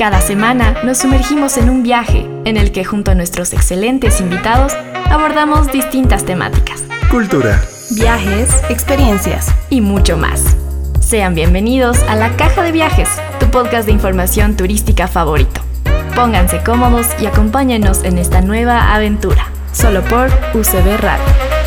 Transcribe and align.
Cada 0.00 0.22
semana 0.22 0.76
nos 0.82 0.96
sumergimos 0.96 1.58
en 1.58 1.68
un 1.68 1.82
viaje 1.82 2.26
en 2.46 2.56
el 2.56 2.72
que 2.72 2.86
junto 2.86 3.10
a 3.10 3.14
nuestros 3.14 3.52
excelentes 3.52 4.22
invitados 4.22 4.72
abordamos 5.10 5.70
distintas 5.70 6.24
temáticas. 6.24 6.82
Cultura, 7.10 7.60
Viajes, 7.90 8.48
experiencias 8.70 9.54
y 9.68 9.82
mucho 9.82 10.16
más. 10.16 10.56
Sean 11.00 11.34
bienvenidos 11.34 12.02
a 12.04 12.16
La 12.16 12.34
Caja 12.36 12.62
de 12.62 12.72
Viajes, 12.72 13.10
tu 13.40 13.50
podcast 13.50 13.84
de 13.84 13.92
información 13.92 14.56
turística 14.56 15.06
favorito. 15.06 15.60
Pónganse 16.14 16.62
cómodos 16.64 17.06
y 17.20 17.26
acompáñenos 17.26 18.02
en 18.02 18.16
esta 18.16 18.40
nueva 18.40 18.94
aventura, 18.94 19.48
solo 19.70 20.00
por 20.04 20.28
UCB 20.54 20.96
Radio. 20.98 21.59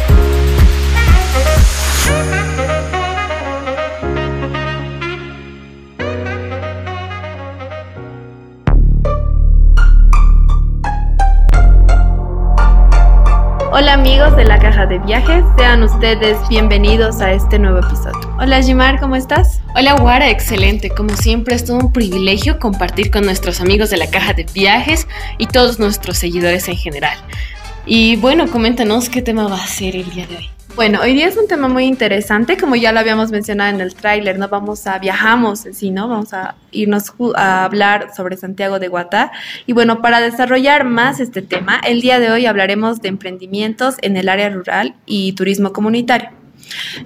Hola 13.76 13.94
amigos 13.94 14.36
de 14.36 14.44
la 14.44 14.60
caja 14.60 14.86
de 14.86 15.00
viajes, 15.00 15.44
sean 15.58 15.82
ustedes 15.82 16.38
bienvenidos 16.48 17.22
a 17.22 17.34
este 17.34 17.58
nuevo 17.58 17.80
episodio. 17.80 18.32
Hola 18.38 18.62
Jimar, 18.62 19.00
¿cómo 19.00 19.16
estás? 19.16 19.62
Hola 19.76 19.96
Guara, 19.96 20.30
excelente. 20.30 20.92
Como 20.92 21.10
siempre 21.18 21.56
es 21.56 21.66
todo 21.66 21.78
un 21.78 21.92
privilegio 21.92 22.60
compartir 22.60 23.10
con 23.10 23.26
nuestros 23.26 23.62
amigos 23.62 23.90
de 23.90 23.98
la 23.98 24.12
caja 24.12 24.34
de 24.34 24.46
viajes 24.54 25.08
y 25.40 25.48
todos 25.48 25.80
nuestros 25.80 26.20
seguidores 26.20 26.68
en 26.68 26.76
general. 26.76 27.18
Y 27.88 28.16
bueno, 28.18 28.46
coméntanos 28.48 29.10
qué 29.10 29.24
tema 29.24 29.48
va 29.48 29.56
a 29.56 29.66
ser 29.66 29.96
el 29.96 30.08
día 30.12 30.28
de 30.28 30.38
hoy. 30.38 30.50
Bueno, 30.76 31.02
hoy 31.04 31.14
día 31.14 31.28
es 31.28 31.38
un 31.38 31.48
tema 31.48 31.68
muy 31.68 31.86
interesante, 31.86 32.58
como 32.58 32.76
ya 32.76 32.92
lo 32.92 33.00
habíamos 33.00 33.30
mencionado 33.30 33.76
en 33.76 33.80
el 33.80 33.94
tráiler, 33.94 34.40
¿no? 34.40 34.50
Vamos 34.50 34.88
a, 34.88 34.98
viajamos 34.98 35.68
sí, 35.72 35.92
¿no? 35.92 36.08
Vamos 36.08 36.34
a 36.34 36.56
irnos 36.72 37.14
a 37.36 37.66
hablar 37.66 38.10
sobre 38.16 38.38
Santiago 38.38 38.80
de 38.80 38.88
Guata. 38.88 39.32
Y 39.68 39.74
bueno, 39.74 40.02
para 40.02 40.20
desarrollar 40.20 40.84
más 40.84 41.20
este 41.20 41.44
tema, 41.44 41.80
el 41.86 42.02
día 42.02 42.20
de 42.20 42.32
hoy 42.32 42.48
hablaremos 42.48 43.04
de 43.04 43.10
emprendimientos 43.10 43.98
en 44.02 44.18
el 44.18 44.28
área 44.28 44.50
rural 44.50 44.96
y 45.06 45.34
turismo 45.34 45.74
comunitario. 45.74 46.32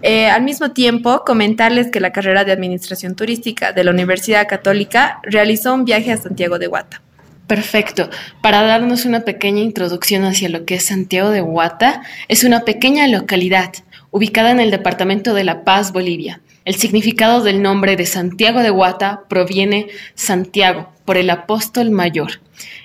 Eh, 0.02 0.30
al 0.30 0.44
mismo 0.44 0.72
tiempo, 0.72 1.24
comentarles 1.26 1.92
que 1.92 2.00
la 2.00 2.14
carrera 2.14 2.46
de 2.46 2.54
Administración 2.54 3.16
Turística 3.16 3.74
de 3.74 3.84
la 3.84 3.92
Universidad 3.92 4.48
Católica 4.48 5.20
realizó 5.24 5.74
un 5.74 5.84
viaje 5.84 6.14
a 6.14 6.18
Santiago 6.18 6.58
de 6.58 6.68
Guata. 6.68 7.02
Perfecto. 7.48 8.10
Para 8.42 8.62
darnos 8.64 9.06
una 9.06 9.22
pequeña 9.22 9.62
introducción 9.62 10.26
hacia 10.26 10.50
lo 10.50 10.66
que 10.66 10.76
es 10.76 10.86
Santiago 10.86 11.30
de 11.30 11.40
Guata, 11.40 12.02
es 12.28 12.44
una 12.44 12.66
pequeña 12.66 13.08
localidad 13.08 13.74
ubicada 14.12 14.52
en 14.52 14.60
el 14.60 14.70
departamento 14.70 15.34
de 15.34 15.46
La 15.46 15.64
Paz, 15.64 15.94
Bolivia. 15.94 16.42
El 16.66 16.76
significado 16.76 17.42
del 17.42 17.62
nombre 17.62 17.96
de 17.96 18.06
Santiago 18.06 18.62
de 18.62 18.70
Guata 18.70 19.22
proviene 19.30 19.88
Santiago, 20.16 20.92
por 21.06 21.16
el 21.16 21.30
apóstol 21.30 21.90
mayor, 21.90 22.42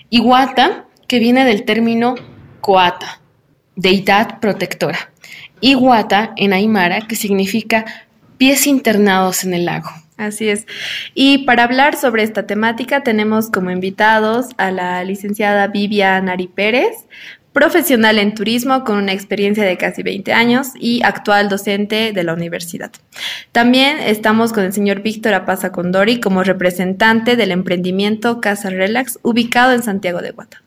y 0.09 0.21
Guata, 0.21 0.85
que 1.09 1.19
viene 1.19 1.45
del 1.45 1.65
término 1.65 2.15
coata, 2.61 3.21
deidad 3.75 4.39
protectora, 4.39 5.11
y 5.61 5.75
Guata 5.75 6.33
en 6.37 6.53
Aymara, 6.53 7.01
que 7.09 7.17
significa 7.17 7.85
pies 8.39 8.69
internados 8.69 9.43
en 9.43 9.55
el 9.55 9.65
lago. 9.65 9.91
Así 10.27 10.49
es. 10.49 10.67
Y 11.15 11.39
para 11.39 11.65
hablar 11.65 11.97
sobre 11.97 12.23
esta 12.23 12.47
temática 12.47 13.03
tenemos 13.03 13.51
como 13.51 13.71
invitados 13.71 14.47
a 14.57 14.71
la 14.71 15.03
licenciada 15.03 15.67
Vivian 15.67 16.29
Ari 16.29 16.47
Pérez, 16.47 16.95
profesional 17.53 18.19
en 18.19 18.35
turismo 18.35 18.85
con 18.85 18.97
una 18.97 19.13
experiencia 19.13 19.65
de 19.65 19.77
casi 19.77 20.03
20 20.03 20.33
años 20.33 20.69
y 20.79 21.03
actual 21.03 21.49
docente 21.49 22.13
de 22.13 22.23
la 22.25 22.35
universidad. 22.35 22.93
También 23.51 23.99
estamos 23.99 24.53
con 24.53 24.65
el 24.65 24.73
señor 24.73 25.03
Víctor 25.03 25.35
Apaza 25.35 25.73
Condori 25.73 26.21
como 26.21 26.45
representante 26.45 27.37
del 27.37 27.51
emprendimiento 27.51 28.41
Casa 28.41 28.71
Relax 28.71 29.19
ubicado 29.23 29.73
en 29.73 29.83
Santiago 29.83 30.23
de 30.23 30.31
Guata 30.31 30.62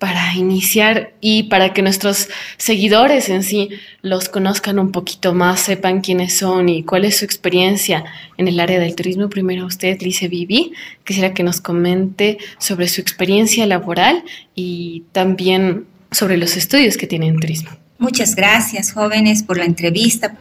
para 0.00 0.34
iniciar 0.34 1.12
y 1.20 1.44
para 1.44 1.74
que 1.74 1.82
nuestros 1.82 2.30
seguidores 2.56 3.28
en 3.28 3.42
sí 3.42 3.68
los 4.00 4.30
conozcan 4.30 4.78
un 4.78 4.92
poquito 4.92 5.34
más, 5.34 5.60
sepan 5.60 6.00
quiénes 6.00 6.38
son 6.38 6.70
y 6.70 6.82
cuál 6.82 7.04
es 7.04 7.18
su 7.18 7.26
experiencia 7.26 8.04
en 8.38 8.48
el 8.48 8.58
área 8.60 8.80
del 8.80 8.96
turismo. 8.96 9.28
Primero 9.28 9.66
usted, 9.66 10.00
Lice 10.00 10.26
Vivi, 10.26 10.72
quisiera 11.04 11.34
que 11.34 11.42
nos 11.42 11.60
comente 11.60 12.38
sobre 12.58 12.88
su 12.88 13.02
experiencia 13.02 13.66
laboral 13.66 14.24
y 14.54 15.04
también 15.12 15.84
sobre 16.10 16.38
los 16.38 16.56
estudios 16.56 16.96
que 16.96 17.06
tiene 17.06 17.28
en 17.28 17.38
turismo. 17.38 17.70
Muchas 17.98 18.34
gracias, 18.34 18.92
jóvenes, 18.92 19.42
por 19.42 19.58
la 19.58 19.66
entrevista. 19.66 20.38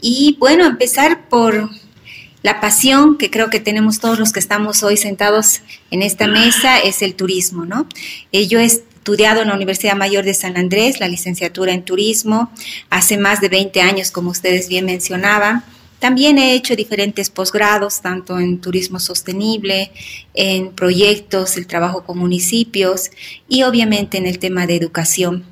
Y 0.00 0.36
bueno, 0.38 0.64
empezar 0.64 1.28
por 1.28 1.68
la 2.42 2.60
pasión 2.60 3.18
que 3.18 3.28
creo 3.28 3.50
que 3.50 3.58
tenemos 3.58 3.98
todos 3.98 4.20
los 4.20 4.32
que 4.32 4.38
estamos 4.38 4.84
hoy 4.84 4.96
sentados 4.96 5.62
en 5.90 6.02
esta 6.02 6.28
mesa 6.28 6.78
es 6.78 7.02
el 7.02 7.16
turismo, 7.16 7.66
¿no? 7.66 7.86
Eh, 8.30 8.46
estudiado 9.00 9.40
en 9.40 9.48
la 9.48 9.54
Universidad 9.54 9.96
Mayor 9.96 10.26
de 10.26 10.34
San 10.34 10.58
Andrés, 10.58 11.00
la 11.00 11.08
licenciatura 11.08 11.72
en 11.72 11.86
turismo, 11.86 12.52
hace 12.90 13.16
más 13.16 13.40
de 13.40 13.48
20 13.48 13.80
años, 13.80 14.10
como 14.10 14.30
ustedes 14.30 14.68
bien 14.68 14.84
mencionaban. 14.84 15.64
También 15.98 16.36
he 16.36 16.52
hecho 16.52 16.76
diferentes 16.76 17.30
posgrados, 17.30 18.02
tanto 18.02 18.38
en 18.38 18.60
turismo 18.60 19.00
sostenible, 19.00 19.90
en 20.34 20.72
proyectos, 20.72 21.56
el 21.56 21.66
trabajo 21.66 22.04
con 22.04 22.18
municipios 22.18 23.10
y 23.48 23.62
obviamente 23.62 24.18
en 24.18 24.26
el 24.26 24.38
tema 24.38 24.66
de 24.66 24.76
educación 24.76 25.44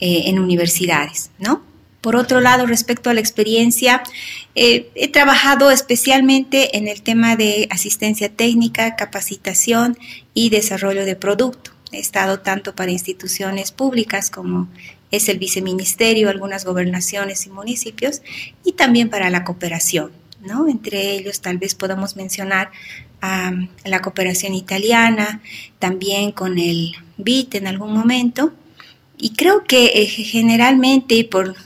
eh, 0.00 0.22
en 0.26 0.38
universidades, 0.38 1.30
¿no? 1.38 1.62
Por 2.00 2.16
otro 2.16 2.40
lado, 2.40 2.64
respecto 2.64 3.10
a 3.10 3.14
la 3.14 3.20
experiencia, 3.20 4.02
eh, 4.54 4.90
he 4.94 5.08
trabajado 5.08 5.70
especialmente 5.70 6.78
en 6.78 6.88
el 6.88 7.02
tema 7.02 7.36
de 7.36 7.68
asistencia 7.70 8.30
técnica, 8.30 8.96
capacitación 8.96 9.98
y 10.32 10.48
desarrollo 10.48 11.04
de 11.04 11.16
producto. 11.16 11.75
Estado 11.92 12.40
tanto 12.40 12.74
para 12.74 12.90
instituciones 12.90 13.72
públicas 13.72 14.30
como 14.30 14.68
es 15.10 15.28
el 15.28 15.38
viceministerio, 15.38 16.28
algunas 16.28 16.64
gobernaciones 16.64 17.46
y 17.46 17.50
municipios, 17.50 18.22
y 18.64 18.72
también 18.72 19.08
para 19.08 19.30
la 19.30 19.44
cooperación. 19.44 20.10
¿no? 20.40 20.68
Entre 20.68 21.12
ellos 21.12 21.40
tal 21.40 21.58
vez 21.58 21.74
podamos 21.74 22.16
mencionar 22.16 22.70
la 23.84 24.02
cooperación 24.02 24.54
italiana, 24.54 25.40
también 25.78 26.30
con 26.32 26.58
el 26.58 26.94
BIT 27.16 27.56
en 27.56 27.66
algún 27.66 27.92
momento. 27.92 28.52
Y 29.18 29.30
creo 29.30 29.64
que 29.64 29.86
eh, 29.94 30.06
generalmente, 30.06 31.24
por 31.24 31.56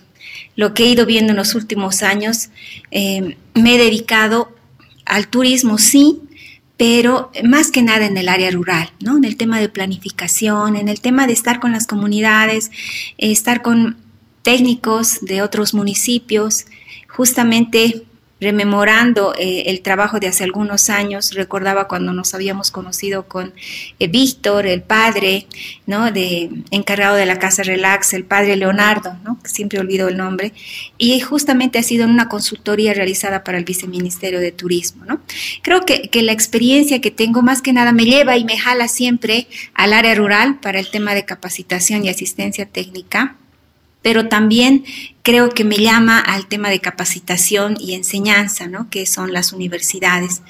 lo 0.57 0.73
que 0.73 0.85
he 0.85 0.91
ido 0.91 1.05
viendo 1.05 1.33
en 1.33 1.37
los 1.37 1.55
últimos 1.55 2.03
años, 2.03 2.51
eh, 2.91 3.37
me 3.55 3.75
he 3.75 3.79
dedicado 3.79 4.53
al 5.05 5.29
turismo, 5.29 5.77
sí, 5.77 6.21
pero 6.81 7.31
más 7.45 7.71
que 7.71 7.83
nada 7.83 8.07
en 8.07 8.17
el 8.17 8.27
área 8.27 8.51
rural, 8.51 8.91
¿no? 9.01 9.19
En 9.19 9.25
el 9.25 9.37
tema 9.37 9.61
de 9.61 9.69
planificación, 9.69 10.77
en 10.77 10.89
el 10.89 11.03
tema 11.03 11.27
de 11.27 11.35
estar 11.35 11.61
con 11.61 11.73
las 11.73 11.87
comunidades, 11.87 12.71
estar 13.19 13.61
con 13.61 13.99
técnicos 14.41 15.19
de 15.21 15.43
otros 15.43 15.75
municipios, 15.75 16.65
justamente 17.07 18.07
rememorando 18.41 19.35
eh, 19.39 19.65
el 19.67 19.83
trabajo 19.83 20.19
de 20.19 20.29
hace 20.29 20.45
algunos 20.45 20.91
años, 20.91 21.35
recordaba 21.35 21.89
cuando 21.89 22.13
nos 22.13 22.35
habíamos 22.35 22.71
conocido 22.71 23.27
con 23.27 23.53
eh, 23.99 24.09
Víctor, 24.09 24.67
el 24.67 24.83
padre, 24.83 25.47
¿no? 25.87 26.11
De, 26.11 26.51
encargado 26.71 27.17
de 27.17 27.27
la 27.27 27.39
Casa 27.39 27.63
Relax, 27.63 28.15
el 28.15 28.25
padre 28.25 28.57
Leonardo, 28.57 29.17
¿no? 29.25 29.39
Siempre 29.45 29.79
olvido 29.79 30.09
el 30.09 30.17
nombre, 30.17 30.53
y 30.97 31.21
justamente 31.21 31.79
ha 31.79 31.83
sido 31.83 32.05
en 32.05 32.11
una 32.11 32.29
consultoría 32.29 32.95
realizada 32.95 33.45
para 33.45 33.59
el 33.59 33.65
Viceministerio 33.65 34.41
de 34.41 34.53
Turismo, 34.53 35.05
¿no? 35.05 35.21
Creo 35.63 35.85
que, 35.85 36.09
que 36.09 36.23
la 36.23 36.33
experiencia 36.33 37.01
que 37.01 37.11
tengo 37.11 37.43
más 37.43 37.63
que 37.63 37.73
nada 37.73 37.93
me 37.93 38.05
lleva 38.05 38.37
y 38.37 38.45
me 38.45 38.59
jala 38.59 38.89
siempre 38.89 39.49
al 39.75 39.93
área 39.93 40.15
rural 40.15 40.61
para 40.61 40.79
el 40.79 40.91
tema 40.91 41.15
de 41.15 41.25
capacitación 41.25 42.05
y 42.05 42.09
asistencia 42.09 42.67
técnica 42.67 43.37
pero 44.03 44.29
también 44.29 44.85
creo 45.23 45.51
que 45.51 45.65
me 45.65 45.77
llama 45.77 46.19
al 46.19 46.47
tema 46.47 46.71
de 46.71 46.81
capacitación 46.81 47.77
y 47.79 47.95
enseñanza, 47.95 48.67
¿no? 48.67 48.89
que 48.91 49.07
son 49.07 49.33
las 49.33 49.53
universidades. 49.53 50.43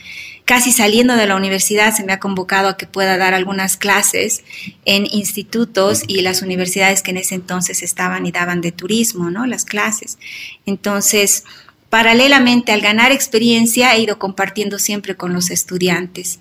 Casi 0.45 0.73
saliendo 0.73 1.15
de 1.15 1.27
la 1.27 1.37
universidad 1.37 1.95
se 1.95 2.03
me 2.03 2.13
ha 2.13 2.19
convocado 2.19 2.69
a 2.69 2.77
que 2.77 2.87
pueda 2.87 3.17
dar 3.17 3.35
algunas 3.35 3.77
clases 3.77 4.43
en 4.85 5.07
institutos 5.07 6.03
y 6.09 6.23
las 6.23 6.43
universidades 6.43 7.03
que 7.03 7.13
en 7.13 7.19
ese 7.19 7.37
entonces 7.37 7.83
estaban 7.83 8.27
y 8.27 8.33
daban 8.33 8.61
de 8.61 8.73
turismo, 8.73 9.31
¿no? 9.31 9.47
Las 9.47 9.65
clases. 9.65 10.19
Entonces, 10.67 11.45
paralelamente 11.89 12.73
al 12.73 12.81
ganar 12.81 13.13
experiencia 13.13 13.95
he 13.95 14.01
ido 14.01 14.19
compartiendo 14.19 14.79
siempre 14.79 15.17
con 15.17 15.33
los 15.35 15.51
estudiantes 15.51 16.41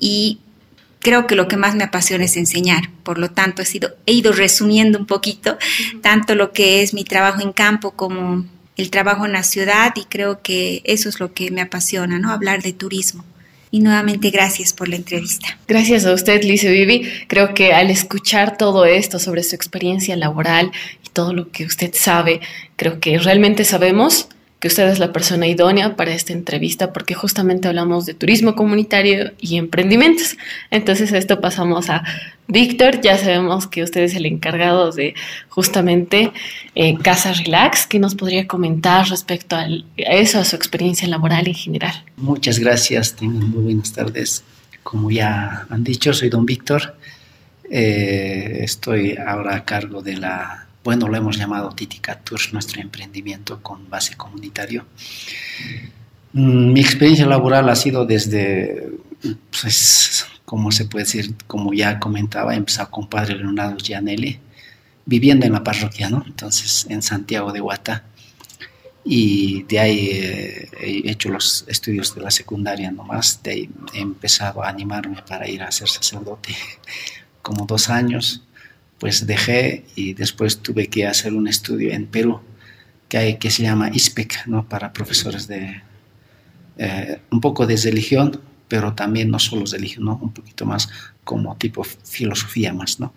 y 0.00 0.40
creo 1.04 1.26
que 1.28 1.36
lo 1.36 1.46
que 1.46 1.56
más 1.56 1.76
me 1.76 1.84
apasiona 1.84 2.24
es 2.24 2.36
enseñar. 2.36 2.90
Por 3.04 3.18
lo 3.18 3.30
tanto, 3.30 3.62
he, 3.62 3.66
sido, 3.66 3.94
he 4.06 4.12
ido 4.12 4.32
resumiendo 4.32 4.98
un 4.98 5.06
poquito 5.06 5.58
tanto 6.02 6.34
lo 6.34 6.52
que 6.52 6.82
es 6.82 6.94
mi 6.94 7.04
trabajo 7.04 7.42
en 7.42 7.52
campo 7.52 7.92
como 7.92 8.44
el 8.76 8.90
trabajo 8.90 9.26
en 9.26 9.32
la 9.32 9.44
ciudad 9.44 9.92
y 9.94 10.06
creo 10.06 10.40
que 10.42 10.82
eso 10.84 11.08
es 11.08 11.20
lo 11.20 11.32
que 11.32 11.50
me 11.52 11.60
apasiona, 11.60 12.18
¿no? 12.18 12.32
Hablar 12.32 12.62
de 12.62 12.72
turismo. 12.72 13.24
Y 13.70 13.80
nuevamente 13.80 14.30
gracias 14.30 14.72
por 14.72 14.88
la 14.88 14.96
entrevista. 14.96 15.58
Gracias 15.68 16.06
a 16.06 16.14
usted, 16.14 16.42
Lice 16.42 16.70
Vivi. 16.70 17.06
Creo 17.28 17.54
que 17.54 17.72
al 17.72 17.90
escuchar 17.90 18.56
todo 18.56 18.86
esto 18.86 19.18
sobre 19.18 19.42
su 19.42 19.54
experiencia 19.54 20.16
laboral 20.16 20.72
y 21.04 21.10
todo 21.10 21.34
lo 21.34 21.50
que 21.50 21.66
usted 21.66 21.92
sabe, 21.92 22.40
creo 22.76 22.98
que 22.98 23.18
realmente 23.18 23.64
sabemos 23.64 24.28
usted 24.68 24.88
es 24.88 24.98
la 24.98 25.12
persona 25.12 25.46
idónea 25.46 25.96
para 25.96 26.12
esta 26.12 26.32
entrevista 26.32 26.92
porque 26.92 27.14
justamente 27.14 27.68
hablamos 27.68 28.06
de 28.06 28.14
turismo 28.14 28.54
comunitario 28.54 29.32
y 29.40 29.56
emprendimientos. 29.56 30.36
Entonces 30.70 31.12
esto 31.12 31.40
pasamos 31.40 31.90
a 31.90 32.04
Víctor, 32.46 33.00
ya 33.00 33.16
sabemos 33.16 33.66
que 33.66 33.82
usted 33.82 34.02
es 34.02 34.14
el 34.14 34.26
encargado 34.26 34.92
de 34.92 35.14
justamente 35.48 36.30
eh, 36.74 36.96
Casa 36.98 37.32
Relax. 37.32 37.86
¿Qué 37.86 37.98
nos 37.98 38.14
podría 38.14 38.46
comentar 38.46 39.08
respecto 39.08 39.56
a 39.56 39.66
eso, 39.96 40.40
a 40.40 40.44
su 40.44 40.54
experiencia 40.54 41.08
laboral 41.08 41.48
en 41.48 41.54
general? 41.54 42.04
Muchas 42.16 42.58
gracias, 42.58 43.16
tengan 43.16 43.50
muy 43.50 43.64
buenas 43.64 43.92
tardes. 43.92 44.44
Como 44.82 45.10
ya 45.10 45.66
han 45.70 45.82
dicho, 45.84 46.12
soy 46.12 46.28
don 46.28 46.44
Víctor. 46.44 46.96
Eh, 47.70 48.58
estoy 48.60 49.16
ahora 49.16 49.56
a 49.56 49.64
cargo 49.64 50.02
de 50.02 50.18
la, 50.18 50.63
bueno, 50.84 51.08
lo 51.08 51.16
hemos 51.16 51.38
llamado 51.38 51.70
Titica 51.70 52.20
Tours, 52.20 52.52
nuestro 52.52 52.80
emprendimiento 52.82 53.62
con 53.62 53.88
base 53.88 54.16
comunitario. 54.16 54.84
Mm, 56.34 56.72
mi 56.72 56.80
experiencia 56.80 57.26
laboral 57.26 57.68
ha 57.70 57.74
sido 57.74 58.04
desde, 58.04 58.90
pues, 59.62 60.26
como 60.44 60.70
se 60.70 60.84
puede 60.84 61.06
decir, 61.06 61.34
como 61.46 61.72
ya 61.72 61.98
comentaba, 61.98 62.52
he 62.52 62.58
empezado 62.58 62.90
con 62.90 63.08
Padre 63.08 63.36
Leonardo 63.36 63.78
Gianelli, 63.78 64.38
viviendo 65.06 65.46
en 65.46 65.52
la 65.52 65.64
parroquia, 65.64 66.10
¿no? 66.10 66.22
Entonces, 66.26 66.86
en 66.90 67.02
Santiago 67.02 67.50
de 67.52 67.60
Guata. 67.60 68.04
Y 69.06 69.62
de 69.64 69.78
ahí 69.78 70.08
eh, 70.12 70.70
he 70.80 71.10
hecho 71.10 71.28
los 71.28 71.64
estudios 71.68 72.14
de 72.14 72.22
la 72.22 72.30
secundaria 72.30 72.90
nomás, 72.90 73.42
de 73.42 73.50
ahí 73.50 73.70
he 73.94 74.00
empezado 74.00 74.62
a 74.62 74.68
animarme 74.68 75.22
para 75.28 75.48
ir 75.48 75.62
a 75.62 75.70
ser 75.70 75.88
sacerdote 75.88 76.54
como 77.42 77.66
dos 77.66 77.90
años, 77.90 78.42
pues 79.04 79.26
dejé 79.26 79.84
y 79.96 80.14
después 80.14 80.60
tuve 80.60 80.86
que 80.86 81.06
hacer 81.06 81.34
un 81.34 81.46
estudio 81.46 81.92
en 81.92 82.06
Perú 82.06 82.40
que, 83.06 83.18
hay, 83.18 83.36
que 83.36 83.50
se 83.50 83.62
llama 83.62 83.90
ISPEC, 83.92 84.46
¿no? 84.46 84.66
para 84.66 84.94
profesores 84.94 85.46
de 85.46 85.82
eh, 86.78 87.18
un 87.30 87.38
poco 87.42 87.66
de 87.66 87.76
religión, 87.76 88.40
pero 88.66 88.94
también 88.94 89.30
no 89.30 89.38
solo 89.38 89.66
religión, 89.66 90.06
¿no? 90.06 90.18
un 90.22 90.32
poquito 90.32 90.64
más 90.64 90.88
como 91.22 91.54
tipo 91.56 91.84
filosofía 91.84 92.72
más. 92.72 92.98
¿no? 92.98 93.12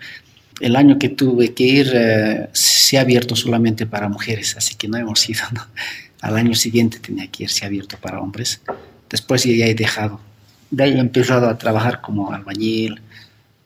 El 0.60 0.76
año 0.76 1.00
que 1.00 1.08
tuve 1.08 1.54
que 1.54 1.64
ir 1.64 1.90
eh, 1.96 2.50
se 2.52 2.98
ha 2.98 3.02
abierto 3.04 3.38
solamente 3.38 3.86
para 3.86 4.10
mujeres, 4.10 4.58
así 4.58 4.76
que 4.76 4.90
no 4.90 4.98
hemos 4.98 5.30
ido. 5.30 5.44
¿no? 5.54 5.68
Al 6.20 6.36
año 6.36 6.54
siguiente 6.54 7.00
tenía 7.00 7.28
que 7.28 7.44
irse 7.44 7.66
abierto 7.66 7.96
para 7.98 8.20
hombres. 8.20 8.60
Después 9.10 9.46
ya 9.46 9.68
he 9.68 9.74
dejado. 9.74 10.20
De 10.70 10.84
ahí 10.84 10.92
he 10.96 11.00
empezado 11.00 11.48
a 11.48 11.58
trabajar 11.58 12.02
como 12.02 12.34
albañil, 12.34 13.00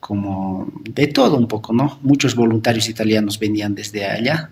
como 0.02 0.66
de 0.82 1.06
todo 1.06 1.36
un 1.36 1.46
poco, 1.46 1.72
¿no? 1.72 2.00
Muchos 2.02 2.34
voluntarios 2.34 2.88
italianos 2.88 3.38
venían 3.38 3.76
desde 3.76 4.04
allá, 4.04 4.50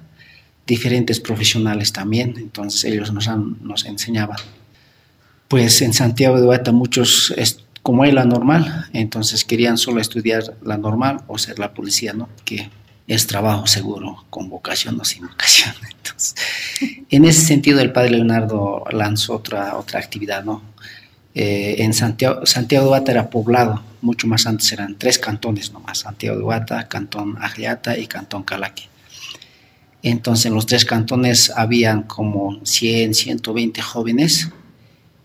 diferentes 0.64 1.18
profesionales 1.18 1.92
también, 1.92 2.34
entonces 2.36 2.84
ellos 2.84 3.12
nos, 3.12 3.28
nos 3.60 3.84
enseñaban. 3.84 4.38
Pues 5.48 5.82
en 5.82 5.92
Santiago 5.92 6.38
de 6.38 6.46
Guata 6.46 6.70
muchos, 6.70 7.34
como 7.82 8.04
es 8.04 8.14
la 8.14 8.24
normal, 8.24 8.86
entonces 8.92 9.44
querían 9.44 9.76
solo 9.76 10.00
estudiar 10.00 10.56
la 10.62 10.78
normal 10.78 11.22
o 11.26 11.36
ser 11.36 11.58
la 11.58 11.74
policía, 11.74 12.12
¿no? 12.12 12.28
Que 12.44 12.70
es 13.08 13.26
trabajo 13.26 13.66
seguro, 13.66 14.24
con 14.30 14.48
vocación 14.48 15.00
o 15.00 15.04
sin 15.04 15.26
vocación. 15.26 15.74
Entonces, 15.90 16.36
en 17.10 17.24
ese 17.24 17.44
sentido 17.44 17.80
el 17.80 17.90
padre 17.90 18.10
Leonardo 18.10 18.84
lanzó 18.92 19.34
otra, 19.34 19.76
otra 19.76 19.98
actividad, 19.98 20.44
¿no? 20.44 20.62
Eh, 21.34 21.76
en 21.78 21.92
Santiago, 21.92 22.42
de 22.44 22.78
Guata 22.78 23.12
era 23.12 23.30
poblado, 23.30 23.82
mucho 24.02 24.26
más 24.26 24.46
antes 24.46 24.72
eran 24.72 24.96
tres 24.98 25.18
cantones 25.18 25.72
nomás, 25.72 25.98
Santiago 25.98 26.36
de 26.36 26.42
Guata, 26.42 26.88
Cantón 26.88 27.36
Agliata 27.40 27.96
y 27.96 28.06
Cantón 28.06 28.42
Calaque. 28.42 28.88
Entonces 30.02 30.46
en 30.46 30.54
los 30.54 30.66
tres 30.66 30.84
cantones 30.84 31.52
habían 31.54 32.02
como 32.02 32.58
100, 32.64 33.14
120 33.14 33.82
jóvenes 33.82 34.48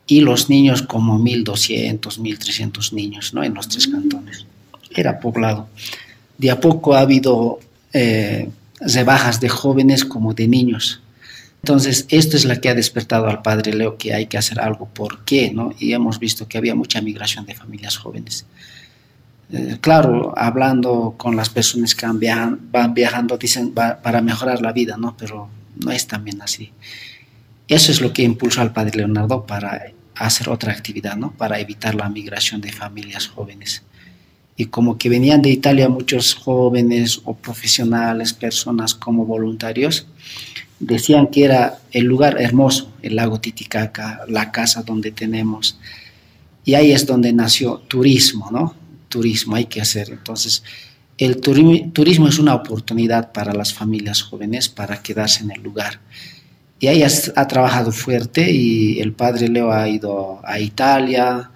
y 0.05 0.21
los 0.21 0.49
niños 0.49 0.83
como 0.83 1.17
1200, 1.17 2.19
1300 2.19 2.93
niños, 2.93 3.33
¿no? 3.33 3.43
En 3.43 3.53
los 3.53 3.67
tres 3.69 3.87
cantones. 3.87 4.45
Era 4.93 5.19
poblado. 5.19 5.69
De 6.37 6.51
a 6.51 6.59
poco 6.59 6.93
ha 6.93 6.99
habido 6.99 7.59
eh, 7.93 8.49
rebajas 8.81 9.39
de 9.39 9.49
jóvenes 9.49 10.05
como 10.05 10.33
de 10.33 10.47
niños 10.47 11.01
entonces, 11.65 12.05
esto 12.09 12.37
es 12.37 12.45
la 12.45 12.61
que 12.61 12.69
ha 12.69 12.75
despertado 12.75 13.25
al 13.25 13.41
padre 13.41 13.73
Leo 13.73 13.97
que 13.97 14.13
hay 14.13 14.27
que 14.27 14.37
hacer 14.37 14.59
algo. 14.59 14.85
¿Por 14.85 15.25
qué? 15.25 15.49
¿no? 15.51 15.73
Y 15.79 15.93
hemos 15.93 16.19
visto 16.19 16.47
que 16.47 16.59
había 16.59 16.75
mucha 16.75 17.01
migración 17.01 17.43
de 17.47 17.55
familias 17.55 17.97
jóvenes. 17.97 18.45
Eh, 19.51 19.79
claro, 19.81 20.31
hablando 20.37 21.15
con 21.17 21.35
las 21.35 21.49
personas 21.49 21.95
que 21.95 22.05
van 22.05 22.93
viajando, 22.93 23.39
dicen 23.39 23.73
para 23.73 24.21
mejorar 24.21 24.61
la 24.61 24.73
vida, 24.73 24.95
¿no? 24.95 25.17
Pero 25.17 25.49
no 25.83 25.89
es 25.91 26.05
también 26.05 26.39
así. 26.43 26.71
Eso 27.67 27.91
es 27.91 27.99
lo 27.99 28.13
que 28.13 28.21
impulsó 28.21 28.61
al 28.61 28.71
padre 28.71 28.97
Leonardo 28.97 29.47
para 29.47 29.85
hacer 30.13 30.49
otra 30.49 30.71
actividad, 30.71 31.17
¿no? 31.17 31.31
Para 31.31 31.59
evitar 31.59 31.95
la 31.95 32.09
migración 32.09 32.61
de 32.61 32.71
familias 32.71 33.25
jóvenes. 33.25 33.81
Y 34.55 34.65
como 34.65 34.99
que 34.99 35.09
venían 35.09 35.41
de 35.41 35.49
Italia 35.49 35.89
muchos 35.89 36.35
jóvenes 36.35 37.21
o 37.25 37.35
profesionales, 37.35 38.33
personas 38.33 38.93
como 38.93 39.25
voluntarios, 39.25 40.05
decían 40.79 41.27
que 41.27 41.45
era 41.45 41.79
el 41.91 42.05
lugar 42.05 42.41
hermoso, 42.41 42.91
el 43.01 43.15
lago 43.15 43.39
Titicaca, 43.39 44.21
la 44.27 44.51
casa 44.51 44.83
donde 44.83 45.11
tenemos. 45.11 45.79
Y 46.63 46.73
ahí 46.73 46.91
es 46.91 47.05
donde 47.05 47.31
nació 47.31 47.77
turismo, 47.87 48.49
¿no? 48.51 48.75
Turismo 49.09 49.55
hay 49.55 49.65
que 49.65 49.81
hacer. 49.81 50.09
Entonces, 50.09 50.63
el 51.17 51.39
turismo 51.39 52.27
es 52.27 52.39
una 52.39 52.55
oportunidad 52.55 53.31
para 53.31 53.53
las 53.53 53.73
familias 53.73 54.21
jóvenes 54.21 54.67
para 54.67 55.01
quedarse 55.01 55.43
en 55.43 55.51
el 55.51 55.61
lugar. 55.61 55.99
Y 56.79 56.87
ahí 56.87 57.03
ha 57.03 57.47
trabajado 57.47 57.91
fuerte 57.91 58.51
y 58.51 58.99
el 58.99 59.13
padre 59.13 59.47
Leo 59.47 59.71
ha 59.71 59.87
ido 59.87 60.41
a 60.43 60.59
Italia. 60.59 61.51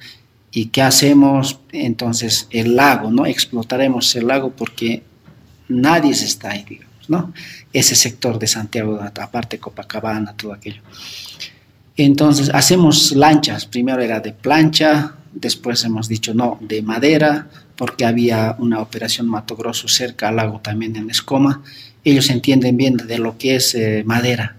¿Y 0.52 0.68
qué 0.68 0.82
hacemos? 0.82 1.60
Entonces, 1.74 2.48
el 2.52 2.76
lago, 2.76 3.12
¿no? 3.12 3.26
Explotaremos 3.26 4.16
el 4.16 4.28
lago 4.28 4.52
porque 4.52 5.04
nadie 5.68 6.16
se 6.16 6.26
está 6.26 6.52
ahí, 6.52 6.80
¿no? 7.10 7.34
Ese 7.74 7.96
sector 7.96 8.40
de 8.40 8.48
Santiago, 8.48 9.00
aparte 9.02 9.60
Copacabana, 9.60 10.34
todo 10.34 10.54
aquello. 10.54 10.82
Entonces 11.98 12.50
hacemos 12.54 13.12
lanchas, 13.12 13.66
primero 13.66 14.02
era 14.02 14.22
de 14.22 14.32
plancha, 14.32 15.16
después 15.34 15.84
hemos 15.84 16.08
dicho 16.08 16.34
no, 16.34 16.58
de 16.62 16.82
madera, 16.82 17.50
porque 17.76 18.06
había 18.06 18.56
una 18.60 18.80
operación 18.80 19.28
Mato 19.28 19.56
Grosso 19.56 19.88
cerca 19.88 20.30
al 20.30 20.38
lago 20.38 20.60
también 20.60 20.96
en 20.96 21.10
Escoma. 21.10 21.62
Ellos 22.04 22.30
entienden 22.30 22.78
bien 22.78 22.98
de 22.98 23.18
lo 23.20 23.38
que 23.38 23.56
es 23.56 23.76
eh, 23.76 24.04
madera. 24.06 24.56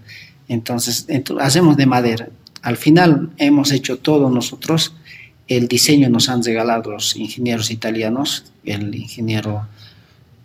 Entonces, 0.47 1.07
hacemos 1.39 1.77
de 1.77 1.85
madera. 1.85 2.29
Al 2.61 2.77
final 2.77 3.29
hemos 3.37 3.71
hecho 3.71 3.97
todo 3.99 4.29
nosotros. 4.29 4.93
El 5.47 5.67
diseño 5.67 6.09
nos 6.09 6.29
han 6.29 6.43
regalado 6.43 6.91
los 6.91 7.15
ingenieros 7.15 7.71
italianos, 7.71 8.51
el 8.63 8.93
ingeniero 8.95 9.67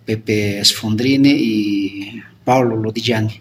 Pepe 0.06 0.64
Sfondrini 0.64 1.30
y 1.30 2.22
Paolo 2.44 2.76
Lodigiani. 2.76 3.40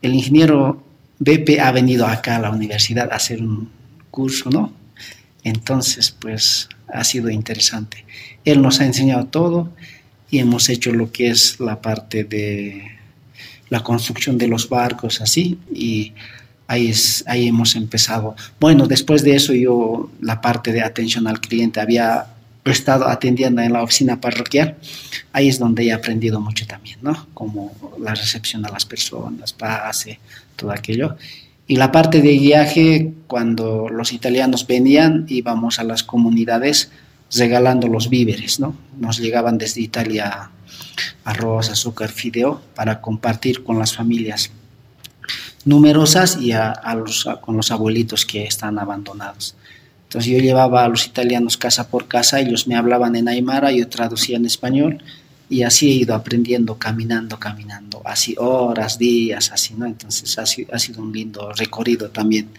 El 0.00 0.14
ingeniero 0.14 0.82
Pepe 1.22 1.60
ha 1.60 1.70
venido 1.70 2.06
acá 2.06 2.36
a 2.36 2.40
la 2.40 2.50
universidad 2.50 3.12
a 3.12 3.16
hacer 3.16 3.40
un 3.42 3.70
curso, 4.10 4.50
¿no? 4.50 4.72
Entonces, 5.44 6.10
pues 6.10 6.68
ha 6.88 7.04
sido 7.04 7.30
interesante. 7.30 8.04
Él 8.44 8.60
nos 8.60 8.80
ha 8.80 8.86
enseñado 8.86 9.26
todo 9.26 9.70
y 10.30 10.38
hemos 10.38 10.68
hecho 10.68 10.92
lo 10.92 11.12
que 11.12 11.28
es 11.28 11.60
la 11.60 11.80
parte 11.80 12.24
de 12.24 12.82
la 13.68 13.82
construcción 13.82 14.36
de 14.38 14.48
los 14.48 14.68
barcos, 14.68 15.20
así, 15.20 15.58
y 15.72 16.12
ahí, 16.66 16.88
es, 16.88 17.24
ahí 17.26 17.48
hemos 17.48 17.74
empezado. 17.76 18.36
Bueno, 18.60 18.86
después 18.86 19.22
de 19.22 19.34
eso 19.34 19.54
yo, 19.54 20.10
la 20.20 20.40
parte 20.40 20.72
de 20.72 20.82
atención 20.82 21.26
al 21.26 21.40
cliente, 21.40 21.80
había 21.80 22.31
estado 22.70 23.08
atendiendo 23.08 23.60
en 23.60 23.72
la 23.72 23.82
oficina 23.82 24.20
parroquial, 24.20 24.76
ahí 25.32 25.48
es 25.48 25.58
donde 25.58 25.84
he 25.84 25.92
aprendido 25.92 26.40
mucho 26.40 26.66
también, 26.66 26.98
¿no? 27.02 27.26
Como 27.34 27.72
la 28.00 28.14
recepción 28.14 28.64
a 28.64 28.68
las 28.68 28.86
personas, 28.86 29.52
pase, 29.52 30.20
todo 30.54 30.70
aquello. 30.70 31.16
Y 31.66 31.76
la 31.76 31.90
parte 31.90 32.20
de 32.20 32.32
viaje, 32.32 33.12
cuando 33.26 33.88
los 33.88 34.12
italianos 34.12 34.66
venían, 34.66 35.26
íbamos 35.28 35.78
a 35.78 35.84
las 35.84 36.02
comunidades 36.02 36.90
regalando 37.34 37.88
los 37.88 38.08
víveres, 38.08 38.60
¿no? 38.60 38.76
Nos 38.98 39.18
llegaban 39.18 39.58
desde 39.58 39.80
Italia 39.80 40.50
arroz, 41.24 41.70
azúcar, 41.70 42.10
fideo 42.10 42.60
para 42.74 43.00
compartir 43.00 43.64
con 43.64 43.78
las 43.78 43.94
familias 43.94 44.50
numerosas 45.64 46.36
y 46.40 46.52
a, 46.52 46.74
los, 46.94 47.28
con 47.40 47.56
los 47.56 47.70
abuelitos 47.70 48.26
que 48.26 48.44
están 48.44 48.78
abandonados. 48.78 49.54
Entonces 50.12 50.30
yo 50.30 50.40
llevaba 50.40 50.84
a 50.84 50.88
los 50.90 51.06
italianos 51.06 51.56
casa 51.56 51.88
por 51.88 52.06
casa, 52.06 52.38
ellos 52.38 52.66
me 52.66 52.76
hablaban 52.76 53.16
en 53.16 53.28
aymara, 53.28 53.72
yo 53.72 53.88
traducía 53.88 54.36
en 54.36 54.44
español 54.44 55.02
y 55.48 55.62
así 55.62 55.90
he 55.90 55.94
ido 55.94 56.14
aprendiendo, 56.14 56.78
caminando, 56.78 57.38
caminando, 57.38 58.02
así 58.04 58.34
horas, 58.36 58.98
días, 58.98 59.50
así, 59.52 59.72
¿no? 59.72 59.86
Entonces 59.86 60.38
ha 60.38 60.44
sido, 60.44 60.74
ha 60.74 60.78
sido 60.78 61.00
un 61.00 61.14
lindo 61.14 61.50
recorrido 61.54 62.10
también. 62.10 62.50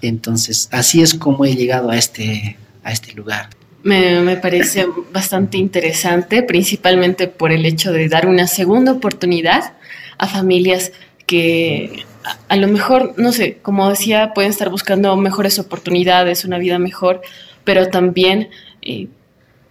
Entonces 0.00 0.68
así 0.70 1.02
es 1.02 1.14
como 1.14 1.44
he 1.44 1.56
llegado 1.56 1.90
a 1.90 1.96
este, 1.96 2.56
a 2.84 2.92
este 2.92 3.12
lugar. 3.14 3.48
Me, 3.82 4.20
me, 4.20 4.36
parece 4.36 4.86
bastante 5.12 5.58
interesante, 5.58 6.44
principalmente 6.44 7.26
por 7.26 7.50
el 7.50 7.66
hecho 7.66 7.90
de 7.90 8.08
dar 8.08 8.28
una 8.28 8.46
segunda 8.46 8.92
oportunidad 8.92 9.72
a 10.16 10.28
familias 10.28 10.92
que 11.26 12.04
a, 12.48 12.56
lo 12.56 12.68
mejor, 12.68 13.14
no 13.16 13.32
sé, 13.32 13.58
como 13.62 13.88
decía, 13.88 14.32
pueden 14.34 14.50
estar 14.50 14.70
buscando 14.70 15.14
mejores 15.16 15.58
oportunidades, 15.58 16.44
una 16.44 16.58
vida 16.58 16.78
mejor, 16.78 17.22
pero 17.64 17.88
también 17.88 18.50
eh, 18.82 19.08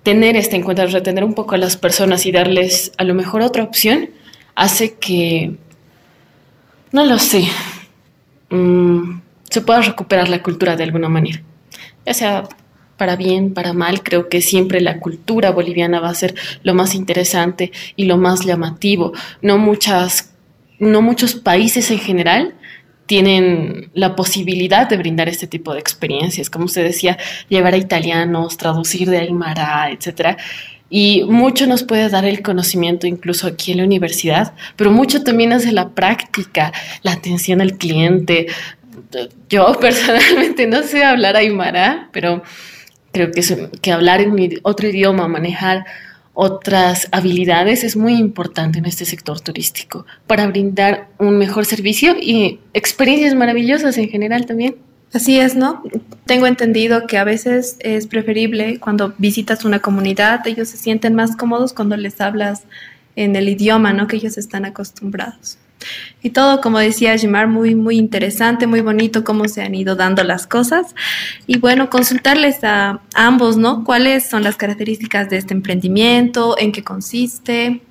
tener 0.04 0.36
este 0.36 0.56
encuentro, 0.56 0.88
retener 0.88 1.24
un 1.24 1.34
poco 1.34 1.56
a 1.56 1.58
las 1.58 1.78
personas 1.78 2.26
y 2.26 2.32
darles 2.32 2.92
a 2.98 3.04
lo 3.04 3.14
mejor 3.14 3.42
otra 3.42 3.64
opción, 3.64 4.10
hace 4.56 4.96
que, 4.96 5.56
no 6.92 7.06
lo 7.06 7.20
sé, 7.20 7.48
mm, 8.50 9.22
se 9.50 9.62
pueda 9.62 9.82
recuperar 9.82 10.30
la 10.30 10.42
cultura 10.42 10.76
de 10.76 10.84
alguna 10.84 11.10
manera. 11.10 11.42
Ya 12.06 12.14
sea 12.14 12.44
para 13.00 13.16
bien, 13.16 13.54
para 13.54 13.74
mal, 13.74 14.04
creo 14.04 14.30
que 14.30 14.42
siempre 14.42 14.82
la 14.82 15.00
cultura 15.00 15.52
boliviana 15.52 16.00
va 16.02 16.10
a 16.10 16.16
ser 16.16 16.36
lo 16.64 16.76
más 16.76 16.94
interesante 16.94 17.72
y 17.96 18.06
lo 18.06 18.18
más 18.18 18.46
llamativo. 18.46 19.14
No 19.42 19.58
muchas, 19.58 20.29
no 20.80 21.02
muchos 21.02 21.36
países 21.36 21.92
en 21.92 22.00
general 22.00 22.56
tienen 23.06 23.90
la 23.96 24.16
posibilidad 24.16 24.88
de 24.88 24.98
brindar 24.98 25.30
este 25.30 25.48
tipo 25.48 25.74
de 25.74 25.80
experiencias, 25.80 26.50
como 26.50 26.66
usted 26.66 26.84
decía, 26.84 27.18
llevar 27.48 27.74
a 27.74 27.78
italianos, 27.78 28.58
traducir 28.58 29.10
de 29.10 29.18
Aymara, 29.18 29.90
etcétera. 29.90 30.38
Y 30.92 31.24
mucho 31.24 31.66
nos 31.66 31.84
puede 31.84 32.08
dar 32.10 32.26
el 32.26 32.44
conocimiento 32.44 33.08
incluso 33.08 33.48
aquí 33.48 33.72
en 33.72 33.80
la 33.80 33.84
universidad, 33.84 34.54
pero 34.76 34.92
mucho 34.92 35.24
también 35.24 35.52
es 35.52 35.66
de 35.66 35.72
la 35.72 35.90
práctica, 35.90 36.72
la 37.02 37.14
atención 37.14 37.62
al 37.62 37.80
cliente. 37.80 38.46
Yo 39.50 39.74
personalmente 39.82 40.68
no 40.68 40.84
sé 40.84 41.04
hablar 41.04 41.36
Aymara, 41.36 42.10
pero 42.12 42.44
creo 43.12 43.32
que, 43.32 43.42
que 43.82 43.92
hablar 43.92 44.22
en 44.22 44.60
otro 44.62 44.88
idioma, 44.88 45.28
manejar 45.28 45.86
otras 46.42 47.10
habilidades 47.12 47.84
es 47.84 47.98
muy 47.98 48.14
importante 48.14 48.80
en 48.80 48.86
este 48.86 49.04
sector 49.04 49.42
turístico 49.42 50.06
para 50.26 50.48
brindar 50.48 51.10
un 51.18 51.38
mejor 51.38 51.66
servicio 51.66 52.16
y 52.18 52.62
experiencias 52.74 53.36
maravillosas 53.36 53.98
en 53.98 54.08
general 54.08 54.46
también. 54.46 54.78
Así 55.12 55.38
es, 55.38 55.58
¿no? 55.58 55.84
Tengo 56.26 56.48
entendido 56.48 57.08
que 57.08 57.18
a 57.18 57.26
veces 57.26 57.76
es 57.82 58.08
preferible 58.08 58.80
cuando 58.80 59.14
visitas 59.18 59.66
una 59.66 59.80
comunidad, 59.80 60.48
ellos 60.48 60.70
se 60.70 60.78
sienten 60.78 61.14
más 61.14 61.36
cómodos 61.36 61.74
cuando 61.74 61.98
les 61.98 62.22
hablas 62.22 62.64
en 63.18 63.36
el 63.36 63.50
idioma, 63.50 63.92
¿no? 63.92 64.08
Que 64.08 64.16
ellos 64.16 64.38
están 64.38 64.64
acostumbrados. 64.64 65.58
Y 66.22 66.32
todo, 66.32 66.62
como 66.62 66.80
decía 66.80 67.18
Jimar, 67.18 67.48
muy, 67.48 67.76
muy 67.76 67.98
interesante, 67.98 68.68
muy 68.68 68.82
bonito 68.82 69.24
cómo 69.24 69.48
se 69.48 69.62
han 69.62 69.76
ido 69.76 69.96
dando 69.96 70.24
las 70.24 70.48
cosas. 70.48 70.94
Y 71.48 71.58
bueno, 71.58 71.90
consultarles 71.90 72.64
a 72.64 73.02
ambos, 73.14 73.58
¿no? 73.58 73.84
¿Cuáles 73.84 74.28
son 74.28 74.44
las 74.44 74.58
características 74.58 75.30
de 75.30 75.38
este 75.38 75.54
emprendimiento? 75.54 76.58
¿En 76.58 76.72
qué 76.72 76.84
consiste? 76.84 77.82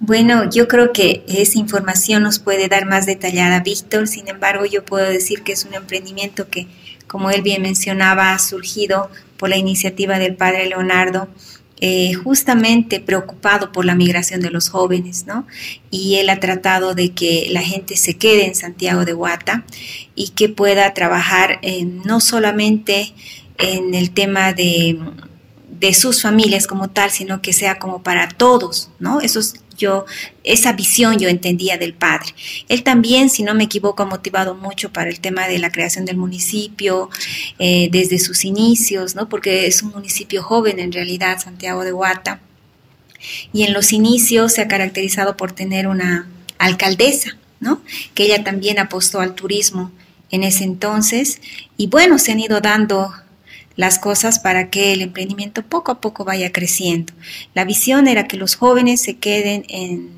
Bueno, 0.00 0.48
yo 0.48 0.68
creo 0.68 0.92
que 0.92 1.24
esa 1.26 1.58
información 1.58 2.22
nos 2.22 2.38
puede 2.38 2.68
dar 2.68 2.86
más 2.86 3.04
detallada 3.04 3.60
Víctor, 3.60 4.06
sin 4.06 4.28
embargo 4.28 4.64
yo 4.64 4.84
puedo 4.84 5.04
decir 5.04 5.42
que 5.42 5.52
es 5.52 5.64
un 5.64 5.74
emprendimiento 5.74 6.48
que, 6.48 6.68
como 7.08 7.30
él 7.30 7.42
bien 7.42 7.62
mencionaba, 7.62 8.32
ha 8.32 8.38
surgido 8.38 9.10
por 9.38 9.48
la 9.48 9.56
iniciativa 9.56 10.20
del 10.20 10.36
padre 10.36 10.68
Leonardo 10.68 11.28
eh, 11.80 12.14
justamente 12.14 13.00
preocupado 13.00 13.72
por 13.72 13.84
la 13.84 13.94
migración 13.94 14.40
de 14.40 14.50
los 14.50 14.68
jóvenes, 14.68 15.26
¿no? 15.26 15.46
Y 15.90 16.16
él 16.16 16.30
ha 16.30 16.40
tratado 16.40 16.94
de 16.94 17.10
que 17.10 17.48
la 17.50 17.62
gente 17.62 17.96
se 17.96 18.16
quede 18.16 18.46
en 18.46 18.54
Santiago 18.54 19.04
de 19.04 19.12
Guata 19.12 19.64
y 20.14 20.30
que 20.30 20.48
pueda 20.48 20.92
trabajar 20.94 21.60
no 22.04 22.20
solamente 22.20 23.12
en 23.58 23.94
el 23.94 24.10
tema 24.10 24.52
de, 24.52 24.98
de 25.78 25.94
sus 25.94 26.22
familias 26.22 26.66
como 26.66 26.88
tal, 26.88 27.10
sino 27.10 27.42
que 27.42 27.52
sea 27.52 27.78
como 27.78 28.02
para 28.02 28.28
todos, 28.28 28.90
¿no? 28.98 29.20
Eso 29.20 29.40
es 29.40 29.54
yo, 29.78 30.04
esa 30.44 30.72
visión 30.72 31.18
yo 31.18 31.28
entendía 31.28 31.78
del 31.78 31.94
padre. 31.94 32.34
Él 32.68 32.82
también, 32.82 33.30
si 33.30 33.42
no 33.42 33.54
me 33.54 33.64
equivoco, 33.64 34.02
ha 34.02 34.06
motivado 34.06 34.54
mucho 34.54 34.92
para 34.92 35.08
el 35.08 35.20
tema 35.20 35.48
de 35.48 35.58
la 35.58 35.70
creación 35.70 36.04
del 36.04 36.16
municipio 36.18 37.08
eh, 37.58 37.88
desde 37.90 38.18
sus 38.18 38.44
inicios, 38.44 39.14
¿no? 39.14 39.28
Porque 39.28 39.66
es 39.66 39.82
un 39.82 39.90
municipio 39.90 40.42
joven 40.42 40.78
en 40.80 40.92
realidad, 40.92 41.38
Santiago 41.38 41.84
de 41.84 41.92
Guata. 41.92 42.40
Y 43.52 43.62
en 43.62 43.72
los 43.72 43.92
inicios 43.92 44.52
se 44.52 44.62
ha 44.62 44.68
caracterizado 44.68 45.36
por 45.36 45.52
tener 45.52 45.86
una 45.86 46.28
alcaldesa, 46.58 47.36
¿no? 47.60 47.80
Que 48.14 48.24
ella 48.24 48.44
también 48.44 48.78
apostó 48.78 49.20
al 49.20 49.34
turismo 49.34 49.90
en 50.30 50.44
ese 50.44 50.64
entonces. 50.64 51.40
Y 51.76 51.86
bueno, 51.86 52.18
se 52.18 52.32
han 52.32 52.40
ido 52.40 52.60
dando 52.60 53.12
las 53.78 54.00
cosas 54.00 54.40
para 54.40 54.70
que 54.70 54.92
el 54.92 55.02
emprendimiento 55.02 55.62
poco 55.62 55.92
a 55.92 56.00
poco 56.00 56.24
vaya 56.24 56.50
creciendo. 56.50 57.12
La 57.54 57.64
visión 57.64 58.08
era 58.08 58.26
que 58.26 58.36
los 58.36 58.56
jóvenes 58.56 59.00
se 59.00 59.18
queden 59.18 59.64
en 59.68 60.10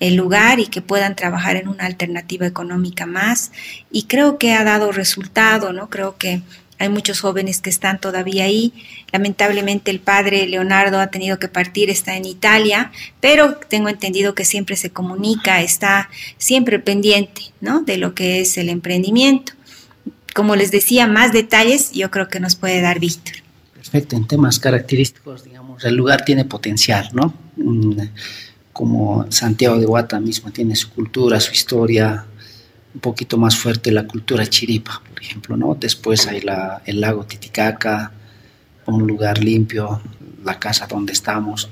el 0.00 0.16
lugar 0.16 0.58
y 0.58 0.68
que 0.68 0.80
puedan 0.80 1.14
trabajar 1.14 1.56
en 1.56 1.68
una 1.68 1.84
alternativa 1.84 2.46
económica 2.46 3.04
más 3.04 3.52
y 3.92 4.04
creo 4.04 4.38
que 4.38 4.54
ha 4.54 4.64
dado 4.64 4.90
resultado, 4.90 5.74
¿no? 5.74 5.90
Creo 5.90 6.16
que 6.16 6.40
hay 6.78 6.88
muchos 6.88 7.20
jóvenes 7.20 7.60
que 7.60 7.68
están 7.68 8.00
todavía 8.00 8.44
ahí. 8.44 8.72
Lamentablemente 9.12 9.90
el 9.90 10.00
padre 10.00 10.46
Leonardo 10.46 10.98
ha 10.98 11.08
tenido 11.08 11.38
que 11.38 11.48
partir, 11.48 11.90
está 11.90 12.16
en 12.16 12.24
Italia, 12.24 12.90
pero 13.20 13.56
tengo 13.56 13.90
entendido 13.90 14.34
que 14.34 14.46
siempre 14.46 14.76
se 14.76 14.88
comunica, 14.88 15.60
está 15.60 16.08
siempre 16.38 16.78
pendiente, 16.78 17.52
¿no? 17.60 17.82
De 17.82 17.98
lo 17.98 18.14
que 18.14 18.40
es 18.40 18.56
el 18.56 18.70
emprendimiento 18.70 19.52
como 20.34 20.56
les 20.56 20.70
decía, 20.70 21.06
más 21.06 21.32
detalles 21.32 21.92
yo 21.92 22.10
creo 22.10 22.28
que 22.28 22.40
nos 22.40 22.56
puede 22.56 22.82
dar 22.82 22.98
Víctor. 22.98 23.36
Perfecto, 23.72 24.16
en 24.16 24.26
temas 24.26 24.58
característicos, 24.58 25.44
digamos, 25.44 25.84
el 25.84 25.94
lugar 25.94 26.24
tiene 26.24 26.44
potencial, 26.44 27.08
¿no? 27.12 27.34
Mm, 27.56 28.00
como 28.72 29.30
Santiago 29.30 29.78
de 29.78 29.86
Guata 29.86 30.18
mismo 30.18 30.50
tiene 30.50 30.74
su 30.74 30.90
cultura, 30.90 31.38
su 31.38 31.52
historia, 31.52 32.26
un 32.92 33.00
poquito 33.00 33.38
más 33.38 33.56
fuerte 33.56 33.92
la 33.92 34.06
cultura 34.06 34.46
chiripa, 34.46 35.00
por 35.08 35.22
ejemplo, 35.22 35.56
¿no? 35.56 35.76
Después 35.78 36.26
hay 36.26 36.40
la, 36.40 36.82
el 36.84 37.00
lago 37.00 37.24
Titicaca, 37.24 38.12
un 38.86 39.06
lugar 39.06 39.42
limpio, 39.42 40.00
la 40.44 40.58
casa 40.58 40.86
donde 40.86 41.12
estamos. 41.12 41.68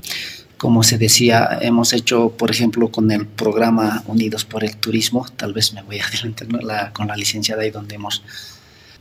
Como 0.62 0.85
se 0.85 0.97
decía, 0.97 1.59
hemos 1.61 1.92
hecho, 1.92 2.37
por 2.38 2.52
ejemplo, 2.52 2.88
con 2.88 3.11
el 3.11 3.26
programa 3.26 4.04
Unidos 4.07 4.45
por 4.45 4.62
el 4.62 4.76
Turismo, 4.76 5.26
tal 5.35 5.52
vez 5.52 5.75
me 5.75 5.83
voy 5.83 5.99
a 5.99 6.07
adelantar 6.07 6.92
con 6.92 7.09
la 7.09 7.16
licenciada 7.16 7.62
ahí 7.62 7.73
donde 7.73 7.97
hemos 7.97 8.23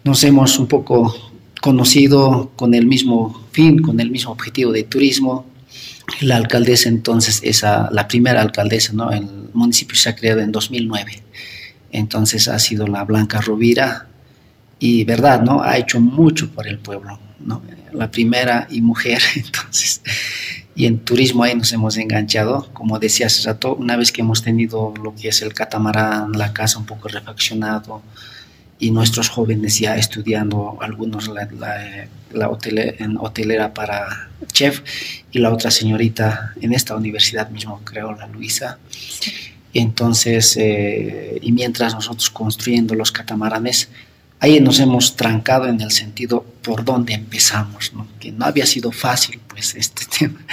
nos 0.03 0.23
hemos 0.23 0.57
un 0.57 0.65
poco 0.65 1.15
conocido 1.61 2.51
con 2.55 2.73
el 2.73 2.87
mismo 2.87 3.45
fin, 3.51 3.79
con 3.79 3.99
el 3.99 4.09
mismo 4.09 4.31
objetivo 4.31 4.71
de 4.71 4.85
turismo. 4.85 5.45
La 6.21 6.37
alcaldesa 6.37 6.89
entonces, 6.89 7.41
esa, 7.43 7.91
la 7.91 8.07
primera 8.07 8.41
alcaldesa, 8.41 8.93
¿no? 8.93 9.11
El 9.11 9.27
municipio 9.53 9.95
se 9.95 10.09
ha 10.09 10.15
creado 10.15 10.41
en 10.41 10.51
2009. 10.51 11.21
Entonces 11.91 12.47
ha 12.47 12.57
sido 12.57 12.87
la 12.87 13.03
Blanca 13.03 13.39
Rovira 13.39 14.07
y 14.79 15.03
verdad, 15.03 15.43
¿no? 15.43 15.61
Ha 15.61 15.77
hecho 15.77 16.01
mucho 16.01 16.49
por 16.49 16.67
el 16.67 16.79
pueblo, 16.79 17.19
¿no? 17.39 17.61
La 17.93 18.09
primera 18.09 18.67
y 18.71 18.81
mujer, 18.81 19.21
entonces. 19.35 20.01
Y 20.73 20.85
en 20.85 20.99
turismo 20.99 21.43
ahí 21.43 21.55
nos 21.55 21.73
hemos 21.73 21.97
enganchado, 21.97 22.69
como 22.73 22.97
decía 22.97 23.27
hace 23.27 23.43
rato, 23.43 23.75
una 23.75 23.97
vez 23.97 24.11
que 24.11 24.21
hemos 24.21 24.41
tenido 24.41 24.93
lo 25.03 25.13
que 25.15 25.27
es 25.27 25.41
el 25.41 25.53
catamarán, 25.53 26.31
la 26.31 26.53
casa 26.53 26.79
un 26.79 26.85
poco 26.85 27.09
refaccionado, 27.09 28.01
y 28.79 28.89
nuestros 28.89 29.29
jóvenes 29.29 29.79
ya 29.79 29.95
estudiando, 29.95 30.79
algunos 30.81 31.27
la, 31.27 31.47
la, 32.33 32.57
en 32.97 33.17
hotelera 33.17 33.73
para 33.73 34.31
chef 34.51 34.81
y 35.31 35.37
la 35.37 35.53
otra 35.53 35.69
señorita 35.69 36.53
en 36.59 36.73
esta 36.73 36.95
universidad 36.95 37.49
mismo, 37.51 37.79
creo, 37.83 38.13
la 38.13 38.25
Luisa. 38.25 38.79
Entonces, 39.73 40.57
eh, 40.57 41.37
y 41.41 41.51
mientras 41.51 41.93
nosotros 41.93 42.31
construyendo 42.31 42.95
los 42.95 43.11
catamaranes, 43.11 43.89
ahí 44.41 44.59
nos 44.59 44.79
hemos 44.79 45.15
trancado 45.15 45.67
en 45.67 45.79
el 45.79 45.91
sentido 45.91 46.43
por 46.61 46.83
dónde 46.83 47.13
empezamos, 47.13 47.93
¿no? 47.93 48.07
que 48.19 48.31
no 48.33 48.45
había 48.45 48.65
sido 48.65 48.91
fácil 48.91 49.39
pues 49.47 49.75
este 49.75 50.03
tema. 50.19 50.45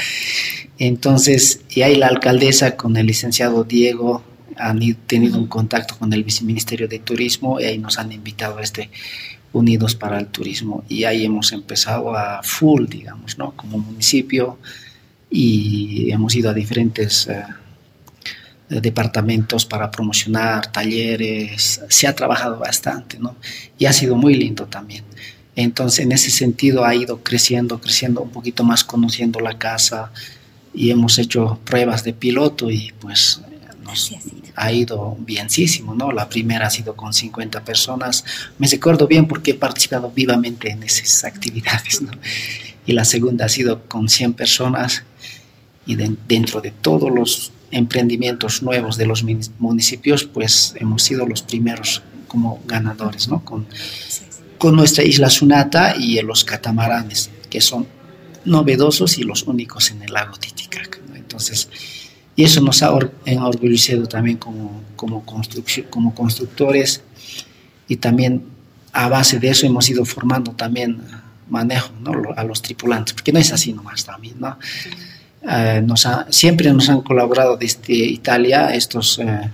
Entonces, 0.79 1.63
y 1.71 1.83
ahí 1.83 1.97
la 1.97 2.07
alcaldesa 2.07 2.77
con 2.77 2.97
el 2.97 3.07
licenciado 3.07 3.65
Diego, 3.65 4.23
han 4.57 4.81
tenido 5.07 5.39
un 5.39 5.47
contacto 5.47 5.97
con 5.99 6.13
el 6.13 6.23
viceministerio 6.23 6.87
de 6.87 6.99
turismo 6.99 7.61
y 7.61 7.65
ahí 7.65 7.79
nos 7.79 7.99
han 7.99 8.13
invitado 8.13 8.59
a 8.59 8.63
este 8.63 8.91
Unidos 9.53 9.95
para 9.95 10.19
el 10.19 10.27
Turismo 10.27 10.85
y 10.89 11.05
ahí 11.05 11.25
hemos 11.25 11.53
empezado 11.53 12.15
a 12.15 12.43
full, 12.43 12.87
digamos, 12.87 13.39
¿no? 13.39 13.53
Como 13.53 13.79
municipio 13.79 14.59
y 15.31 16.11
hemos 16.11 16.35
ido 16.35 16.51
a 16.51 16.55
diferentes 16.55 17.27
eh, 17.29 17.43
departamentos 18.69 19.65
para 19.65 19.91
promocionar 19.91 20.71
talleres, 20.71 21.81
se 21.89 22.07
ha 22.07 22.15
trabajado 22.15 22.59
bastante, 22.59 23.19
¿no? 23.19 23.37
Y 23.79 23.87
ha 23.87 23.93
sido 23.93 24.17
muy 24.17 24.35
lindo 24.35 24.67
también. 24.67 25.05
Entonces, 25.57 26.01
en 26.01 26.13
ese 26.13 26.31
sentido 26.31 26.85
ha 26.85 26.95
ido 26.95 27.23
creciendo, 27.23 27.81
creciendo 27.81 28.21
un 28.21 28.31
poquito 28.31 28.63
más, 28.65 28.85
conociendo 28.85 29.41
la 29.41 29.59
casa 29.59 30.13
y 30.73 30.91
hemos 30.91 31.19
hecho 31.19 31.59
pruebas 31.65 32.05
de 32.05 32.13
piloto 32.13 32.71
y 32.71 32.93
pues 33.01 33.41
ha 34.55 34.73
ido 34.73 35.17
bienísimo, 35.21 35.95
¿no? 35.95 36.13
La 36.13 36.29
primera 36.29 36.67
ha 36.67 36.71
sido 36.71 36.95
con 36.95 37.13
50 37.13 37.65
personas. 37.65 38.25
Me 38.59 38.67
recuerdo 38.67 39.07
bien 39.07 39.27
porque 39.27 39.53
he 39.53 39.55
participado 39.55 40.11
vivamente 40.11 40.71
en 40.71 40.83
esas 40.83 41.25
actividades, 41.25 42.03
¿no? 42.03 42.11
Y 42.87 42.93
la 42.93 43.05
segunda 43.05 43.47
ha 43.47 43.49
sido 43.49 43.85
con 43.87 44.09
100 44.09 44.35
personas 44.35 45.05
y 45.87 45.97
dentro 45.97 46.61
de 46.61 46.71
todos 46.71 47.11
los 47.11 47.53
emprendimientos 47.71 48.63
nuevos 48.63 48.97
de 48.97 49.07
los 49.07 49.25
municipios, 49.59 50.25
pues 50.25 50.75
hemos 50.77 51.03
sido 51.03 51.27
los 51.27 51.43
primeros 51.43 52.03
como 52.27 52.61
ganadores, 52.67 53.29
¿no? 53.29 53.45
Con, 53.45 53.67
con 54.59 54.77
nuestra 54.77 55.05
isla 55.05 55.31
Sunata 55.31 55.97
y 55.97 56.21
los 56.23 56.45
catamaranes, 56.45 57.31
que 57.51 57.61
son 57.61 57.87
novedosos 58.45 59.19
y 59.19 59.23
los 59.23 59.45
únicos 59.45 59.91
en 59.91 60.03
el 60.03 60.13
lago 60.13 60.37
Titicaca. 60.37 60.99
Entonces, 61.15 61.69
y 62.37 62.45
eso 62.45 62.61
nos 62.61 62.83
ha 62.83 62.97
enorgullecido 63.25 64.07
también 64.07 64.37
como, 64.37 64.83
como, 64.97 65.25
como 65.91 66.15
constructores 66.15 67.03
y 67.89 67.97
también 67.97 68.45
a 68.93 69.09
base 69.09 69.39
de 69.39 69.49
eso 69.49 69.67
hemos 69.67 69.89
ido 69.91 70.05
formando 70.05 70.53
también 70.53 71.01
manejo 71.49 71.91
a 72.37 72.45
los 72.45 72.63
tripulantes, 72.63 73.15
porque 73.15 73.33
no 73.33 73.39
es 73.39 73.53
así 73.53 73.73
nomás 73.73 74.05
también, 74.05 74.37
¿no? 74.39 74.59
Eh, 75.43 75.83
nos 75.85 76.07
siempre 76.31 76.73
nos 76.73 76.89
han 76.89 77.03
colaborado 77.03 77.57
desde 77.57 77.95
Italia 77.95 78.75
estos 78.75 79.19
eh, 79.19 79.51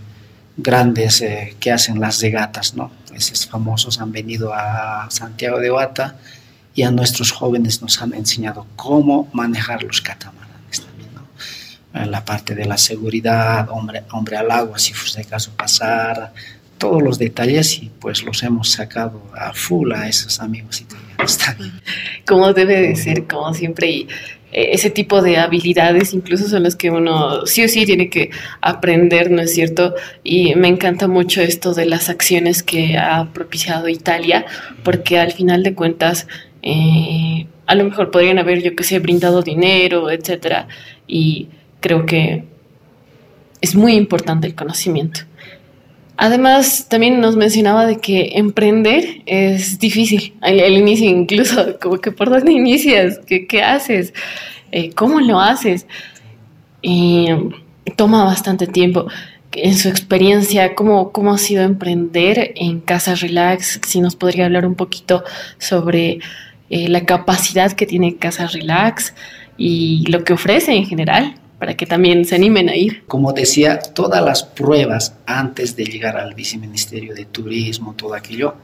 grandes 0.57 1.21
eh, 1.21 1.57
que 1.61 1.73
hacen 1.73 2.01
las 2.01 2.21
regatas, 2.21 2.75
¿no? 2.75 2.91
Esos 3.15 3.47
famosos 3.47 4.01
han 4.01 4.11
venido 4.11 4.53
a 4.55 5.07
Santiago 5.11 5.61
de 5.61 5.71
Guata 5.71 6.17
y 6.75 6.83
a 6.83 6.91
nuestros 6.91 7.31
jóvenes 7.31 7.83
nos 7.83 8.01
han 8.01 8.15
enseñado 8.15 8.67
cómo 8.77 9.29
manejar 9.33 9.83
los 9.85 10.01
catamaranes 10.01 10.81
también, 10.81 11.11
¿no? 11.15 12.07
La 12.07 12.25
parte 12.25 12.55
de 12.55 12.65
la 12.65 12.79
seguridad, 12.79 13.69
hombre, 13.71 14.03
hombre 14.11 14.37
al 14.37 14.51
agua, 14.51 14.79
si 14.79 14.95
fuese 14.95 15.25
caso 15.25 15.53
pasar, 15.57 16.33
todos 16.79 17.03
los 17.03 17.19
detalles 17.19 17.83
y 17.83 17.91
pues 18.01 18.25
los 18.25 18.43
hemos 18.43 18.71
sacado 18.73 19.23
a 19.35 19.53
full 19.53 19.93
a 19.93 20.09
esos 20.09 20.41
amigos 20.41 20.81
italianos 20.81 21.39
Como 22.27 22.53
debe 22.53 22.81
de 22.81 22.97
ser, 22.97 23.27
como 23.27 23.55
siempre, 23.55 23.91
y 23.91 24.01
eh, 24.03 24.09
ese 24.55 24.89
tipo 24.89 25.21
de 25.21 25.37
habilidades 25.37 26.15
incluso 26.15 26.49
son 26.49 26.63
las 26.63 26.77
que 26.77 26.91
uno 26.91 27.45
sí 27.45 27.65
o 27.65 27.69
sí 27.69 27.85
tiene 27.85 28.09
que 28.09 28.31
aprender, 28.61 29.31
¿no 29.31 29.43
es 29.43 29.53
cierto? 29.53 29.95
Y 30.23 30.55
me 30.55 30.69
encanta 30.69 31.09
mucho 31.09 31.43
esto 31.43 31.75
de 31.75 31.87
las 31.87 32.09
acciones 32.09 32.63
que 32.63 32.97
ha 32.97 33.33
propiciado 33.33 33.89
Italia, 33.89 34.47
porque 34.85 35.19
al 35.19 35.33
final 35.33 35.65
de 35.65 35.75
cuentas, 35.75 36.29
eh, 36.63 37.47
a 37.67 37.75
lo 37.75 37.85
mejor 37.85 38.13
podrían 38.13 38.39
haber, 38.39 38.63
yo 38.63 38.77
que 38.77 38.85
sé, 38.85 39.01
brindado 39.01 39.43
dinero, 39.43 40.11
etcétera, 40.11 40.69
y 41.09 41.49
creo 41.81 42.07
que 42.07 42.45
es 43.61 43.75
muy 43.75 43.95
importante 43.95 44.47
el 44.47 44.55
conocimiento. 44.55 45.21
Además, 46.17 46.87
también 46.89 47.21
nos 47.21 47.37
mencionaba 47.37 47.87
de 47.87 47.99
que 47.99 48.33
emprender 48.35 49.23
es 49.27 49.79
difícil. 49.79 50.35
El, 50.43 50.75
inicio 50.75 51.09
incluso, 51.09 51.79
como 51.83 51.99
que 51.99 52.13
por 52.13 52.31
dónde 52.31 52.53
inicias, 52.53 53.19
qué, 53.27 53.47
qué 53.47 53.63
haces, 53.63 54.15
eh, 54.71 54.91
cómo 54.95 55.21
lo 55.21 55.41
haces. 55.41 55.87
Y 56.83 57.29
toma 57.97 58.25
bastante 58.25 58.67
tiempo. 58.67 59.07
En 59.53 59.77
su 59.77 59.89
experiencia, 59.89 60.75
¿cómo, 60.75 61.13
¿cómo 61.13 61.33
ha 61.33 61.39
sido 61.39 61.63
emprender 61.63 62.53
en 62.57 62.81
Casa 62.81 63.15
Relax? 63.15 63.81
Si 63.87 64.01
nos 64.01 64.17
podría 64.17 64.47
hablar 64.47 64.67
un 64.67 64.75
poquito 64.75 65.25
sobre 65.59 66.19
eh, 66.71 66.89
la 66.89 67.05
capacidad 67.05 67.73
que 67.73 67.87
tiene 67.87 68.17
Casa 68.17 68.47
Relax 68.47 69.15
y 69.57 70.05
lo 70.11 70.25
que 70.25 70.33
ofrece 70.33 70.75
en 70.75 70.87
general 70.87 71.37
para 71.59 71.77
que 71.77 71.87
también 71.87 72.25
se 72.25 72.35
animen 72.35 72.69
a 72.69 72.77
ir. 72.77 73.05
Como 73.07 73.33
decía, 73.33 73.79
todas 73.79 74.23
las 74.23 74.43
pruebas 74.43 75.15
antes 75.27 75.77
de 75.77 75.85
llegar 75.85 76.17
al 76.17 76.35
viceministerio 76.35 77.15
de 77.15 77.25
turismo, 77.27 77.95
todo 77.95 78.15
aquello, 78.15 78.57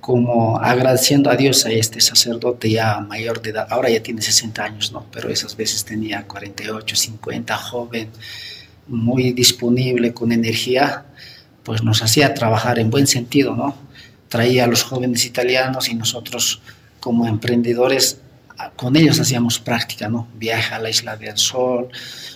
como 0.00 0.58
agradeciendo 0.58 1.30
a 1.30 1.36
Dios 1.36 1.66
a 1.66 1.70
este 1.70 2.00
sacerdote 2.00 2.70
ya 2.70 3.00
mayor 3.00 3.42
de 3.42 3.50
edad, 3.50 3.66
ahora 3.70 3.90
ya 3.90 4.02
tiene 4.02 4.22
60 4.22 4.64
años, 4.64 4.92
¿no? 4.92 5.06
Pero 5.12 5.28
esas 5.28 5.56
veces 5.56 5.84
tenía 5.84 6.26
48, 6.26 6.96
50, 6.96 7.56
joven, 7.56 8.08
muy 8.86 9.32
disponible, 9.32 10.14
con 10.14 10.32
energía, 10.32 11.04
pues 11.62 11.82
nos 11.82 12.02
hacía 12.02 12.32
trabajar 12.32 12.78
en 12.78 12.90
buen 12.90 13.06
sentido, 13.06 13.54
¿no? 13.54 13.76
Traía 14.28 14.64
a 14.64 14.66
los 14.66 14.82
jóvenes 14.82 15.24
italianos 15.26 15.88
y 15.88 15.94
nosotros 15.94 16.62
como 17.00 17.26
emprendedores 17.26 18.20
con 18.76 18.96
ellos 18.96 19.20
hacíamos 19.20 19.58
práctica, 19.58 20.08
¿no? 20.08 20.28
Viaje 20.36 20.74
a 20.74 20.78
la 20.78 20.90
Isla 20.90 21.16
del 21.16 21.36
Sol, 21.36 21.88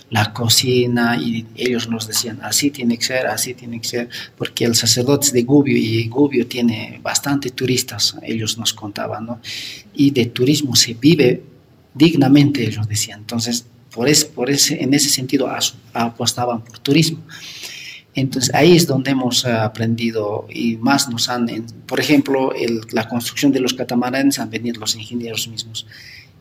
la 0.09 0.31
cocina, 0.31 1.17
y 1.17 1.45
ellos 1.55 1.89
nos 1.89 2.07
decían, 2.07 2.39
así 2.43 2.71
tiene 2.71 2.97
que 2.97 3.03
ser, 3.03 3.27
así 3.27 3.53
tiene 3.53 3.81
que 3.81 3.87
ser, 3.87 4.09
porque 4.37 4.65
el 4.65 4.75
sacerdote 4.75 5.27
es 5.27 5.33
de 5.33 5.43
Gubbio 5.43 5.77
y 5.77 6.07
Gubbio 6.07 6.47
tiene 6.47 6.99
bastante 7.01 7.49
turistas, 7.49 8.15
ellos 8.23 8.57
nos 8.57 8.73
contaban, 8.73 9.25
¿no? 9.25 9.41
Y 9.93 10.11
de 10.11 10.27
turismo 10.27 10.75
se 10.75 10.93
vive 10.93 11.43
dignamente, 11.93 12.65
ellos 12.65 12.87
decían. 12.87 13.19
Entonces, 13.19 13.65
por, 13.93 14.07
por 14.33 14.49
ese, 14.49 14.81
en 14.81 14.93
ese 14.93 15.09
sentido 15.09 15.49
apostaban 15.93 16.63
por 16.63 16.79
turismo. 16.79 17.19
Entonces 18.15 18.53
ahí 18.53 18.75
es 18.75 18.85
donde 18.85 19.11
hemos 19.11 19.45
aprendido 19.45 20.47
y 20.49 20.77
más 20.77 21.09
nos 21.09 21.29
han, 21.29 21.47
por 21.87 21.99
ejemplo, 21.99 22.53
la 22.91 23.07
construcción 23.07 23.51
de 23.51 23.59
los 23.59 23.73
catamaranes 23.73 24.39
han 24.39 24.49
venido 24.49 24.79
los 24.79 24.95
ingenieros 24.95 25.47
mismos 25.47 25.87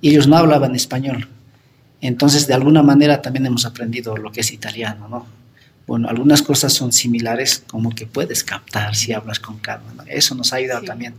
y 0.00 0.10
ellos 0.10 0.26
no 0.26 0.36
hablaban 0.36 0.74
español. 0.74 1.28
Entonces 2.00 2.46
de 2.46 2.54
alguna 2.54 2.82
manera 2.82 3.22
también 3.22 3.46
hemos 3.46 3.64
aprendido 3.64 4.16
lo 4.16 4.32
que 4.32 4.40
es 4.40 4.52
italiano, 4.52 5.08
¿no? 5.08 5.26
Bueno, 5.86 6.08
algunas 6.08 6.42
cosas 6.42 6.72
son 6.72 6.92
similares 6.92 7.64
como 7.66 7.90
que 7.90 8.06
puedes 8.06 8.44
captar 8.44 8.94
si 8.94 9.12
hablas 9.12 9.40
con 9.40 9.58
calma, 9.58 10.04
Eso 10.06 10.34
nos 10.34 10.52
ha 10.52 10.56
ayudado 10.56 10.82
también. 10.84 11.14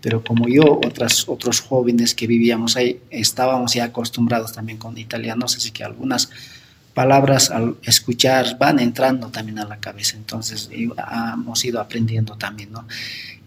Pero 0.00 0.24
como 0.24 0.48
yo, 0.48 0.80
otras, 0.84 1.28
otros 1.28 1.60
jóvenes 1.60 2.14
que 2.14 2.26
vivíamos 2.26 2.76
ahí, 2.76 3.00
estábamos 3.10 3.74
ya 3.74 3.84
acostumbrados 3.84 4.52
también 4.52 4.78
con 4.78 4.98
italianos, 4.98 5.56
así 5.56 5.70
que 5.70 5.84
algunas 5.84 6.28
palabras 6.94 7.50
al 7.50 7.76
escuchar 7.82 8.58
van 8.58 8.78
entrando 8.78 9.28
también 9.28 9.58
a 9.58 9.64
la 9.64 9.78
cabeza, 9.78 10.16
entonces 10.16 10.68
hemos 10.72 11.64
ido 11.64 11.80
aprendiendo 11.80 12.36
también, 12.36 12.72
¿no? 12.72 12.86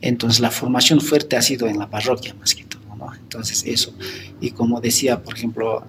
Entonces 0.02 0.40
la 0.40 0.52
formación 0.52 1.00
fuerte 1.02 1.38
ha 1.38 1.42
sido 1.42 1.68
en 1.68 1.78
la 1.78 1.90
parroquia 1.90 2.34
más 2.36 2.56
que 2.56 2.64
todo, 2.64 2.96
¿no? 2.98 3.14
Entonces 3.14 3.64
eso, 3.66 3.94
y 4.42 4.52
como 4.52 4.82
decía, 4.82 5.22
por 5.22 5.36
ejemplo, 5.36 5.86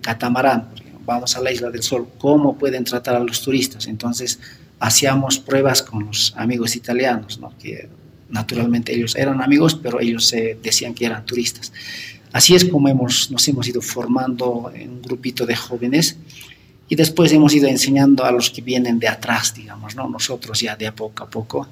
Catamarán, 0.00 0.68
vamos 1.04 1.36
a 1.36 1.42
la 1.42 1.52
Isla 1.52 1.70
del 1.70 1.82
Sol, 1.82 2.08
¿cómo 2.18 2.56
pueden 2.56 2.84
tratar 2.84 3.16
a 3.16 3.20
los 3.20 3.42
turistas? 3.42 3.86
Entonces 3.86 4.38
hacíamos 4.78 5.38
pruebas 5.38 5.82
con 5.82 6.06
los 6.06 6.34
amigos 6.36 6.76
italianos, 6.76 7.38
¿no? 7.38 7.52
Que 7.58 7.88
naturalmente 8.30 8.94
ellos 8.94 9.14
eran 9.16 9.42
amigos, 9.42 9.74
pero 9.74 10.00
ellos 10.00 10.26
se 10.26 10.58
decían 10.62 10.94
que 10.94 11.06
eran 11.06 11.24
turistas. 11.24 11.72
Así 12.32 12.54
es 12.54 12.64
como 12.64 12.88
hemos, 12.88 13.30
nos 13.30 13.46
hemos 13.46 13.68
ido 13.68 13.80
formando 13.80 14.72
en 14.74 14.90
un 14.90 15.02
grupito 15.02 15.46
de 15.46 15.54
jóvenes 15.54 16.16
y 16.88 16.96
después 16.96 17.32
hemos 17.32 17.54
ido 17.54 17.68
enseñando 17.68 18.24
a 18.24 18.30
los 18.30 18.50
que 18.50 18.62
vienen 18.62 18.98
de 18.98 19.08
atrás, 19.08 19.54
digamos, 19.54 19.94
¿no? 19.94 20.08
Nosotros 20.08 20.60
ya 20.60 20.76
de 20.76 20.86
a 20.86 20.94
poco 20.94 21.24
a 21.24 21.30
poco, 21.30 21.68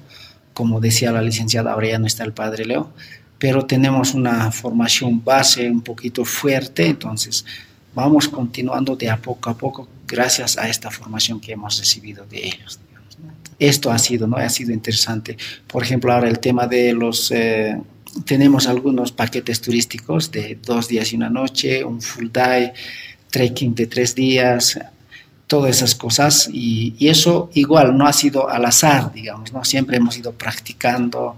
como 0.53 0.79
decía 0.79 1.11
la 1.11 1.21
licenciada, 1.21 1.73
ahora 1.73 1.89
ya 1.89 1.99
no 1.99 2.07
está 2.07 2.23
el 2.23 2.33
padre 2.33 2.65
Leo, 2.65 2.91
pero 3.37 3.65
tenemos 3.65 4.13
una 4.13 4.51
formación 4.51 5.23
base 5.23 5.69
un 5.69 5.81
poquito 5.81 6.25
fuerte, 6.25 6.87
entonces 6.87 7.45
vamos 7.93 8.27
continuando 8.27 8.95
de 8.95 9.09
a 9.09 9.17
poco 9.17 9.49
a 9.49 9.57
poco 9.57 9.87
gracias 10.07 10.57
a 10.57 10.67
esta 10.67 10.89
formación 10.89 11.39
que 11.39 11.53
hemos 11.53 11.77
recibido 11.77 12.25
de 12.25 12.47
ellos. 12.47 12.79
Esto 13.59 13.91
ha 13.91 13.99
sido, 13.99 14.27
¿no? 14.27 14.37
Ha 14.37 14.49
sido 14.49 14.73
interesante. 14.73 15.37
Por 15.67 15.83
ejemplo, 15.83 16.11
ahora 16.11 16.27
el 16.27 16.39
tema 16.39 16.67
de 16.67 16.93
los... 16.93 17.31
Eh, 17.31 17.79
tenemos 18.25 18.67
algunos 18.67 19.11
paquetes 19.11 19.61
turísticos 19.61 20.31
de 20.31 20.59
dos 20.63 20.87
días 20.87 21.13
y 21.13 21.15
una 21.15 21.29
noche, 21.29 21.83
un 21.83 22.01
full 22.01 22.27
day, 22.31 22.71
trekking 23.31 23.73
de 23.73 23.87
tres 23.87 24.13
días, 24.13 24.79
todas 25.47 25.77
esas 25.77 25.95
cosas 25.95 26.49
y, 26.51 26.95
eso 27.07 27.49
igual 27.53 27.97
no 27.97 28.07
ha 28.07 28.13
sido 28.13 28.49
al 28.49 28.65
azar, 28.65 29.13
digamos, 29.13 29.51
¿no? 29.53 29.63
Siempre 29.63 29.97
hemos 29.97 30.17
ido 30.17 30.31
practicando, 30.31 31.37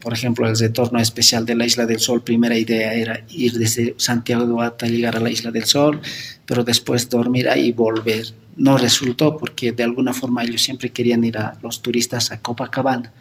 por 0.00 0.12
ejemplo, 0.12 0.48
el 0.48 0.56
retorno 0.56 1.00
especial 1.00 1.44
de 1.46 1.54
la 1.54 1.66
Isla 1.66 1.86
del 1.86 1.98
Sol, 1.98 2.22
primera 2.22 2.56
idea 2.56 2.94
era 2.94 3.20
ir 3.30 3.54
desde 3.54 3.94
Santiago 3.96 4.46
de 4.46 4.52
Guata, 4.52 4.86
llegar 4.86 5.16
a 5.16 5.20
la 5.20 5.30
Isla 5.30 5.50
del 5.50 5.64
Sol, 5.64 6.00
pero 6.44 6.62
después 6.64 7.08
dormir 7.08 7.48
ahí 7.48 7.66
y 7.66 7.72
volver. 7.72 8.26
No 8.56 8.78
resultó 8.78 9.36
porque 9.36 9.72
de 9.72 9.82
alguna 9.82 10.14
forma 10.14 10.44
ellos 10.44 10.62
siempre 10.62 10.90
querían 10.90 11.24
ir 11.24 11.36
a 11.36 11.58
los 11.62 11.82
turistas 11.82 12.30
a 12.30 12.40
Copacabana. 12.40 13.12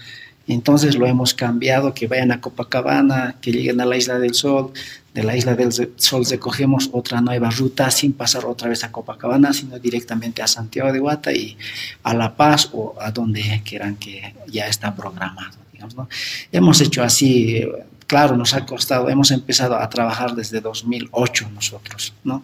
Entonces 0.48 0.96
lo 0.96 1.08
hemos 1.08 1.34
cambiado, 1.34 1.94
que 1.94 2.08
vayan 2.08 2.32
a 2.32 2.40
Copacabana, 2.40 3.36
que 3.42 3.52
lleguen 3.52 3.82
a 3.82 3.86
la 3.86 3.98
Isla 3.98 4.20
del 4.20 4.36
Sol, 4.36 4.72
de 5.16 5.24
la 5.24 5.36
Isla 5.36 5.56
del 5.56 5.72
Sol 5.96 6.26
recogemos 6.30 6.90
otra 6.92 7.22
nueva 7.22 7.50
ruta 7.50 7.90
sin 7.90 8.12
pasar 8.12 8.44
otra 8.44 8.68
vez 8.68 8.84
a 8.84 8.92
Copacabana, 8.92 9.54
sino 9.54 9.80
directamente 9.80 10.42
a 10.42 10.48
Santiago 10.48 10.92
de 10.92 11.00
Guata 11.00 11.32
y 11.32 11.58
a 12.04 12.14
La 12.14 12.36
Paz 12.36 12.70
o 12.74 12.96
a 13.00 13.12
donde 13.12 13.62
quieran 13.64 13.96
que 13.96 14.36
ya 14.48 14.68
está 14.68 14.94
programado. 14.94 15.58
Digamos, 15.72 15.96
¿no? 15.96 16.10
Hemos 16.52 16.82
hecho 16.82 17.02
así, 17.02 17.66
claro, 18.08 18.36
nos 18.36 18.54
ha 18.56 18.66
costado, 18.66 19.10
hemos 19.10 19.32
empezado 19.32 19.78
a 19.78 19.90
trabajar 19.90 20.36
desde 20.36 20.60
2008 20.60 21.50
nosotros, 21.54 22.14
¿no? 22.26 22.44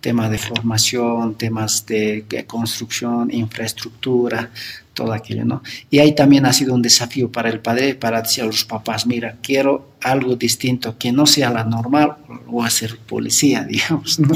Temas 0.00 0.30
de 0.30 0.38
formación, 0.38 1.34
temas 1.36 1.86
de, 1.86 2.24
construcción, 2.46 3.30
infraestructura, 3.32 4.50
todo 4.94 5.12
aquello, 5.12 5.44
¿no? 5.44 5.62
Y 5.90 5.98
ahí 5.98 6.14
también 6.14 6.46
ha 6.46 6.52
sido 6.52 6.74
un 6.74 6.82
desafío 6.82 7.30
para 7.30 7.48
el 7.48 7.60
padre, 7.60 7.94
para 7.94 8.22
decir 8.22 8.44
a 8.44 8.46
los 8.46 8.64
papás, 8.64 9.06
mira, 9.06 9.36
quiero 9.42 9.92
algo 10.02 10.36
distinto, 10.36 10.98
que 10.98 11.12
no 11.12 11.26
sea 11.26 11.50
la 11.50 11.64
normal, 11.64 12.16
o 12.48 12.64
hacer 12.64 12.98
policía, 12.98 13.64
digamos, 13.68 14.18
¿no? 14.18 14.34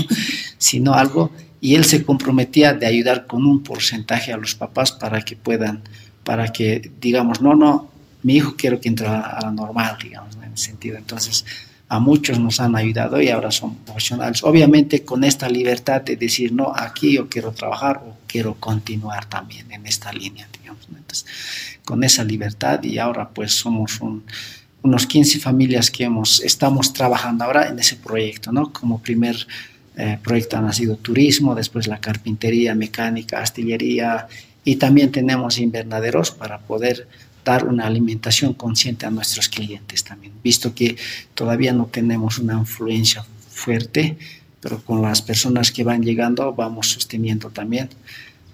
Sino 0.58 0.94
algo 0.94 1.32
y 1.62 1.76
él 1.76 1.84
se 1.84 2.04
comprometía 2.04 2.74
de 2.74 2.86
ayudar 2.86 3.28
con 3.28 3.46
un 3.46 3.62
porcentaje 3.62 4.32
a 4.32 4.36
los 4.36 4.56
papás 4.56 4.90
para 4.90 5.22
que 5.22 5.36
puedan, 5.36 5.82
para 6.24 6.48
que 6.48 6.90
digamos, 7.00 7.40
no, 7.40 7.54
no, 7.54 7.88
mi 8.24 8.34
hijo 8.34 8.56
quiero 8.56 8.80
que 8.80 8.88
entre 8.88 9.06
a 9.06 9.38
la 9.40 9.52
normal, 9.52 9.96
digamos, 10.02 10.34
en 10.36 10.52
ese 10.52 10.64
sentido. 10.64 10.98
Entonces, 10.98 11.44
a 11.92 11.98
muchos 11.98 12.38
nos 12.38 12.58
han 12.58 12.74
ayudado 12.74 13.20
y 13.20 13.28
ahora 13.28 13.50
son 13.50 13.76
profesionales. 13.84 14.42
Obviamente 14.44 15.04
con 15.04 15.24
esta 15.24 15.46
libertad 15.46 16.00
de 16.00 16.16
decir, 16.16 16.50
no, 16.50 16.72
aquí 16.74 17.16
yo 17.16 17.28
quiero 17.28 17.52
trabajar 17.52 18.02
o 18.02 18.16
quiero 18.26 18.54
continuar 18.54 19.26
también 19.26 19.70
en 19.70 19.84
esta 19.84 20.10
línea, 20.10 20.48
digamos. 20.58 20.86
Entonces, 20.88 21.26
con 21.84 22.02
esa 22.02 22.24
libertad 22.24 22.82
y 22.82 22.96
ahora 22.96 23.28
pues 23.28 23.52
somos 23.52 24.00
unos 24.82 25.06
15 25.06 25.38
familias 25.38 25.90
que 25.90 26.04
hemos, 26.04 26.40
estamos 26.40 26.94
trabajando 26.94 27.44
ahora 27.44 27.68
en 27.68 27.78
ese 27.78 27.96
proyecto, 27.96 28.52
¿no? 28.52 28.72
Como 28.72 29.02
primer 29.02 29.46
eh, 29.94 30.18
proyecto 30.22 30.56
ha 30.56 30.62
nacido 30.62 30.96
turismo, 30.96 31.54
después 31.54 31.88
la 31.88 32.00
carpintería, 32.00 32.74
mecánica, 32.74 33.42
astillería 33.42 34.28
y 34.64 34.76
también 34.76 35.12
tenemos 35.12 35.58
invernaderos 35.58 36.30
para 36.30 36.56
poder 36.60 37.06
dar 37.44 37.66
una 37.66 37.86
alimentación 37.86 38.54
consciente 38.54 39.06
a 39.06 39.10
nuestros 39.10 39.48
clientes 39.48 40.04
también, 40.04 40.32
visto 40.42 40.74
que 40.74 40.96
todavía 41.34 41.72
no 41.72 41.86
tenemos 41.86 42.38
una 42.38 42.54
influencia 42.54 43.24
fuerte, 43.50 44.16
pero 44.60 44.82
con 44.82 45.02
las 45.02 45.22
personas 45.22 45.72
que 45.72 45.84
van 45.84 46.02
llegando 46.02 46.52
vamos 46.52 46.88
sosteniendo 46.88 47.50
también 47.50 47.88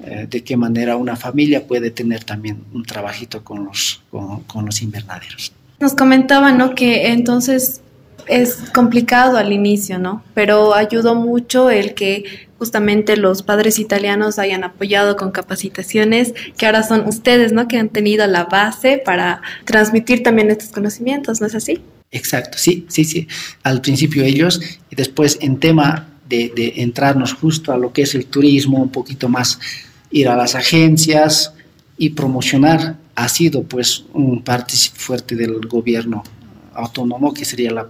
eh, 0.00 0.26
de 0.30 0.44
qué 0.44 0.56
manera 0.56 0.96
una 0.96 1.16
familia 1.16 1.66
puede 1.66 1.90
tener 1.90 2.24
también 2.24 2.64
un 2.72 2.84
trabajito 2.84 3.42
con 3.42 3.64
los, 3.64 4.00
con, 4.10 4.44
con 4.44 4.64
los 4.64 4.80
invernaderos. 4.80 5.52
Nos 5.80 5.94
comentaba, 5.94 6.52
¿no? 6.52 6.74
Que 6.74 7.08
entonces 7.08 7.80
es 8.26 8.56
complicado 8.74 9.38
al 9.38 9.52
inicio, 9.52 9.98
¿no? 9.98 10.22
Pero 10.34 10.74
ayudó 10.74 11.14
mucho 11.14 11.70
el 11.70 11.94
que 11.94 12.47
justamente 12.58 13.16
los 13.16 13.42
padres 13.42 13.78
italianos 13.78 14.38
hayan 14.38 14.64
apoyado 14.64 15.16
con 15.16 15.30
capacitaciones, 15.30 16.34
que 16.56 16.66
ahora 16.66 16.82
son 16.82 17.06
ustedes, 17.06 17.52
¿no? 17.52 17.68
Que 17.68 17.78
han 17.78 17.88
tenido 17.88 18.26
la 18.26 18.44
base 18.44 19.00
para 19.04 19.40
transmitir 19.64 20.22
también 20.22 20.50
estos 20.50 20.70
conocimientos, 20.70 21.40
¿no 21.40 21.46
es 21.46 21.54
así? 21.54 21.80
Exacto, 22.10 22.58
sí, 22.58 22.86
sí, 22.88 23.04
sí. 23.04 23.28
Al 23.62 23.80
principio 23.80 24.24
ellos 24.24 24.60
y 24.90 24.96
después 24.96 25.38
en 25.40 25.58
tema 25.58 26.08
de, 26.28 26.52
de 26.54 26.74
entrarnos 26.82 27.32
justo 27.32 27.72
a 27.72 27.78
lo 27.78 27.92
que 27.92 28.02
es 28.02 28.14
el 28.14 28.26
turismo, 28.26 28.82
un 28.82 28.90
poquito 28.90 29.28
más 29.28 29.58
ir 30.10 30.28
a 30.28 30.36
las 30.36 30.54
agencias 30.54 31.52
y 31.96 32.10
promocionar 32.10 32.96
ha 33.14 33.28
sido 33.28 33.62
pues 33.64 34.04
un 34.12 34.42
parte 34.42 34.74
fuerte 34.94 35.34
del 35.34 35.60
gobierno 35.66 36.22
autónomo 36.74 37.34
que 37.34 37.44
sería 37.44 37.72
la 37.72 37.88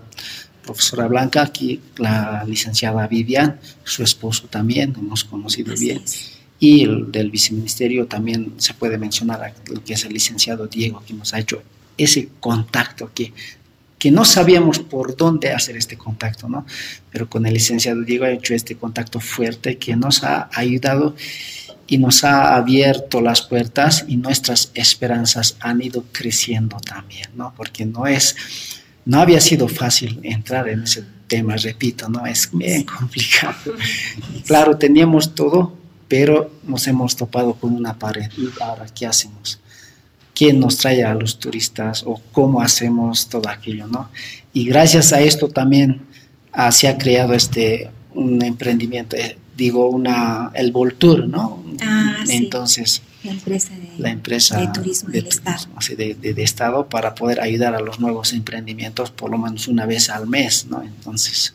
profesora 0.68 1.08
Blanca, 1.08 1.40
aquí 1.40 1.80
la 1.96 2.44
licenciada 2.46 3.06
Vivian, 3.06 3.58
su 3.84 4.02
esposo 4.02 4.48
también, 4.48 4.94
hemos 4.98 5.24
conocido 5.24 5.74
bien, 5.74 6.02
y 6.60 6.82
el 6.82 7.10
del 7.10 7.30
viceministerio 7.30 8.06
también 8.06 8.52
se 8.58 8.74
puede 8.74 8.98
mencionar 8.98 9.54
lo 9.72 9.82
que 9.82 9.94
es 9.94 10.04
el 10.04 10.12
licenciado 10.12 10.66
Diego, 10.66 11.02
que 11.06 11.14
nos 11.14 11.32
ha 11.32 11.38
hecho 11.38 11.62
ese 11.96 12.28
contacto 12.38 13.10
que, 13.14 13.32
que 13.98 14.10
no 14.10 14.26
sabíamos 14.26 14.78
por 14.80 15.16
dónde 15.16 15.52
hacer 15.52 15.74
este 15.78 15.96
contacto, 15.96 16.50
¿no? 16.50 16.66
Pero 17.10 17.30
con 17.30 17.46
el 17.46 17.54
licenciado 17.54 18.02
Diego 18.02 18.26
ha 18.26 18.30
hecho 18.30 18.52
este 18.52 18.76
contacto 18.76 19.20
fuerte 19.20 19.78
que 19.78 19.96
nos 19.96 20.22
ha 20.22 20.50
ayudado 20.52 21.16
y 21.86 21.96
nos 21.96 22.24
ha 22.24 22.56
abierto 22.56 23.22
las 23.22 23.40
puertas 23.40 24.04
y 24.06 24.18
nuestras 24.18 24.70
esperanzas 24.74 25.56
han 25.60 25.80
ido 25.80 26.04
creciendo 26.12 26.76
también, 26.80 27.30
¿no? 27.36 27.54
Porque 27.56 27.86
no 27.86 28.06
es 28.06 28.36
no 29.08 29.22
había 29.22 29.40
sido 29.40 29.68
fácil 29.68 30.20
entrar 30.22 30.68
en 30.68 30.82
ese 30.82 31.02
tema, 31.26 31.56
repito, 31.56 32.10
¿no? 32.10 32.26
Es 32.26 32.50
bien 32.52 32.82
complicado. 32.84 33.56
Claro, 34.46 34.76
teníamos 34.76 35.34
todo, 35.34 35.74
pero 36.08 36.52
nos 36.64 36.86
hemos 36.88 37.16
topado 37.16 37.54
con 37.54 37.74
una 37.74 37.98
pared. 37.98 38.30
¿Y 38.36 38.50
ahora 38.62 38.84
qué 38.94 39.06
hacemos? 39.06 39.60
¿Quién 40.34 40.60
nos 40.60 40.76
trae 40.76 41.02
a 41.04 41.14
los 41.14 41.38
turistas 41.38 42.02
o 42.06 42.20
cómo 42.32 42.60
hacemos 42.60 43.30
todo 43.30 43.48
aquello, 43.48 43.86
no? 43.86 44.10
Y 44.52 44.66
gracias 44.66 45.14
a 45.14 45.22
esto 45.22 45.48
también 45.48 46.02
ah, 46.52 46.70
se 46.70 46.86
ha 46.86 46.98
creado 46.98 47.32
este 47.32 47.90
un 48.12 48.42
emprendimiento, 48.44 49.16
eh, 49.16 49.38
digo, 49.56 49.88
una, 49.88 50.50
el 50.52 50.70
Voltur, 50.70 51.26
¿no? 51.26 51.64
Ah, 51.80 52.24
Entonces, 52.28 53.00
la 53.24 53.32
empresa 53.32 53.74
de, 53.74 53.98
la 53.98 54.10
empresa 54.10 54.60
de 54.60 54.68
turismo 54.68 55.10
del 55.10 55.26
Estado. 55.26 55.66
de, 55.96 56.42
Estado 56.42 56.88
para 56.88 57.14
poder 57.14 57.40
ayudar 57.40 57.74
a 57.74 57.80
los 57.80 57.98
nuevos 57.98 58.32
emprendimientos 58.32 59.10
por 59.10 59.30
lo 59.30 59.38
menos 59.38 59.66
una 59.66 59.86
vez 59.86 60.08
al 60.08 60.28
mes, 60.28 60.66
¿no? 60.70 60.82
Entonces, 60.82 61.54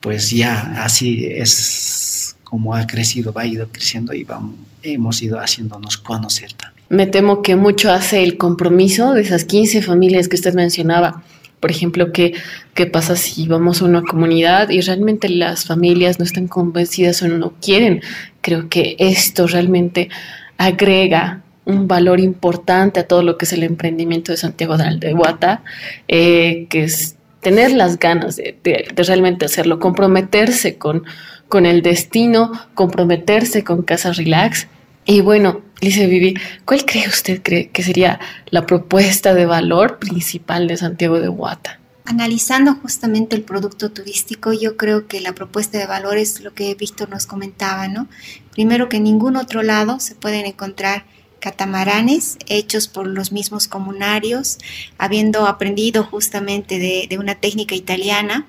pues 0.00 0.30
ya 0.30 0.82
así 0.84 1.26
es 1.26 2.36
como 2.44 2.74
ha 2.74 2.86
crecido, 2.86 3.32
va 3.32 3.44
ido 3.44 3.68
creciendo 3.68 4.14
y 4.14 4.24
vamos, 4.24 4.54
hemos 4.82 5.20
ido 5.20 5.38
haciéndonos 5.38 5.98
conocer 5.98 6.52
también. 6.52 6.86
Me 6.88 7.06
temo 7.06 7.42
que 7.42 7.56
mucho 7.56 7.90
hace 7.90 8.22
el 8.22 8.38
compromiso 8.38 9.12
de 9.12 9.22
esas 9.22 9.44
15 9.44 9.82
familias 9.82 10.28
que 10.28 10.36
usted 10.36 10.54
mencionaba. 10.54 11.24
Por 11.58 11.70
ejemplo, 11.70 12.12
¿qué, 12.12 12.34
¿qué 12.74 12.86
pasa 12.86 13.16
si 13.16 13.48
vamos 13.48 13.82
a 13.82 13.86
una 13.86 14.02
comunidad 14.02 14.70
y 14.70 14.80
realmente 14.80 15.28
las 15.28 15.64
familias 15.64 16.18
no 16.20 16.24
están 16.24 16.46
convencidas 16.46 17.22
o 17.22 17.28
no 17.28 17.54
quieren? 17.60 18.02
Creo 18.40 18.68
que 18.68 18.94
esto 19.00 19.48
realmente 19.48 20.08
agrega 20.58 21.42
un 21.64 21.88
valor 21.88 22.20
importante 22.20 23.00
a 23.00 23.08
todo 23.08 23.22
lo 23.22 23.36
que 23.36 23.44
es 23.44 23.52
el 23.52 23.64
emprendimiento 23.64 24.32
de 24.32 24.38
Santiago 24.38 24.76
de 24.76 24.84
Aldehuata, 24.84 25.62
eh, 26.08 26.66
que 26.70 26.84
es 26.84 27.16
tener 27.40 27.72
las 27.72 27.98
ganas 27.98 28.36
de, 28.36 28.88
realmente 28.96 29.44
hacerlo, 29.44 29.78
comprometerse 29.78 30.78
con, 30.78 31.04
con 31.48 31.66
el 31.66 31.82
destino, 31.82 32.52
comprometerse 32.74 33.64
con 33.64 33.82
Casa 33.82 34.12
Relax. 34.12 34.68
Y 35.04 35.20
bueno, 35.20 35.62
dice 35.80 36.06
Vivi, 36.06 36.34
¿cuál 36.64 36.84
cree 36.84 37.08
usted 37.08 37.42
cree 37.42 37.68
que 37.68 37.82
sería 37.82 38.20
la 38.50 38.66
propuesta 38.66 39.34
de 39.34 39.46
valor 39.46 39.98
principal 39.98 40.68
de 40.68 40.76
Santiago 40.76 41.20
de 41.20 41.28
Huata? 41.28 41.80
Analizando 42.08 42.76
justamente 42.76 43.34
el 43.34 43.42
producto 43.42 43.90
turístico, 43.90 44.52
yo 44.52 44.76
creo 44.76 45.08
que 45.08 45.20
la 45.20 45.34
propuesta 45.34 45.76
de 45.76 45.86
valor 45.86 46.18
es 46.18 46.40
lo 46.40 46.54
que 46.54 46.72
Víctor 46.76 47.10
nos 47.10 47.26
comentaba, 47.26 47.88
¿no? 47.88 48.06
Primero 48.52 48.88
que 48.88 48.98
en 48.98 49.04
ningún 49.04 49.34
otro 49.36 49.64
lado 49.64 49.98
se 49.98 50.14
pueden 50.14 50.46
encontrar 50.46 51.04
catamaranes 51.40 52.38
hechos 52.46 52.86
por 52.86 53.08
los 53.08 53.32
mismos 53.32 53.66
comunarios, 53.66 54.58
habiendo 54.98 55.48
aprendido 55.48 56.04
justamente 56.04 56.78
de, 56.78 57.18
una 57.18 57.34
técnica 57.34 57.74
italiana 57.74 58.46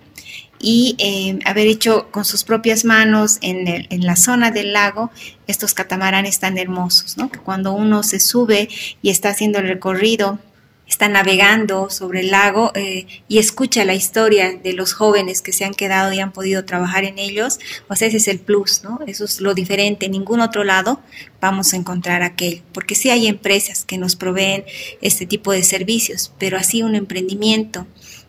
y 0.59 0.95
eh, 0.99 1.39
haber 1.45 1.65
hecho 1.65 2.09
con 2.11 2.25
sus 2.25 2.43
propias 2.43 2.85
manos 2.85 3.39
en, 3.41 3.87
la 4.03 4.15
zona 4.15 4.51
del 4.51 4.71
lago 4.71 5.09
estos 5.47 5.73
catamaranes 5.73 6.39
tan 6.39 6.59
hermosos, 6.59 7.17
¿no? 7.17 7.31
que 7.31 7.39
cuando 7.39 7.73
uno 7.73 8.03
se 8.03 8.19
sube 8.19 8.69
y 9.01 9.09
está 9.09 9.29
haciendo 9.29 9.57
el 9.59 9.67
recorrido 9.67 10.39
está 10.87 11.09
navegando 11.09 11.89
sobre 11.89 12.21
el 12.21 12.31
lago 12.31 12.71
eh, 12.75 13.05
y 13.27 13.39
escucha 13.39 13.85
la 13.85 13.93
historia 13.93 14.53
de 14.53 14.73
los 14.73 14.93
jóvenes 14.93 15.41
que 15.41 15.51
se 15.51 15.65
han 15.65 15.73
quedado 15.73 16.13
y 16.13 16.19
han 16.19 16.31
podido 16.31 16.65
trabajar 16.65 17.03
en 17.03 17.19
ellos, 17.19 17.59
pues 17.87 18.01
ese 18.01 18.17
es 18.17 18.27
el 18.27 18.39
plus, 18.39 18.83
¿no? 18.83 18.99
Eso 19.05 19.25
es 19.25 19.41
lo 19.41 19.53
diferente. 19.53 20.05
En 20.05 20.13
ningún 20.13 20.39
otro 20.39 20.63
lado 20.63 21.01
vamos 21.41 21.73
a 21.73 21.77
encontrar 21.77 22.23
aquello, 22.23 22.61
porque 22.73 22.95
sí 22.95 23.09
hay 23.09 23.27
empresas 23.27 23.85
que 23.85 23.97
nos 23.97 24.15
proveen 24.15 24.63
este 25.01 25.25
tipo 25.25 25.51
de 25.51 25.63
servicios, 25.63 26.31
pero 26.39 26.57
así 26.57 26.83
un 26.83 26.95
emprendimiento 26.95 27.85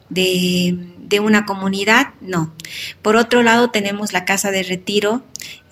de, 0.09 1.21
una 1.21 1.47
comunidad, 1.47 2.15
no. 2.21 2.53
Por 3.03 3.17
otro 3.17 3.43
lado, 3.43 3.71
tenemos 3.71 4.13
la 4.13 4.25
casa 4.25 4.51
de 4.51 4.63
retiro 4.63 5.23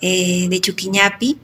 eh, 0.01 0.47
de 0.49 0.59
Chuquiñapi, 0.59 1.37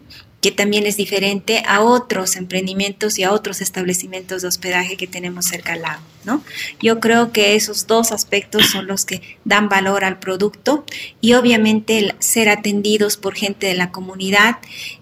que 0.43 0.51
también 0.51 0.85
es 0.85 0.97
diferente 0.97 1.63
a 1.65 1.79
otros 1.79 2.35
emprendimientos 2.35 3.17
y 3.17 3.23
a 3.23 3.31
otros 3.31 3.61
establecimientos 3.61 4.41
de 4.41 4.49
hospedaje 4.49 4.97
que 4.97 5.07
tenemos 5.07 5.45
cerca 5.45 5.71
al 5.71 5.83
lago, 5.83 6.01
¿no? 6.25 6.43
Yo 6.81 6.99
creo 6.99 7.31
que 7.31 7.55
esos 7.55 7.87
dos 7.87 8.11
aspectos 8.11 8.65
son 8.65 8.85
los 8.85 9.05
que 9.05 9.21
dan 9.45 9.69
valor 9.69 10.03
al 10.03 10.19
producto 10.19 10.83
y 11.21 11.35
obviamente 11.35 11.97
el 11.97 12.15
ser 12.19 12.49
atendidos 12.49 13.15
por 13.15 13.35
gente 13.35 13.67
de 13.67 13.75
la 13.75 13.91
comunidad 13.91 14.57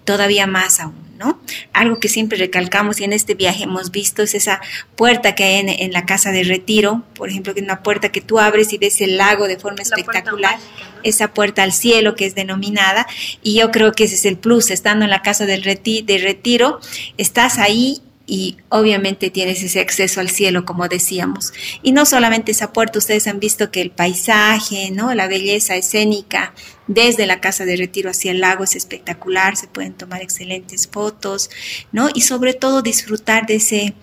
todavía 0.06 0.46
más 0.46 0.80
aún. 0.80 1.11
¿No? 1.22 1.40
Algo 1.72 2.00
que 2.00 2.10
siempre 2.10 2.38
recalcamos 2.38 3.00
y 3.00 3.04
en 3.04 3.14
este 3.14 3.36
viaje 3.36 3.64
hemos 3.64 3.92
visto 3.92 4.24
es 4.24 4.34
esa 4.34 4.60
puerta 4.96 5.36
que 5.36 5.44
hay 5.44 5.66
en, 5.68 5.94
la 5.94 6.06
casa 6.06 6.32
de 6.32 6.44
retiro, 6.44 7.04
por 7.14 7.30
ejemplo, 7.30 7.54
que 7.54 7.60
es 7.60 7.64
una 7.64 7.84
puerta 7.84 8.10
que 8.10 8.22
tú 8.22 8.40
abres 8.40 8.74
y 8.74 8.80
ves 8.80 9.02
el 9.02 9.18
lago 9.18 9.48
de 9.48 9.58
forma 9.58 9.84
espectacular, 9.84 10.58
esa 11.04 11.34
puerta 11.34 11.64
al 11.64 11.74
cielo 11.74 12.16
que 12.16 12.26
es 12.26 12.34
denominada, 12.34 13.06
y 13.44 13.56
yo 13.56 13.72
creo 13.72 13.92
que 13.92 14.06
ese 14.06 14.16
es 14.16 14.26
el 14.26 14.38
plus, 14.38 14.72
estando 14.72 15.06
en 15.06 15.12
la 15.12 15.22
casa 15.22 15.46
del 15.46 15.62
de 15.62 16.18
retiro, 16.18 16.80
estás 17.18 17.60
ahí 17.60 18.02
y 18.32 18.56
obviamente 18.70 19.30
tienes 19.30 19.62
ese 19.62 19.82
acceso 19.82 20.22
al 20.22 20.30
cielo, 20.30 20.64
como 20.64 20.88
decíamos. 20.88 21.52
Y 21.84 21.92
no 21.92 22.06
solamente 22.06 22.54
esa 22.54 22.72
puerta, 22.72 22.98
ustedes 22.98 23.28
han 23.28 23.42
visto 23.42 23.72
que 23.72 23.82
el 23.82 23.92
paisaje, 23.92 24.90
¿no? 24.90 25.14
La 25.14 25.28
belleza 25.28 25.76
escénica 25.76 26.54
desde 26.88 27.26
la 27.26 27.42
casa 27.42 27.66
de 27.66 27.76
retiro 27.76 28.10
hacia 28.10 28.32
el 28.32 28.40
lago 28.40 28.64
es 28.64 28.78
espectacular, 28.78 29.58
se 29.58 29.68
pueden 29.68 29.96
tomar 29.96 30.22
excelentes 30.22 30.88
fotos, 30.88 31.50
¿no? 31.92 32.08
Y 32.14 32.22
sobre 32.22 32.54
todo 32.54 32.82
disfrutar 32.82 33.48
de 33.48 33.56
ese 33.56 33.96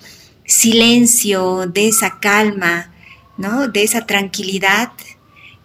silencio, 0.45 1.65
de 1.67 1.89
esa 1.89 2.21
calma, 2.21 2.93
¿no? 3.39 3.69
De 3.69 3.83
esa 3.83 4.05
tranquilidad 4.05 4.93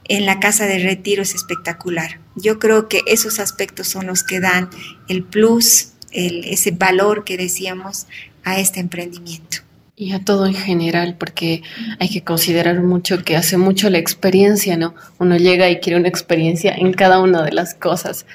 en 0.06 0.26
la 0.26 0.39
casa 0.39 0.67
de 0.67 0.80
retiro 0.80 1.21
es 1.21 1.36
espectacular. 1.36 2.21
Yo 2.38 2.60
creo 2.60 2.88
que 2.88 3.02
esos 3.08 3.39
aspectos 3.39 3.89
son 3.89 4.08
los 4.08 4.23
que 4.23 4.39
dan 4.39 4.69
el 5.10 5.21
plus, 5.26 5.89
ese 6.13 6.71
valor 6.71 7.26
que 7.26 7.36
decíamos 7.36 8.06
a 8.43 8.60
este 8.60 8.79
emprendimiento. 8.79 9.58
Y 9.95 10.13
a 10.13 10.25
todo 10.25 10.47
en 10.47 10.56
general, 10.56 11.15
porque 11.19 11.62
hay 11.99 12.10
que 12.10 12.23
considerar 12.23 12.82
mucho 12.82 13.23
que 13.23 13.36
hace 13.38 13.58
mucho 13.58 13.89
la 13.91 13.99
experiencia, 13.99 14.75
¿no? 14.75 14.95
Uno 15.19 15.38
llega 15.38 15.69
y 15.69 15.79
quiere 15.79 15.99
una 15.99 16.08
experiencia 16.08 16.73
en 16.75 16.93
cada 16.93 17.21
una 17.21 17.43
de 17.43 17.51
las 17.51 17.75
cosas. 17.75 18.25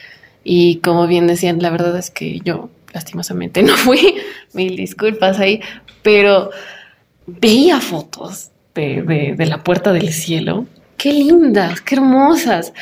Y 0.45 0.77
como 0.77 1.09
bien 1.09 1.27
decían, 1.27 1.61
la 1.61 1.71
verdad 1.71 1.99
es 1.99 2.11
que 2.11 2.41
yo 2.41 2.71
lastimosamente 2.93 3.63
no 3.65 3.77
fui, 3.77 4.15
mil 4.53 4.77
disculpas 4.77 5.41
ahí, 5.41 5.61
pero 6.03 6.51
veía 7.27 7.81
fotos 7.81 8.51
de, 8.75 9.35
de, 9.37 9.47
la 9.47 9.63
puerta 9.65 9.93
del 9.93 10.13
cielo. 10.13 10.67
Qué 10.97 11.13
lindas, 11.13 11.81
qué 11.81 11.97
hermosas. 11.97 12.73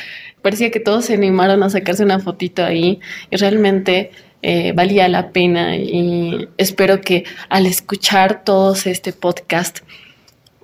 Parecía 0.41 0.71
que 0.71 0.79
todos 0.79 1.05
se 1.05 1.15
animaron 1.15 1.63
a 1.63 1.69
sacarse 1.69 2.03
una 2.03 2.19
fotito 2.19 2.63
ahí 2.63 2.99
y 3.31 3.35
realmente 3.37 4.11
eh, 4.41 4.71
valía 4.73 5.07
la 5.07 5.31
pena 5.31 5.75
y 5.75 6.47
espero 6.57 7.01
que 7.01 7.23
al 7.49 7.65
escuchar 7.65 8.43
todos 8.43 8.87
este 8.87 9.13
podcast 9.13 9.79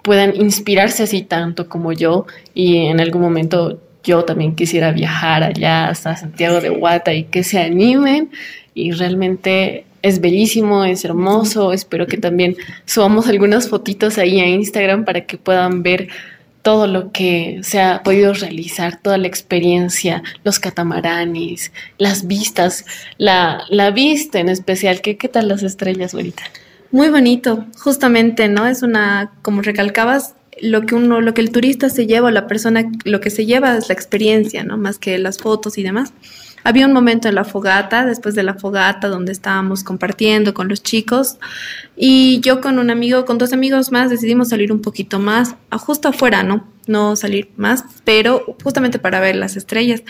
puedan 0.04 0.36
inspirarse 0.36 1.04
así 1.04 1.22
tanto 1.24 1.70
como 1.70 1.94
yo 1.94 2.26
y 2.54 2.86
en 2.88 3.00
algún 3.00 3.22
momento 3.22 3.80
yo 4.04 4.24
también 4.26 4.56
quisiera 4.56 4.92
viajar 4.92 5.44
allá 5.44 5.88
hasta 5.88 6.16
Santiago 6.16 6.60
de 6.60 6.70
Guata 6.70 7.14
y 7.14 7.24
que 7.24 7.44
se 7.44 7.60
animen. 7.60 8.30
Y 8.76 8.92
realmente 8.92 9.86
es 10.02 10.20
bellísimo, 10.20 10.84
es 10.84 11.06
hermoso, 11.06 11.72
espero 11.72 12.06
que 12.08 12.18
también 12.18 12.58
subamos 12.86 13.28
algunas 13.28 13.70
fotitos 13.70 14.18
ahí 14.18 14.42
a 14.42 14.48
Instagram 14.48 15.06
para 15.06 15.26
que 15.26 15.38
puedan 15.38 15.84
ver 15.84 16.10
todo 16.64 16.88
lo 16.88 17.12
que 17.12 17.60
se 17.62 17.82
ha 17.82 18.02
podido 18.04 18.34
realizar, 18.34 18.98
toda 19.00 19.18
la 19.18 19.28
experiencia, 19.28 20.24
los 20.44 20.60
catamaranes, 20.60 21.72
las 21.98 22.26
vistas, 22.26 22.86
la, 23.18 23.64
la 23.70 23.92
vista 23.92 24.40
en 24.40 24.50
especial. 24.50 25.02
¿Qué, 25.02 25.18
¿Qué 25.18 25.28
tal 25.28 25.50
las 25.50 25.62
estrellas, 25.62 26.14
ahorita? 26.14 26.44
Muy 26.90 27.10
bonito, 27.10 27.66
justamente, 27.78 28.48
¿no? 28.48 28.66
Es 28.66 28.82
una, 28.82 29.34
como 29.42 29.62
recalcabas, 29.62 30.36
lo 30.62 30.86
que 30.86 30.96
uno, 30.96 31.20
lo 31.20 31.34
que 31.34 31.42
el 31.42 31.52
turista 31.52 31.90
se 31.90 32.08
lleva, 32.08 32.32
la 32.32 32.48
persona, 32.48 32.90
lo 33.04 33.20
que 33.20 33.30
se 33.30 33.46
lleva 33.46 33.76
es 33.78 33.90
la 33.90 33.94
experiencia, 33.94 34.64
¿no? 34.64 34.78
Más 34.78 35.00
que 35.00 35.18
las 35.18 35.40
fotos 35.40 35.78
y 35.78 35.84
demás. 35.84 36.14
Había 36.64 36.86
un 36.86 36.94
momento 36.94 37.28
en 37.28 37.36
la 37.36 37.44
fogata, 37.44 38.06
después 38.06 38.36
de 38.36 38.44
la 38.44 38.56
fogata, 38.56 39.08
donde 39.08 39.32
estábamos 39.32 39.84
compartiendo 39.84 40.54
con 40.54 40.68
los 40.68 40.82
chicos 40.84 41.38
y 41.96 42.40
yo 42.42 42.62
con 42.62 42.80
un 42.80 42.90
amigo, 42.90 43.26
con 43.26 43.38
dos 43.38 43.54
amigos 43.54 43.92
más, 43.92 44.10
decidimos 44.10 44.50
salir 44.50 44.72
un 44.72 44.82
poquito 44.82 45.20
más, 45.20 45.56
justo 45.72 46.10
afuera, 46.10 46.44
¿no? 46.44 46.74
no 46.88 47.16
salir 47.16 47.50
más, 47.56 47.86
pero 48.04 48.58
justamente 48.64 49.00
para 49.00 49.20
ver 49.20 49.36
las 49.36 49.56
estrellas. 49.56 50.04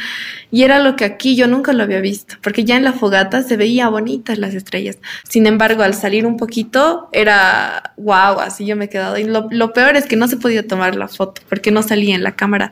Y 0.52 0.64
era 0.64 0.80
lo 0.80 0.96
que 0.96 1.06
aquí 1.06 1.36
yo 1.36 1.48
nunca 1.48 1.74
lo 1.74 1.84
había 1.84 2.00
visto, 2.00 2.36
porque 2.42 2.64
ya 2.64 2.78
en 2.78 2.84
la 2.84 2.94
fogata 2.94 3.44
se 3.44 3.58
veía 3.58 3.90
bonitas 3.90 4.38
las 4.38 4.54
estrellas. 4.54 4.98
Sin 5.28 5.46
embargo, 5.46 5.84
al 5.84 5.94
salir 5.94 6.26
un 6.26 6.38
poquito, 6.38 7.10
era 7.12 7.94
wow, 7.98 8.40
así 8.40 8.66
yo 8.66 8.76
me 8.76 8.86
he 8.86 8.90
quedado. 8.90 9.18
Y 9.18 9.26
lo, 9.26 9.48
lo 9.52 9.74
peor 9.74 9.96
es 9.96 10.06
que 10.06 10.16
no 10.16 10.28
se 10.28 10.38
podía 10.38 10.68
tomar 10.68 10.96
la 10.96 11.08
foto, 11.08 11.42
porque 11.50 11.72
no 11.72 11.84
salía 11.84 12.16
en 12.16 12.24
la 12.24 12.36
cámara 12.36 12.72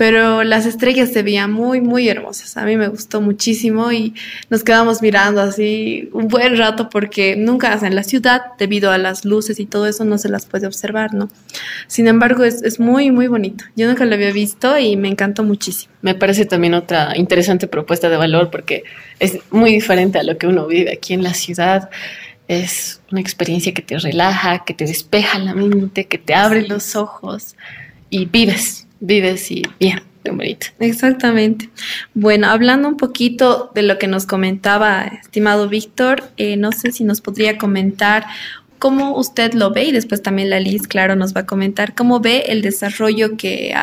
pero 0.00 0.44
las 0.44 0.64
estrellas 0.64 1.10
se 1.10 1.22
veían 1.22 1.52
muy, 1.52 1.82
muy 1.82 2.08
hermosas. 2.08 2.56
A 2.56 2.64
mí 2.64 2.74
me 2.78 2.88
gustó 2.88 3.20
muchísimo 3.20 3.92
y 3.92 4.14
nos 4.48 4.64
quedamos 4.64 5.02
mirando 5.02 5.42
así 5.42 6.08
un 6.14 6.26
buen 6.26 6.56
rato 6.56 6.88
porque 6.88 7.36
nunca 7.36 7.78
en 7.82 7.94
la 7.94 8.02
ciudad, 8.02 8.40
debido 8.58 8.92
a 8.92 8.96
las 8.96 9.26
luces 9.26 9.60
y 9.60 9.66
todo 9.66 9.86
eso, 9.86 10.06
no 10.06 10.16
se 10.16 10.30
las 10.30 10.46
puede 10.46 10.66
observar, 10.66 11.12
¿no? 11.12 11.28
Sin 11.86 12.06
embargo, 12.06 12.44
es, 12.44 12.62
es 12.62 12.80
muy, 12.80 13.10
muy 13.10 13.26
bonito. 13.26 13.66
Yo 13.76 13.88
nunca 13.88 14.06
lo 14.06 14.14
había 14.14 14.32
visto 14.32 14.78
y 14.78 14.96
me 14.96 15.08
encantó 15.08 15.44
muchísimo. 15.44 15.92
Me 16.00 16.14
parece 16.14 16.46
también 16.46 16.72
otra 16.72 17.14
interesante 17.18 17.66
propuesta 17.68 18.08
de 18.08 18.16
valor 18.16 18.50
porque 18.50 18.84
es 19.18 19.36
muy 19.50 19.70
diferente 19.70 20.18
a 20.18 20.22
lo 20.22 20.38
que 20.38 20.46
uno 20.46 20.66
vive 20.66 20.94
aquí 20.94 21.12
en 21.12 21.22
la 21.22 21.34
ciudad. 21.34 21.90
Es 22.48 23.02
una 23.12 23.20
experiencia 23.20 23.74
que 23.74 23.82
te 23.82 23.98
relaja, 23.98 24.64
que 24.64 24.72
te 24.72 24.86
despeja 24.86 25.38
la 25.40 25.52
mente, 25.52 26.06
que 26.06 26.16
te 26.16 26.32
abre 26.32 26.66
los 26.66 26.96
ojos 26.96 27.54
y 28.08 28.24
vives 28.24 28.86
vives 29.00 29.50
y 29.50 29.62
bien, 29.78 30.02
bonito. 30.24 30.68
Exactamente. 30.78 31.68
Bueno, 32.14 32.48
hablando 32.48 32.88
un 32.88 32.96
poquito 32.96 33.70
de 33.74 33.82
lo 33.82 33.98
que 33.98 34.06
nos 34.06 34.26
comentaba, 34.26 35.02
estimado 35.04 35.68
Víctor, 35.68 36.30
eh, 36.36 36.56
no 36.56 36.72
sé 36.72 36.92
si 36.92 37.04
nos 37.04 37.20
podría 37.20 37.58
comentar 37.58 38.26
cómo 38.78 39.16
usted 39.16 39.52
lo 39.52 39.72
ve 39.72 39.84
y 39.84 39.92
después 39.92 40.22
también 40.22 40.50
la 40.50 40.58
Liz, 40.58 40.88
claro, 40.88 41.14
nos 41.14 41.36
va 41.36 41.42
a 41.42 41.46
comentar 41.46 41.94
cómo 41.94 42.18
ve 42.20 42.44
el 42.48 42.62
desarrollo 42.62 43.36
que 43.36 43.74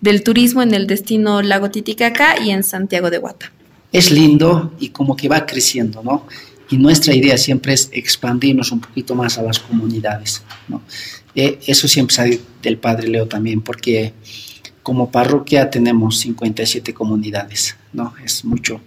del 0.00 0.22
turismo 0.22 0.62
en 0.62 0.74
el 0.74 0.86
destino 0.86 1.42
Lago 1.42 1.70
Titicaca 1.70 2.38
y 2.40 2.50
en 2.50 2.62
Santiago 2.62 3.10
de 3.10 3.18
Guata. 3.18 3.50
Es 3.92 4.10
lindo 4.10 4.74
y 4.78 4.90
como 4.90 5.16
que 5.16 5.28
va 5.28 5.46
creciendo, 5.46 6.02
¿no? 6.02 6.26
Y 6.68 6.76
nuestra 6.76 7.14
idea 7.14 7.38
siempre 7.38 7.72
es 7.72 7.88
expandirnos 7.92 8.72
un 8.72 8.80
poquito 8.80 9.14
más 9.14 9.38
a 9.38 9.42
las 9.42 9.58
comunidades, 9.58 10.42
¿no? 10.68 10.82
Eh, 11.34 11.58
eso 11.66 11.88
siempre 11.88 12.14
sale 12.14 12.40
del 12.62 12.76
Padre 12.76 13.08
Leo 13.08 13.26
también, 13.26 13.62
porque 13.62 14.12
como 14.86 15.10
parroquia 15.10 15.68
tenemos 15.68 16.20
57 16.20 16.94
comunidades, 16.94 17.76
¿no? 17.92 18.14
Es 18.24 18.44
mucho. 18.44 18.80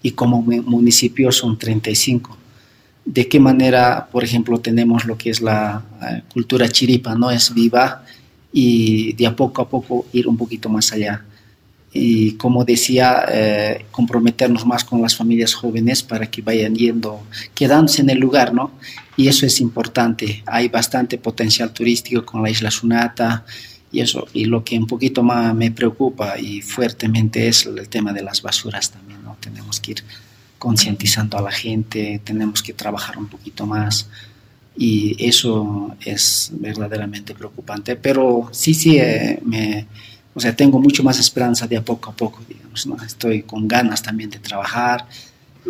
Y 0.00 0.12
como 0.12 0.42
municipio 0.42 1.32
son 1.32 1.58
35. 1.58 2.36
¿De 3.04 3.26
qué 3.26 3.40
manera, 3.40 4.06
por 4.12 4.22
ejemplo, 4.22 4.60
tenemos 4.60 5.06
lo 5.06 5.18
que 5.18 5.30
es 5.30 5.40
la 5.40 5.82
cultura 6.32 6.68
chiripa, 6.68 7.16
¿no? 7.16 7.32
Es 7.32 7.52
viva 7.52 8.04
y 8.52 9.12
de 9.14 9.26
a 9.26 9.34
poco 9.34 9.62
a 9.62 9.68
poco 9.68 10.06
ir 10.12 10.28
un 10.28 10.36
poquito 10.36 10.68
más 10.68 10.92
allá. 10.92 11.24
Y 11.92 12.34
como 12.34 12.64
decía, 12.64 13.24
eh, 13.28 13.86
comprometernos 13.90 14.64
más 14.64 14.84
con 14.84 15.02
las 15.02 15.16
familias 15.16 15.52
jóvenes 15.54 16.04
para 16.04 16.30
que 16.30 16.42
vayan 16.42 16.76
yendo, 16.76 17.24
quedándose 17.56 18.02
en 18.02 18.10
el 18.10 18.20
lugar, 18.20 18.54
¿no? 18.54 18.70
Y 19.16 19.26
eso 19.26 19.46
es 19.46 19.60
importante. 19.60 20.44
Hay 20.46 20.68
bastante 20.68 21.18
potencial 21.18 21.72
turístico 21.72 22.24
con 22.24 22.40
la 22.40 22.50
isla 22.50 22.70
Sunata, 22.70 23.44
y 23.92 24.00
eso, 24.00 24.28
y 24.32 24.44
lo 24.44 24.62
que 24.62 24.78
un 24.78 24.86
poquito 24.86 25.22
más 25.22 25.54
me 25.54 25.70
preocupa 25.70 26.38
y 26.38 26.62
fuertemente 26.62 27.48
es 27.48 27.66
el 27.66 27.88
tema 27.88 28.12
de 28.12 28.22
las 28.22 28.42
basuras 28.42 28.90
también, 28.90 29.22
¿no? 29.22 29.36
Tenemos 29.40 29.80
que 29.80 29.92
ir 29.92 30.04
concientizando 30.58 31.38
a 31.38 31.42
la 31.42 31.50
gente, 31.50 32.20
tenemos 32.22 32.62
que 32.62 32.72
trabajar 32.72 33.18
un 33.18 33.26
poquito 33.26 33.66
más 33.66 34.08
y 34.76 35.16
eso 35.18 35.96
es 36.04 36.50
verdaderamente 36.52 37.34
preocupante, 37.34 37.96
pero 37.96 38.48
sí, 38.52 38.74
sí, 38.74 38.98
eh, 38.98 39.40
me, 39.44 39.86
o 40.34 40.40
sea, 40.40 40.54
tengo 40.54 40.78
mucho 40.78 41.02
más 41.02 41.18
esperanza 41.18 41.66
de 41.66 41.76
a 41.76 41.84
poco 41.84 42.10
a 42.10 42.12
poco, 42.14 42.40
digamos. 42.48 42.86
Estoy 43.04 43.42
con 43.42 43.66
ganas 43.66 44.02
también 44.02 44.30
de 44.30 44.38
trabajar, 44.38 45.06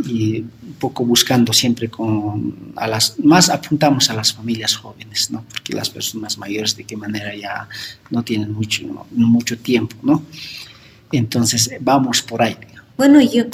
y 0.04 0.40
un 0.40 0.76
poco 0.78 1.04
buscando 1.04 1.52
siempre 1.52 1.88
con 1.88 2.72
a 2.76 2.86
las 2.86 3.18
más 3.18 3.48
apuntamos 3.50 4.08
a 4.10 4.14
las 4.14 4.32
familias 4.32 4.76
jóvenes 4.76 5.30
no 5.30 5.44
porque 5.48 5.74
las 5.74 5.90
personas 5.90 6.38
mayores 6.38 6.76
de 6.76 6.84
qué 6.84 6.96
manera 6.96 7.34
ya 7.34 7.68
no 8.10 8.22
tienen 8.22 8.52
mucho 8.52 9.06
mucho 9.10 9.58
tiempo 9.58 9.96
no 10.02 10.22
entonces 11.12 11.70
vamos 11.80 12.22
por 12.22 12.42
ahí 12.42 12.56
bueno, 13.00 13.22
yo 13.22 13.44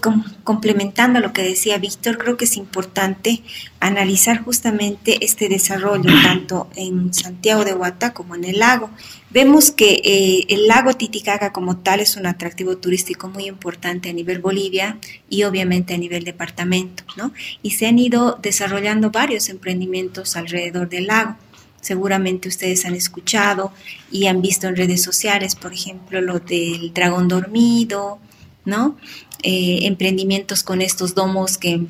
complementando 0.42 1.20
lo 1.20 1.32
que 1.32 1.44
decía 1.44 1.78
Víctor, 1.78 2.18
creo 2.18 2.37
que 2.37 2.46
es 2.46 2.56
importante 2.56 3.44
analizar 3.78 4.42
justamente 4.42 5.24
este 5.24 5.48
desarrollo 5.48 6.11
tanto 6.24 6.68
en 6.74 7.14
Santiago 7.14 7.64
de 7.64 7.72
Huata 7.72 8.12
como 8.12 8.35
en 8.35 8.42
el 8.42 8.59
lago. 8.59 8.90
Vemos 9.30 9.70
que 9.70 10.00
eh, 10.02 10.46
el 10.48 10.66
lago 10.66 10.94
Titicaca 10.94 11.52
como 11.52 11.76
tal 11.76 12.00
es 12.00 12.16
un 12.16 12.26
atractivo 12.26 12.78
turístico 12.78 13.28
muy 13.28 13.46
importante 13.46 14.11
a 14.11 14.12
nivel 14.12 14.40
Bolivia 14.40 14.98
y 15.30 15.44
obviamente 15.44 15.94
a 15.94 15.98
nivel 15.98 16.24
departamento, 16.24 17.04
¿no? 17.16 17.32
Y 17.62 17.70
se 17.70 17.87
han 17.87 18.00
ido 18.00 18.40
desarrollando 18.42 19.12
varios 19.12 19.48
emprendimientos 19.48 20.35
alrededor 20.35 20.88
del 20.88 21.06
lago 21.06 21.37
seguramente 21.80 22.48
ustedes 22.48 22.85
han 22.85 22.96
escuchado 22.96 23.70
y 24.11 24.26
han 24.26 24.42
visto 24.42 24.66
en 24.66 24.74
redes 24.74 25.04
sociales, 25.04 25.54
por 25.54 25.72
ejemplo, 25.72 26.20
lo 26.20 26.40
del 26.40 26.92
dragón 26.92 27.28
dormido, 27.28 28.18
¿no? 28.66 28.96
Eh, 29.42 29.81
emprendimientos 29.83 30.62
con 30.62 30.81
estos 30.83 31.14
domos 31.14 31.59
que, 31.59 31.83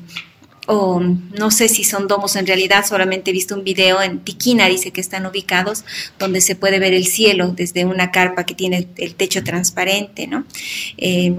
o 0.67 0.99
no 0.99 1.49
sé 1.49 1.69
si 1.69 1.83
son 1.83 2.07
domos 2.07 2.35
en 2.35 2.45
realidad, 2.45 2.85
solamente 2.85 3.31
he 3.31 3.33
visto 3.33 3.55
un 3.55 3.63
video 3.63 4.01
en 4.01 4.19
Tiquina, 4.19 4.67
dice 4.67 4.91
que 4.91 5.01
están 5.01 5.25
ubicados, 5.25 5.85
donde 6.19 6.41
se 6.41 6.55
puede 6.55 6.79
ver 6.79 6.93
el 6.93 7.05
cielo 7.05 7.53
desde 7.55 7.85
una 7.85 8.11
carpa 8.11 8.45
que 8.45 8.53
tiene 8.53 8.87
el 8.97 9.15
techo 9.15 9.43
transparente, 9.43 10.27
¿no? 10.27 10.45
Eh, 10.97 11.33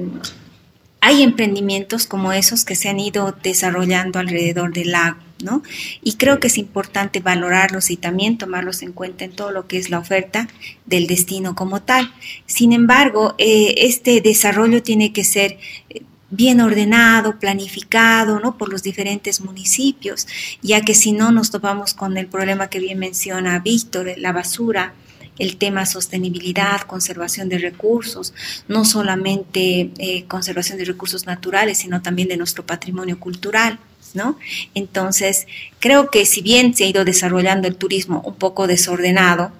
hay 1.01 1.23
emprendimientos 1.23 2.07
como 2.07 2.33
esos 2.33 2.64
que 2.64 2.75
se 2.75 2.88
han 2.88 2.99
ido 2.99 3.37
desarrollando 3.42 4.18
alrededor 4.18 4.73
del 4.73 4.92
lago, 4.92 5.18
¿no? 5.42 5.62
Y 6.03 6.14
creo 6.14 6.40
que 6.40 6.48
es 6.48 6.59
importante 6.59 7.20
valorarlos 7.20 7.90
y 7.90 7.96
también 7.96 8.38
tomarlos 8.38 8.83
en 8.83 8.92
cuenta 8.92 9.24
en 9.24 9.33
todo 9.33 9.51
lo 9.51 9.66
que 9.66 9.79
es 9.79 9.90
la 9.90 9.98
oferta 9.98 10.48
del 10.87 11.07
destino 11.07 11.55
como 11.55 11.83
tal. 11.83 12.12
Sin 12.46 12.72
embargo, 12.72 13.35
eh, 13.38 13.74
este 13.79 14.20
desarrollo 14.20 14.83
tiene 14.83 15.12
que 15.12 15.24
ser 15.24 15.59
eh, 15.90 16.03
bien 16.31 16.61
ordenado, 16.61 17.38
planificado, 17.38 18.38
¿no? 18.40 18.59
Por 18.59 18.68
los 18.68 18.83
diferentes 18.83 19.40
municipios, 19.40 20.27
ya 20.62 20.83
que 20.83 20.94
si 20.94 21.12
no 21.12 21.33
nos 21.33 21.51
topamos 21.51 21.94
con 21.94 22.16
el 22.16 22.27
problema 22.27 22.68
que 22.68 22.81
bien 22.81 22.98
menciona 22.98 23.59
Víctor, 23.61 24.12
la 24.18 24.33
basura, 24.33 24.94
el 25.38 25.57
tema 25.57 25.87
sostenibilidad, 25.87 26.81
conservación 26.83 27.48
de 27.48 27.59
recursos, 27.59 28.35
no 28.66 28.85
solamente 28.85 29.92
eh, 29.98 30.24
conservación 30.27 30.79
de 30.79 30.85
recursos 30.85 31.27
naturales, 31.27 31.79
sino 31.79 32.03
también 32.03 32.29
de 32.29 32.37
nuestro 32.37 32.66
patrimonio 32.66 33.18
cultural. 33.18 33.79
¿No? 34.14 34.38
Entonces, 34.75 35.47
creo 35.81 36.11
que 36.11 36.25
si 36.25 36.40
bien 36.40 36.75
se 36.75 36.85
ha 36.85 36.88
ido 36.88 37.05
desarrollando 37.05 37.68
el 37.68 37.77
turismo 37.77 38.23
un 38.25 38.35
poco 38.35 38.66
desordenado, 38.66 39.53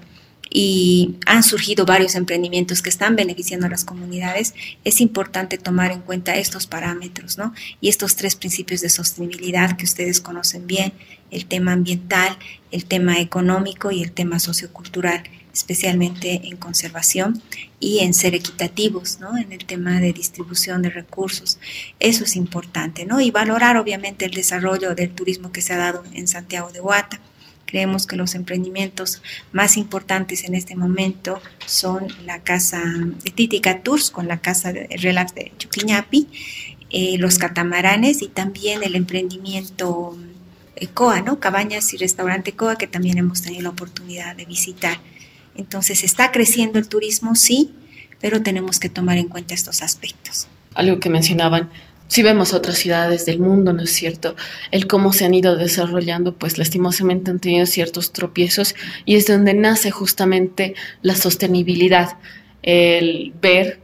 y 0.51 1.17
han 1.27 1.43
surgido 1.43 1.85
varios 1.85 2.15
emprendimientos 2.15 2.83
que 2.83 2.89
están 2.89 3.17
beneficiando 3.17 3.67
a 3.67 3.71
las 3.71 3.85
comunidades, 3.85 4.55
es 4.85 5.01
importante 5.01 5.59
tomar 5.59 5.93
en 5.93 6.01
cuenta 6.01 6.37
estos 6.37 6.67
parámetros, 6.67 7.39
¿no? 7.39 7.53
Y 7.81 7.89
estos 7.89 8.17
tres 8.17 8.35
principios 8.35 8.81
de 8.81 8.89
sostenibilidad 8.89 9.77
que 9.77 9.85
ustedes 9.85 10.21
conocen 10.21 10.67
bien, 10.67 10.93
el 11.31 11.47
tema 11.47 11.73
ambiental, 11.73 12.39
el 12.71 12.87
tema 12.87 13.21
económico 13.21 13.91
y 13.91 14.03
el 14.03 14.13
tema 14.13 14.39
sociocultural, 14.39 15.23
especialmente 15.59 16.49
en 16.49 16.57
conservación 16.57 17.43
y 17.81 18.01
en 18.01 18.15
ser 18.15 18.35
equitativos, 18.35 19.19
¿no? 19.21 19.37
En 19.37 19.53
el 19.53 19.65
tema 19.65 20.01
de 20.01 20.13
distribución 20.13 20.83
de 20.83 20.91
recursos. 20.91 21.59
Eso 22.01 22.25
es 22.25 22.37
importante, 22.37 23.05
¿no? 23.05 23.21
Y 23.21 23.31
valorar 23.31 23.77
obviamente 23.77 24.25
el 24.25 24.33
desarrollo 24.33 24.95
del 24.95 25.11
turismo 25.11 25.53
que 25.53 25.61
se 25.61 25.75
ha 25.75 25.79
dado 25.79 26.05
en 26.13 26.27
Santiago 26.29 26.71
de 26.73 26.81
Huata 26.81 27.21
Creemos 27.69 28.07
que 28.07 28.17
los 28.17 28.35
emprendimientos 28.35 29.21
más 29.53 29.77
importantes 29.77 30.45
en 30.45 30.55
este 30.55 30.75
momento 30.75 31.39
son 31.67 32.07
la 32.25 32.43
casa 32.43 32.83
de 33.23 33.31
Titica 33.31 33.83
Tours 33.83 34.11
con 34.11 34.27
la 34.27 34.41
casa 34.41 34.73
de 34.73 34.89
relax 34.97 35.35
de 35.35 35.53
Chuquiñapi, 35.59 36.29
eh, 36.89 37.19
los 37.19 37.37
catamaranes 37.37 38.23
y 38.23 38.29
también 38.29 38.83
el 38.83 38.97
emprendimiento 38.97 40.17
eh, 40.77 40.87
COA, 40.87 41.21
¿no? 41.21 41.41
Cabañas 41.41 41.93
y 41.93 41.99
restaurante 41.99 42.53
COA 42.53 42.79
que 42.79 42.87
también 42.87 43.19
hemos 43.19 43.43
tenido 43.43 43.65
la 43.65 43.69
oportunidad 43.69 44.35
de 44.35 44.47
visitar. 44.47 44.99
Entonces 45.59 46.05
está 46.05 46.33
creciendo 46.33 46.79
el 46.79 46.89
turismo, 46.89 47.35
sí, 47.35 47.75
pero 48.21 48.43
tenemos 48.43 48.79
que 48.79 48.89
tomar 48.89 49.19
en 49.19 49.29
cuenta 49.29 49.53
estos 49.53 49.83
aspectos. 49.83 50.47
Algo 50.75 51.01
que 51.01 51.11
mencionaban, 51.11 51.69
si 52.07 52.23
vemos 52.23 52.55
otras 52.55 52.79
ciudades 52.79 53.27
del 53.27 53.39
mundo, 53.39 53.73
¿no 53.73 53.83
es 53.83 53.93
cierto? 53.93 54.35
El 54.71 54.87
cómo 54.87 55.13
se 55.13 55.27
han 55.27 55.35
ido 55.35 55.57
desarrollando, 55.57 56.35
pues 56.35 56.57
lastimosamente 56.57 57.31
han 57.31 57.41
tenido 57.41 57.67
ciertos 57.67 58.13
tropiezos 58.13 58.75
y 59.05 59.17
es 59.17 59.27
donde 59.27 59.53
nace 59.53 59.91
justamente 59.91 60.75
la 61.03 61.17
sostenibilidad, 61.17 62.17
el 62.63 63.35
ver, 63.43 63.81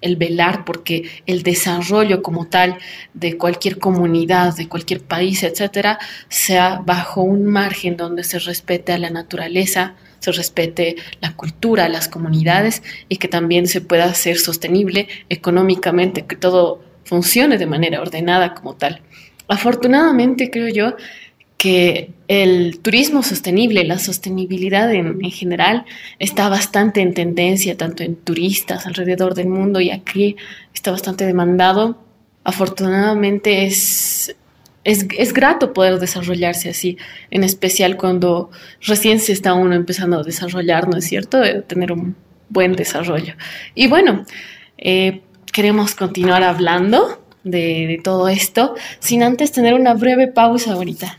el 0.00 0.16
velar, 0.16 0.64
porque 0.64 1.10
el 1.26 1.42
desarrollo 1.42 2.22
como 2.22 2.46
tal 2.46 2.78
de 3.14 3.36
cualquier 3.36 3.78
comunidad, 3.78 4.56
de 4.56 4.68
cualquier 4.68 5.02
país, 5.02 5.42
etcétera, 5.42 5.98
sea 6.28 6.80
bajo 6.84 7.22
un 7.22 7.44
margen 7.44 7.96
donde 7.96 8.24
se 8.24 8.38
respete 8.38 8.92
a 8.92 8.98
la 8.98 9.10
naturaleza, 9.10 9.94
se 10.18 10.32
respete 10.32 10.96
la 11.20 11.34
cultura, 11.34 11.88
las 11.88 12.08
comunidades 12.08 12.82
y 13.08 13.16
que 13.16 13.28
también 13.28 13.66
se 13.66 13.80
pueda 13.80 14.12
ser 14.14 14.38
sostenible 14.38 15.08
económicamente, 15.28 16.26
que 16.26 16.36
todo 16.36 16.82
funcione 17.04 17.58
de 17.58 17.66
manera 17.66 18.00
ordenada 18.00 18.54
como 18.54 18.74
tal. 18.74 19.00
Afortunadamente 19.48 20.50
creo 20.50 20.68
yo 20.68 20.96
que 21.58 22.12
el 22.28 22.78
turismo 22.78 23.22
sostenible, 23.22 23.82
la 23.82 23.98
sostenibilidad 23.98 24.92
en, 24.92 25.20
general, 25.30 25.84
está 26.20 26.48
bastante 26.48 27.00
en 27.00 27.14
tendencia, 27.14 27.76
tanto 27.76 28.04
en 28.04 28.14
turistas 28.14 28.86
alrededor 28.86 29.34
del 29.34 29.48
mundo 29.48 29.80
y 29.80 29.90
aquí 29.90 30.36
está 30.72 30.92
bastante 30.92 31.26
demandado. 31.26 31.98
Afortunadamente 32.44 33.66
es, 33.66 34.36
es, 34.84 35.06
es, 35.16 35.32
grato 35.32 35.72
poder 35.72 35.98
desarrollarse 35.98 36.70
así, 36.70 36.96
en 37.30 37.44
especial 37.44 37.96
cuando 37.96 38.50
recién 38.80 39.20
se 39.20 39.32
está 39.32 39.54
uno 39.54 39.74
empezando 39.74 40.20
a 40.20 40.22
desarrollar, 40.22 40.88
¿no 40.88 40.96
es 40.96 41.04
cierto? 41.04 41.38
De 41.38 41.62
tener 41.62 41.92
un 41.92 42.16
buen 42.48 42.74
desarrollo. 42.74 43.34
Y 43.74 43.88
bueno, 43.88 44.24
eh, 44.78 45.22
queremos 45.52 45.94
continuar 45.94 46.42
hablando 46.42 47.22
de, 47.44 48.00
todo 48.02 48.28
esto, 48.28 48.74
sin 49.00 49.22
antes 49.22 49.52
tener 49.52 49.74
una 49.74 49.94
breve 49.94 50.28
pausa 50.28 50.72
ahorita. 50.72 51.18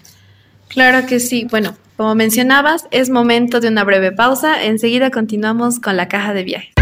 Claro 0.67 1.05
que 1.07 1.19
sí. 1.19 1.47
Bueno, 1.49 1.75
como 1.97 2.15
mencionabas, 2.15 2.87
es 2.91 3.09
momento 3.09 3.59
de 3.59 3.69
una 3.69 3.83
breve 3.83 4.11
pausa. 4.11 4.63
Enseguida 4.63 5.09
continuamos 5.09 5.79
con 5.79 5.97
la 5.97 6.07
caja 6.07 6.33
de 6.33 6.43
viajes. 6.43 6.78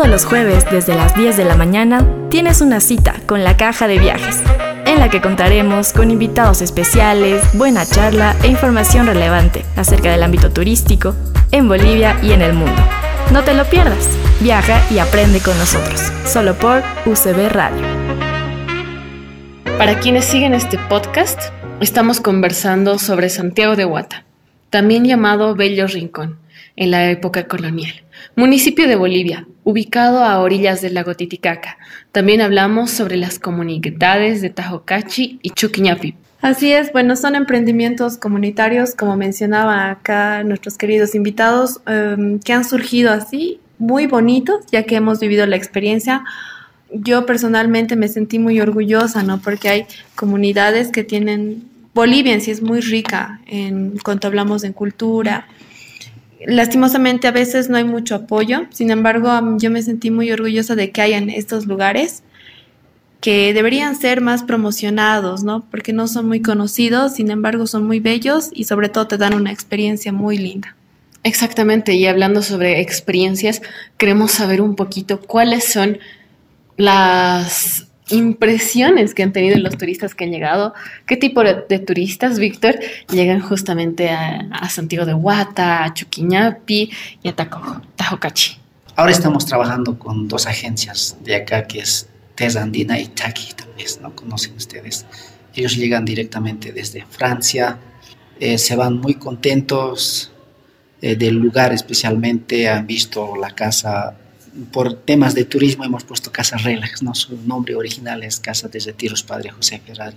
Todos 0.00 0.10
los 0.10 0.24
jueves 0.24 0.64
desde 0.70 0.94
las 0.94 1.14
10 1.14 1.36
de 1.36 1.44
la 1.44 1.56
mañana 1.56 2.06
tienes 2.30 2.62
una 2.62 2.80
cita 2.80 3.16
con 3.26 3.44
la 3.44 3.58
caja 3.58 3.86
de 3.86 3.98
viajes 3.98 4.38
en 4.86 4.98
la 4.98 5.10
que 5.10 5.20
contaremos 5.20 5.92
con 5.92 6.10
invitados 6.10 6.62
especiales, 6.62 7.42
buena 7.52 7.84
charla 7.84 8.34
e 8.42 8.48
información 8.48 9.04
relevante 9.04 9.62
acerca 9.76 10.10
del 10.10 10.22
ámbito 10.22 10.52
turístico 10.52 11.14
en 11.52 11.68
Bolivia 11.68 12.18
y 12.22 12.32
en 12.32 12.40
el 12.40 12.54
mundo. 12.54 12.82
No 13.30 13.42
te 13.42 13.52
lo 13.52 13.66
pierdas, 13.66 14.08
viaja 14.40 14.80
y 14.90 15.00
aprende 15.00 15.40
con 15.40 15.58
nosotros, 15.58 16.00
solo 16.24 16.54
por 16.54 16.82
UCB 17.04 17.50
Radio. 17.50 17.84
Para 19.76 20.00
quienes 20.00 20.24
siguen 20.24 20.54
este 20.54 20.78
podcast, 20.78 21.52
estamos 21.80 22.22
conversando 22.22 22.98
sobre 22.98 23.28
Santiago 23.28 23.76
de 23.76 23.84
Huata, 23.84 24.24
también 24.70 25.04
llamado 25.04 25.54
Bello 25.54 25.86
Rincón, 25.86 26.38
en 26.76 26.90
la 26.90 27.10
época 27.10 27.46
colonial 27.46 27.92
municipio 28.36 28.88
de 28.88 28.96
Bolivia, 28.96 29.46
ubicado 29.64 30.24
a 30.24 30.40
orillas 30.40 30.80
del 30.80 30.94
lago 30.94 31.14
Titicaca. 31.14 31.78
También 32.12 32.40
hablamos 32.40 32.90
sobre 32.90 33.16
las 33.16 33.38
comunidades 33.38 34.40
de 34.40 34.50
Tajocachi 34.50 35.38
y 35.42 35.50
Chuquiñapi. 35.50 36.14
Así 36.40 36.72
es, 36.72 36.90
bueno, 36.92 37.16
son 37.16 37.34
emprendimientos 37.34 38.16
comunitarios, 38.16 38.94
como 38.94 39.16
mencionaba 39.16 39.90
acá 39.90 40.42
nuestros 40.42 40.78
queridos 40.78 41.14
invitados, 41.14 41.80
em, 41.86 42.38
que 42.38 42.52
han 42.52 42.64
surgido 42.64 43.12
así, 43.12 43.60
muy 43.78 44.06
bonitos, 44.06 44.64
ya 44.72 44.84
que 44.84 44.96
hemos 44.96 45.20
vivido 45.20 45.46
la 45.46 45.56
experiencia. 45.56 46.24
Yo 46.92 47.26
personalmente 47.26 47.94
me 47.94 48.08
sentí 48.08 48.38
muy 48.38 48.60
orgullosa, 48.60 49.22
¿no? 49.22 49.40
Porque 49.40 49.68
hay 49.68 49.86
comunidades 50.14 50.88
que 50.90 51.04
tienen, 51.04 51.68
Bolivia 51.94 52.32
en 52.32 52.40
sí 52.40 52.50
es 52.50 52.62
muy 52.62 52.80
rica 52.80 53.40
en 53.46 53.98
cuanto 54.02 54.26
hablamos 54.26 54.62
de 54.62 54.72
cultura, 54.72 55.46
lastimosamente 56.46 57.28
a 57.28 57.32
veces 57.32 57.68
no 57.68 57.76
hay 57.76 57.84
mucho 57.84 58.14
apoyo, 58.14 58.66
sin 58.70 58.90
embargo 58.90 59.30
yo 59.58 59.70
me 59.70 59.82
sentí 59.82 60.10
muy 60.10 60.30
orgullosa 60.30 60.74
de 60.74 60.90
que 60.90 61.02
hayan 61.02 61.30
estos 61.30 61.66
lugares 61.66 62.22
que 63.20 63.52
deberían 63.52 63.96
ser 63.96 64.22
más 64.22 64.42
promocionados, 64.42 65.44
¿no? 65.44 65.64
Porque 65.70 65.92
no 65.92 66.08
son 66.08 66.26
muy 66.26 66.40
conocidos, 66.40 67.14
sin 67.14 67.30
embargo 67.30 67.66
son 67.66 67.86
muy 67.86 68.00
bellos 68.00 68.48
y 68.52 68.64
sobre 68.64 68.88
todo 68.88 69.06
te 69.06 69.18
dan 69.18 69.34
una 69.34 69.52
experiencia 69.52 70.10
muy 70.12 70.38
linda. 70.38 70.74
Exactamente, 71.22 71.94
y 71.94 72.06
hablando 72.06 72.42
sobre 72.42 72.80
experiencias, 72.80 73.60
queremos 73.98 74.30
saber 74.30 74.62
un 74.62 74.74
poquito 74.74 75.20
cuáles 75.20 75.64
son 75.64 75.98
las 76.78 77.89
impresiones 78.10 79.14
que 79.14 79.22
han 79.22 79.32
tenido 79.32 79.58
los 79.58 79.76
turistas 79.76 80.14
que 80.14 80.24
han 80.24 80.30
llegado. 80.30 80.74
¿Qué 81.06 81.16
tipo 81.16 81.42
de, 81.42 81.78
turistas, 81.78 82.38
Víctor, 82.38 82.78
llegan 83.10 83.40
justamente 83.40 84.10
a, 84.10 84.68
Santiago 84.68 85.06
de 85.06 85.14
Huata, 85.14 85.84
a 85.84 85.94
Chuquiñapi 85.94 86.90
y 87.22 87.28
a 87.28 87.34
Tajocachi? 87.34 88.58
Ahora 88.96 89.12
estamos 89.12 89.46
trabajando 89.46 89.98
con 89.98 90.28
dos 90.28 90.46
agencias 90.46 91.16
de 91.24 91.36
acá, 91.36 91.66
que 91.66 91.80
es 91.80 92.06
Andina 92.56 92.98
y 92.98 93.06
Taki, 93.06 93.52
tal 93.54 93.68
vez, 93.76 94.00
¿no? 94.00 94.14
Conocen 94.14 94.56
ustedes. 94.56 95.06
Ellos 95.54 95.76
llegan 95.76 96.04
directamente 96.04 96.72
desde 96.72 97.04
Francia, 97.04 97.78
eh, 98.38 98.56
se 98.56 98.76
van 98.76 98.96
muy 98.98 99.14
contentos 99.14 100.32
eh, 101.02 101.16
del 101.16 101.36
lugar, 101.36 101.72
especialmente 101.72 102.68
han 102.68 102.86
visto 102.86 103.36
la 103.36 103.50
casa 103.50 104.16
por 104.72 104.94
temas 104.94 105.34
de 105.34 105.44
turismo 105.44 105.84
hemos 105.84 106.04
puesto 106.04 106.32
Casa 106.32 106.56
Relax, 106.56 107.02
¿no? 107.02 107.14
Su 107.14 107.36
nombre 107.46 107.74
original 107.74 108.22
es 108.22 108.40
Casa 108.40 108.68
de 108.68 108.80
Retiros 108.80 109.22
Padre 109.22 109.50
José 109.50 109.80
Ferrari. 109.84 110.16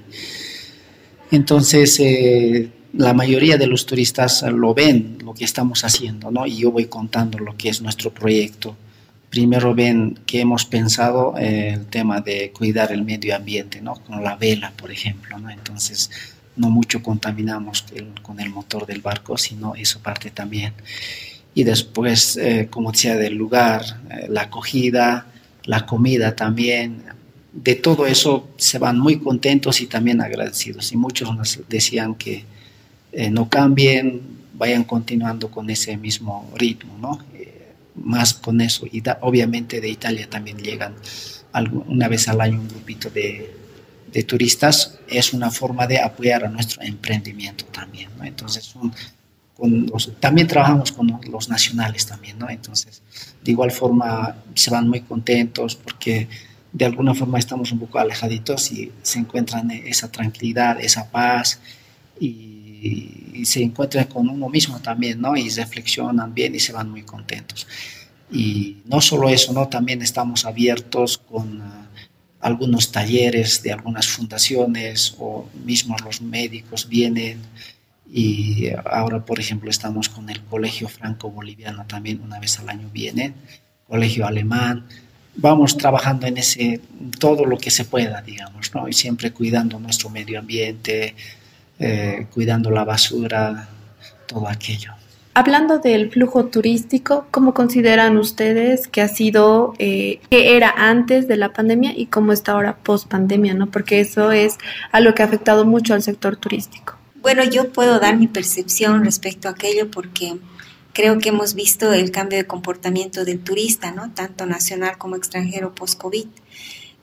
Entonces, 1.31 1.99
eh, 1.99 2.69
la 2.93 3.13
mayoría 3.13 3.57
de 3.57 3.67
los 3.67 3.85
turistas 3.85 4.43
lo 4.43 4.73
ven, 4.73 5.17
lo 5.23 5.33
que 5.33 5.45
estamos 5.45 5.83
haciendo, 5.83 6.31
¿no? 6.31 6.45
Y 6.45 6.57
yo 6.57 6.71
voy 6.71 6.85
contando 6.85 7.39
lo 7.39 7.55
que 7.57 7.69
es 7.69 7.81
nuestro 7.81 8.11
proyecto. 8.13 8.75
Primero 9.29 9.73
ven 9.73 10.19
que 10.25 10.41
hemos 10.41 10.65
pensado 10.65 11.35
eh, 11.37 11.69
el 11.69 11.85
tema 11.87 12.21
de 12.21 12.51
cuidar 12.51 12.91
el 12.91 13.03
medio 13.03 13.35
ambiente, 13.35 13.81
¿no? 13.81 13.95
Con 13.95 14.23
la 14.23 14.35
vela, 14.35 14.73
por 14.75 14.91
ejemplo, 14.91 15.39
¿no? 15.39 15.49
Entonces, 15.49 16.09
no 16.55 16.69
mucho 16.69 17.01
contaminamos 17.01 17.85
con 18.21 18.39
el 18.39 18.49
motor 18.51 18.85
del 18.85 19.01
barco, 19.01 19.37
sino 19.37 19.73
eso 19.75 19.99
parte 19.99 20.29
también 20.29 20.73
y 21.53 21.63
después, 21.63 22.37
eh, 22.37 22.67
como 22.69 22.91
decía, 22.91 23.15
del 23.15 23.35
lugar, 23.35 23.83
eh, 24.09 24.27
la 24.29 24.43
acogida, 24.43 25.27
la 25.65 25.85
comida 25.85 26.35
también. 26.35 27.03
De 27.51 27.75
todo 27.75 28.07
eso 28.07 28.49
se 28.57 28.79
van 28.79 28.99
muy 28.99 29.19
contentos 29.19 29.81
y 29.81 29.87
también 29.87 30.21
agradecidos. 30.21 30.91
Y 30.91 30.97
muchos 30.97 31.35
nos 31.35 31.59
decían 31.69 32.15
que 32.15 32.45
eh, 33.11 33.29
no 33.29 33.49
cambien, 33.49 34.21
vayan 34.55 34.83
continuando 34.83 35.51
con 35.51 35.69
ese 35.69 35.97
mismo 35.97 36.51
ritmo, 36.55 36.97
¿no? 36.99 37.19
más 37.95 38.33
con 38.33 38.59
eso. 38.59 38.87
Y 38.91 39.03
obviamente 39.21 39.79
de 39.79 39.87
Italia 39.89 40.27
también 40.27 40.57
llegan 40.57 40.95
una 41.85 42.07
vez 42.07 42.27
al 42.27 42.41
año 42.41 42.59
un 42.59 42.67
grupito 42.67 43.11
de, 43.11 43.51
de 44.13 44.23
turistas 44.23 44.99
es 45.07 45.33
una 45.33 45.49
forma 45.49 45.87
de 45.87 45.99
apoyar 45.99 46.45
a 46.45 46.49
nuestro 46.49 46.81
emprendimiento 46.83 47.65
también, 47.65 48.09
¿no? 48.17 48.23
Entonces, 48.23 48.73
también 50.19 50.47
trabajamos 50.47 50.91
con 50.91 51.19
los 51.29 51.49
nacionales 51.49 52.05
también, 52.05 52.37
¿no? 52.39 52.49
Entonces, 52.49 53.01
de 53.43 53.51
igual 53.51 53.71
forma 53.71 54.35
se 54.55 54.71
van 54.71 54.89
muy 54.89 55.01
contentos 55.01 55.75
porque 55.75 56.27
de 56.71 56.85
alguna 56.85 57.13
forma 57.13 57.37
estamos 57.37 57.71
un 57.71 57.79
poco 57.79 57.99
alejaditos 57.99 58.71
y 58.71 58.91
se 59.03 59.19
encuentran 59.19 59.69
esa 59.71 60.11
tranquilidad, 60.11 60.81
esa 60.81 61.09
paz 61.09 61.59
y, 62.19 63.45
se 63.45 63.63
encuentran 63.63 64.05
con 64.05 64.29
uno 64.29 64.49
mismo 64.49 64.79
también, 64.79 65.19
¿no? 65.21 65.35
Y 65.37 65.49
reflexionan 65.49 66.33
bien 66.33 66.53
y 66.53 66.59
se 66.59 66.73
van 66.73 66.91
muy 66.91 67.03
contentos. 67.03 67.65
Y 68.31 68.77
no 68.85 68.99
solo 68.99 69.29
eso, 69.29 69.53
¿no? 69.53 69.69
También 69.69 70.01
estamos 70.01 70.45
abiertos 70.45 71.17
con 71.17 71.61
uh, 71.61 71.85
algunos 72.41 72.91
talleres 72.91 73.63
de 73.63 73.71
algunas 73.71 74.07
fundaciones 74.07 75.15
o 75.17 75.47
mismos 75.65 76.01
los 76.01 76.21
médicos 76.21 76.87
vienen 76.89 77.41
y 78.15 78.69
ahora, 78.85 79.25
por 79.25 79.39
ejemplo, 79.39 79.71
estamos 79.71 80.07
con 80.07 80.29
el 80.29 80.39
Colegio 80.43 80.87
Franco-Boliviano 80.87 81.85
también, 81.87 82.21
una 82.21 82.39
vez 82.39 82.59
al 82.59 82.69
año 82.69 82.87
vienen, 82.93 83.33
Colegio 83.87 84.27
Alemán, 84.27 84.85
vamos 85.35 85.77
trabajando 85.77 86.27
en 86.27 86.37
ese, 86.37 86.79
todo 87.19 87.45
lo 87.45 87.57
que 87.57 87.71
se 87.71 87.85
pueda, 87.85 88.21
digamos, 88.21 88.73
¿no? 88.75 88.87
Y 88.87 88.93
siempre 88.93 89.31
cuidando 89.31 89.79
nuestro 89.79 90.11
medio 90.11 90.37
ambiente, 90.37 91.15
eh, 91.79 92.27
cuidando 92.31 92.69
la 92.69 92.83
basura, 92.83 93.67
todo 94.27 94.47
aquello. 94.47 94.93
Hablando 95.33 95.79
del 95.79 96.11
flujo 96.11 96.45
turístico, 96.45 97.25
¿cómo 97.31 97.55
consideran 97.55 98.17
ustedes 98.17 98.87
que 98.87 99.01
ha 99.01 99.07
sido, 99.07 99.73
eh, 99.79 100.21
que 100.29 100.55
era 100.55 100.71
antes 100.77 101.27
de 101.27 101.37
la 101.37 101.51
pandemia 101.51 101.93
y 101.97 102.05
cómo 102.05 102.31
está 102.31 102.51
ahora 102.51 102.77
post 102.77 103.07
pandemia, 103.07 103.55
¿no? 103.55 103.71
Porque 103.71 104.01
eso 104.01 104.31
es 104.31 104.59
algo 104.91 105.15
que 105.15 105.23
ha 105.23 105.25
afectado 105.25 105.65
mucho 105.65 105.95
al 105.95 106.03
sector 106.03 106.35
turístico. 106.37 106.99
Bueno, 107.23 107.45
yo 107.45 107.71
puedo 107.71 108.01
dar 108.01 108.17
mi 108.17 108.27
percepción 108.27 109.05
respecto 109.05 109.47
a 109.47 109.51
aquello 109.51 109.89
porque 109.89 110.35
creo 110.91 111.19
que 111.19 111.29
hemos 111.29 111.53
visto 111.53 111.93
el 111.93 112.11
cambio 112.11 112.37
de 112.37 112.45
comportamiento 112.45 113.23
del 113.23 113.39
turista, 113.39 113.91
¿no? 113.93 114.13
Tanto 114.13 114.45
nacional 114.45 114.97
como 114.97 115.15
extranjero 115.15 115.73
post-COVID. 115.73 116.25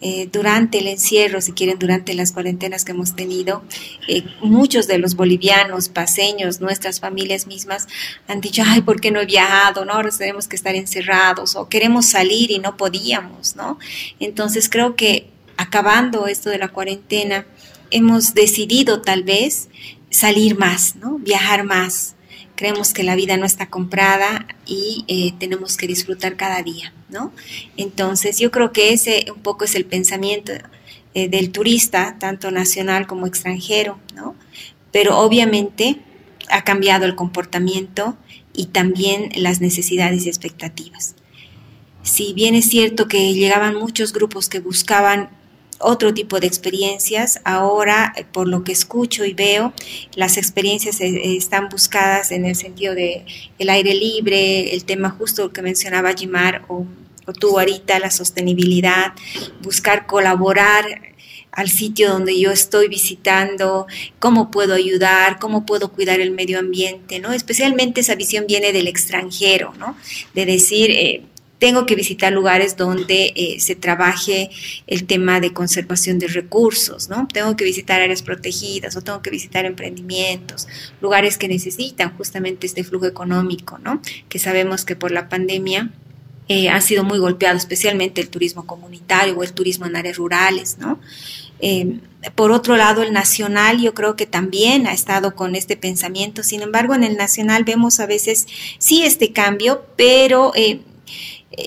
Eh, 0.02 0.28
durante 0.30 0.80
el 0.80 0.88
encierro, 0.88 1.40
si 1.40 1.52
quieren, 1.52 1.78
durante 1.78 2.12
las 2.12 2.32
cuarentenas 2.32 2.84
que 2.84 2.92
hemos 2.92 3.16
tenido, 3.16 3.62
eh, 4.08 4.24
muchos 4.42 4.86
de 4.86 4.98
los 4.98 5.14
bolivianos, 5.14 5.88
paseños, 5.88 6.60
nuestras 6.60 7.00
familias 7.00 7.46
mismas 7.46 7.88
han 8.28 8.42
dicho, 8.42 8.62
ay, 8.66 8.82
¿por 8.82 9.00
qué 9.00 9.10
no 9.10 9.20
he 9.20 9.26
viajado? 9.26 9.86
¿no? 9.86 9.94
Ahora 9.94 10.10
tenemos 10.10 10.48
que 10.48 10.56
estar 10.56 10.74
encerrados 10.74 11.56
o 11.56 11.70
queremos 11.70 12.04
salir 12.04 12.50
y 12.50 12.58
no 12.58 12.76
podíamos, 12.76 13.56
¿no? 13.56 13.78
Entonces 14.18 14.68
creo 14.68 14.96
que 14.96 15.30
acabando 15.56 16.26
esto 16.26 16.50
de 16.50 16.58
la 16.58 16.68
cuarentena, 16.68 17.46
hemos 17.90 18.34
decidido 18.34 19.02
tal 19.02 19.24
vez 19.24 19.68
salir 20.10 20.58
más, 20.58 20.96
¿no? 20.96 21.18
Viajar 21.18 21.64
más, 21.64 22.14
creemos 22.56 22.92
que 22.92 23.04
la 23.04 23.14
vida 23.14 23.36
no 23.36 23.46
está 23.46 23.70
comprada 23.70 24.46
y 24.66 25.04
eh, 25.08 25.32
tenemos 25.38 25.76
que 25.76 25.86
disfrutar 25.86 26.36
cada 26.36 26.62
día, 26.62 26.92
¿no? 27.08 27.32
Entonces 27.76 28.38
yo 28.38 28.50
creo 28.50 28.72
que 28.72 28.92
ese 28.92 29.26
un 29.34 29.42
poco 29.42 29.64
es 29.64 29.74
el 29.74 29.86
pensamiento 29.86 30.52
eh, 31.14 31.28
del 31.28 31.52
turista, 31.52 32.16
tanto 32.18 32.50
nacional 32.50 33.06
como 33.06 33.26
extranjero, 33.26 33.98
¿no? 34.14 34.34
Pero 34.92 35.18
obviamente 35.18 36.00
ha 36.50 36.62
cambiado 36.62 37.06
el 37.06 37.14
comportamiento 37.14 38.16
y 38.52 38.66
también 38.66 39.30
las 39.36 39.60
necesidades 39.60 40.26
y 40.26 40.28
expectativas. 40.28 41.14
Si 42.02 42.32
bien 42.32 42.54
es 42.54 42.68
cierto 42.68 43.08
que 43.08 43.32
llegaban 43.34 43.74
muchos 43.74 44.12
grupos 44.12 44.48
que 44.48 44.60
buscaban 44.60 45.30
otro 45.80 46.14
tipo 46.14 46.38
de 46.38 46.46
experiencias. 46.46 47.40
Ahora, 47.44 48.12
eh, 48.16 48.24
por 48.30 48.46
lo 48.46 48.62
que 48.62 48.72
escucho 48.72 49.24
y 49.24 49.34
veo, 49.34 49.72
las 50.14 50.36
experiencias 50.36 51.00
eh, 51.00 51.36
están 51.36 51.68
buscadas 51.68 52.30
en 52.30 52.44
el 52.44 52.54
sentido 52.54 52.94
de 52.94 53.24
el 53.58 53.70
aire 53.70 53.94
libre, 53.94 54.74
el 54.74 54.84
tema 54.84 55.10
justo 55.10 55.52
que 55.52 55.62
mencionaba 55.62 56.14
Jimar 56.14 56.62
o, 56.68 56.86
tú 57.38 57.58
ahorita, 57.58 58.00
la 58.00 58.10
sostenibilidad, 58.10 59.12
buscar 59.62 60.06
colaborar 60.06 60.84
al 61.52 61.68
sitio 61.68 62.10
donde 62.10 62.38
yo 62.38 62.50
estoy 62.50 62.88
visitando, 62.88 63.86
cómo 64.18 64.50
puedo 64.50 64.74
ayudar, 64.74 65.38
cómo 65.38 65.64
puedo 65.64 65.92
cuidar 65.92 66.20
el 66.20 66.32
medio 66.32 66.58
ambiente, 66.58 67.20
¿no? 67.20 67.32
Especialmente 67.32 68.00
esa 68.00 68.16
visión 68.16 68.46
viene 68.48 68.72
del 68.72 68.88
extranjero, 68.88 69.74
¿no? 69.78 69.96
De 70.34 70.44
decir, 70.46 70.90
eh, 70.90 71.22
tengo 71.60 71.84
que 71.84 71.94
visitar 71.94 72.32
lugares 72.32 72.76
donde 72.76 73.32
eh, 73.36 73.60
se 73.60 73.76
trabaje 73.76 74.50
el 74.86 75.04
tema 75.04 75.40
de 75.40 75.52
conservación 75.52 76.18
de 76.18 76.26
recursos, 76.26 77.10
¿no? 77.10 77.28
Tengo 77.32 77.54
que 77.54 77.64
visitar 77.64 78.00
áreas 78.00 78.22
protegidas 78.22 78.96
o 78.96 79.02
tengo 79.02 79.20
que 79.20 79.30
visitar 79.30 79.66
emprendimientos, 79.66 80.66
lugares 81.02 81.36
que 81.36 81.48
necesitan 81.48 82.16
justamente 82.16 82.66
este 82.66 82.82
flujo 82.82 83.06
económico, 83.06 83.78
¿no? 83.78 84.00
Que 84.30 84.38
sabemos 84.38 84.86
que 84.86 84.96
por 84.96 85.12
la 85.12 85.28
pandemia 85.28 85.90
eh, 86.48 86.70
ha 86.70 86.80
sido 86.80 87.04
muy 87.04 87.18
golpeado, 87.18 87.58
especialmente 87.58 88.22
el 88.22 88.30
turismo 88.30 88.66
comunitario 88.66 89.36
o 89.36 89.42
el 89.44 89.52
turismo 89.52 89.84
en 89.84 89.96
áreas 89.96 90.16
rurales, 90.16 90.78
¿no? 90.78 90.98
Eh, 91.60 92.00
por 92.34 92.52
otro 92.52 92.78
lado, 92.78 93.02
el 93.02 93.12
nacional 93.12 93.82
yo 93.82 93.92
creo 93.92 94.16
que 94.16 94.24
también 94.24 94.86
ha 94.86 94.94
estado 94.94 95.34
con 95.34 95.54
este 95.54 95.76
pensamiento. 95.76 96.42
Sin 96.42 96.62
embargo, 96.62 96.94
en 96.94 97.04
el 97.04 97.18
nacional 97.18 97.64
vemos 97.64 98.00
a 98.00 98.06
veces 98.06 98.46
sí 98.78 99.02
este 99.02 99.32
cambio, 99.32 99.84
pero 99.96 100.52
eh, 100.54 100.80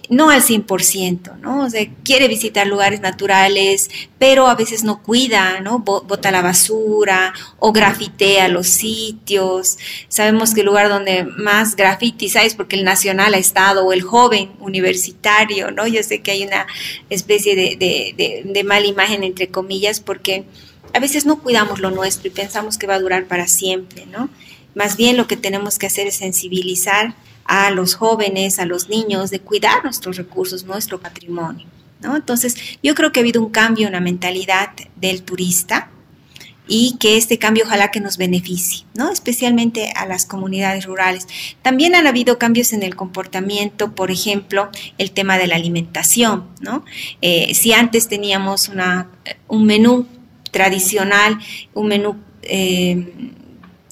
no 0.09 0.29
al 0.29 0.41
100%, 0.41 1.39
¿no? 1.39 1.65
O 1.65 1.69
sea, 1.69 1.85
quiere 2.03 2.29
visitar 2.29 2.65
lugares 2.65 3.01
naturales, 3.01 3.89
pero 4.17 4.47
a 4.47 4.55
veces 4.55 4.85
no 4.85 5.03
cuida, 5.03 5.59
¿no? 5.59 5.79
Bota 5.79 6.31
la 6.31 6.41
basura 6.41 7.33
o 7.59 7.73
grafitea 7.73 8.47
los 8.47 8.67
sitios. 8.67 9.77
Sabemos 10.07 10.53
que 10.53 10.61
el 10.61 10.67
lugar 10.67 10.87
donde 10.87 11.25
más 11.25 11.75
grafitis 11.75 12.37
hay 12.37 12.47
es 12.47 12.55
porque 12.55 12.77
el 12.77 12.85
nacional 12.85 13.33
ha 13.33 13.37
estado, 13.37 13.85
o 13.85 13.91
el 13.91 14.03
joven 14.03 14.53
universitario, 14.59 15.71
¿no? 15.71 15.85
Yo 15.85 16.01
sé 16.01 16.21
que 16.21 16.31
hay 16.31 16.43
una 16.43 16.65
especie 17.09 17.55
de, 17.55 17.75
de, 17.75 18.43
de 18.45 18.63
mala 18.63 18.85
imagen, 18.85 19.23
entre 19.23 19.49
comillas, 19.49 19.99
porque 19.99 20.45
a 20.93 20.99
veces 20.99 21.25
no 21.25 21.39
cuidamos 21.39 21.79
lo 21.79 21.91
nuestro 21.91 22.29
y 22.29 22.31
pensamos 22.31 22.77
que 22.77 22.87
va 22.87 22.95
a 22.95 22.99
durar 22.99 23.25
para 23.25 23.47
siempre, 23.47 24.05
¿no? 24.05 24.29
Más 24.75 24.95
bien 24.95 25.17
lo 25.17 25.27
que 25.27 25.35
tenemos 25.35 25.77
que 25.77 25.87
hacer 25.87 26.07
es 26.07 26.15
sensibilizar 26.15 27.15
a 27.45 27.71
los 27.71 27.95
jóvenes, 27.95 28.59
a 28.59 28.65
los 28.65 28.89
niños, 28.89 29.29
de 29.29 29.39
cuidar 29.39 29.83
nuestros 29.83 30.17
recursos, 30.17 30.63
nuestro 30.65 30.99
patrimonio. 30.99 31.67
¿no? 32.01 32.15
Entonces, 32.15 32.55
yo 32.81 32.95
creo 32.95 33.11
que 33.11 33.19
ha 33.19 33.23
habido 33.23 33.41
un 33.41 33.49
cambio 33.49 33.87
en 33.87 33.93
la 33.93 33.99
mentalidad 33.99 34.71
del 34.95 35.23
turista 35.23 35.89
y 36.67 36.95
que 36.99 37.17
este 37.17 37.37
cambio 37.37 37.65
ojalá 37.65 37.91
que 37.91 37.99
nos 37.99 38.17
beneficie, 38.17 38.85
¿no? 38.95 39.11
especialmente 39.11 39.91
a 39.95 40.05
las 40.05 40.25
comunidades 40.25 40.85
rurales. 40.85 41.27
También 41.61 41.95
han 41.95 42.07
habido 42.07 42.37
cambios 42.37 42.71
en 42.73 42.83
el 42.83 42.95
comportamiento, 42.95 43.93
por 43.93 44.11
ejemplo, 44.11 44.69
el 44.97 45.11
tema 45.11 45.37
de 45.37 45.47
la 45.47 45.55
alimentación. 45.55 46.47
¿no? 46.61 46.85
Eh, 47.21 47.53
si 47.53 47.73
antes 47.73 48.07
teníamos 48.07 48.69
una, 48.69 49.09
un 49.47 49.65
menú 49.65 50.07
tradicional, 50.51 51.37
un 51.73 51.87
menú 51.87 52.15
eh, 52.43 53.31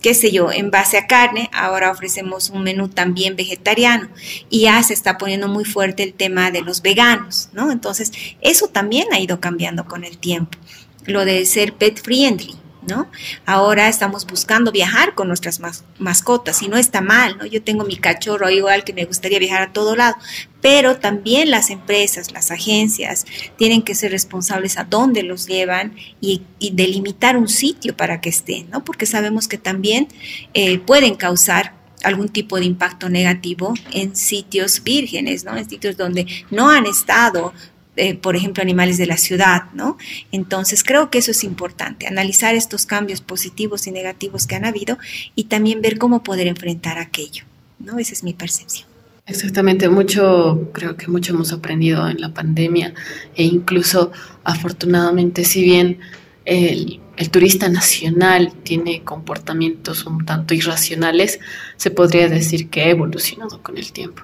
qué 0.01 0.13
sé 0.13 0.31
yo, 0.31 0.51
en 0.51 0.71
base 0.71 0.97
a 0.97 1.07
carne, 1.07 1.49
ahora 1.53 1.91
ofrecemos 1.91 2.49
un 2.49 2.63
menú 2.63 2.89
también 2.89 3.35
vegetariano 3.35 4.09
y 4.49 4.61
ya 4.61 4.81
se 4.83 4.93
está 4.93 5.17
poniendo 5.17 5.47
muy 5.47 5.63
fuerte 5.63 6.03
el 6.03 6.13
tema 6.13 6.51
de 6.51 6.61
los 6.61 6.81
veganos, 6.81 7.49
¿no? 7.53 7.71
Entonces, 7.71 8.11
eso 8.41 8.67
también 8.67 9.07
ha 9.13 9.19
ido 9.19 9.39
cambiando 9.39 9.85
con 9.85 10.03
el 10.03 10.17
tiempo, 10.17 10.57
lo 11.05 11.23
de 11.23 11.45
ser 11.45 11.73
pet 11.73 12.01
friendly. 12.01 12.55
¿No? 12.87 13.09
Ahora 13.45 13.87
estamos 13.87 14.25
buscando 14.25 14.71
viajar 14.71 15.13
con 15.15 15.27
nuestras 15.27 15.61
mascotas 15.99 16.61
y 16.61 16.67
no 16.67 16.77
está 16.77 17.01
mal, 17.01 17.37
¿no? 17.37 17.45
Yo 17.45 17.61
tengo 17.61 17.83
mi 17.83 17.97
cachorro 17.97 18.49
igual 18.49 18.83
que 18.83 18.93
me 18.93 19.05
gustaría 19.05 19.39
viajar 19.39 19.61
a 19.61 19.73
todo 19.73 19.95
lado, 19.95 20.15
pero 20.61 20.97
también 20.97 21.51
las 21.51 21.69
empresas, 21.69 22.31
las 22.31 22.51
agencias 22.51 23.25
tienen 23.57 23.81
que 23.81 23.95
ser 23.95 24.11
responsables 24.11 24.77
a 24.77 24.83
dónde 24.83 25.23
los 25.23 25.47
llevan 25.47 25.95
y, 26.19 26.43
delimitar 26.73 27.37
un 27.37 27.49
sitio 27.49 27.97
para 27.97 28.21
que 28.21 28.29
estén, 28.29 28.69
¿no? 28.69 28.83
Porque 28.83 29.05
sabemos 29.05 29.47
que 29.47 29.57
también 29.57 30.07
eh, 30.53 30.79
pueden 30.79 31.15
causar 31.15 31.73
algún 32.03 32.29
tipo 32.29 32.57
de 32.57 32.65
impacto 32.65 33.09
negativo 33.09 33.73
en 33.91 34.15
sitios 34.15 34.83
vírgenes, 34.83 35.43
¿no? 35.43 35.55
En 35.55 35.69
sitios 35.69 35.97
donde 35.97 36.25
no 36.49 36.69
han 36.69 36.85
estado 36.85 37.53
eh, 37.97 38.15
por 38.15 38.37
ejemplo, 38.37 38.63
animales 38.63 38.97
de 38.97 39.05
la 39.05 39.17
ciudad, 39.17 39.63
¿no? 39.73 39.97
Entonces, 40.31 40.83
creo 40.83 41.09
que 41.09 41.17
eso 41.17 41.31
es 41.31 41.43
importante, 41.43 42.07
analizar 42.07 42.55
estos 42.55 42.85
cambios 42.85 43.19
positivos 43.19 43.85
y 43.85 43.91
negativos 43.91 44.47
que 44.47 44.55
han 44.55 44.63
habido 44.63 44.97
y 45.35 45.45
también 45.45 45.81
ver 45.81 45.97
cómo 45.97 46.23
poder 46.23 46.47
enfrentar 46.47 46.97
aquello, 46.97 47.43
¿no? 47.79 47.99
Esa 47.99 48.13
es 48.13 48.23
mi 48.23 48.33
percepción. 48.33 48.87
Exactamente, 49.27 49.89
mucho, 49.89 50.69
creo 50.73 50.95
que 50.95 51.07
mucho 51.07 51.33
hemos 51.33 51.51
aprendido 51.51 52.07
en 52.09 52.19
la 52.21 52.33
pandemia 52.33 52.93
e 53.35 53.43
incluso 53.43 54.11
afortunadamente, 54.43 55.43
si 55.43 55.61
bien 55.61 55.99
el, 56.45 57.01
el 57.17 57.29
turista 57.29 57.69
nacional 57.69 58.51
tiene 58.63 59.03
comportamientos 59.03 60.05
un 60.05 60.25
tanto 60.25 60.53
irracionales, 60.53 61.39
se 61.77 61.91
podría 61.91 62.27
decir 62.27 62.69
que 62.69 62.81
ha 62.81 62.89
evolucionado 62.89 63.61
con 63.61 63.77
el 63.77 63.91
tiempo. 63.91 64.23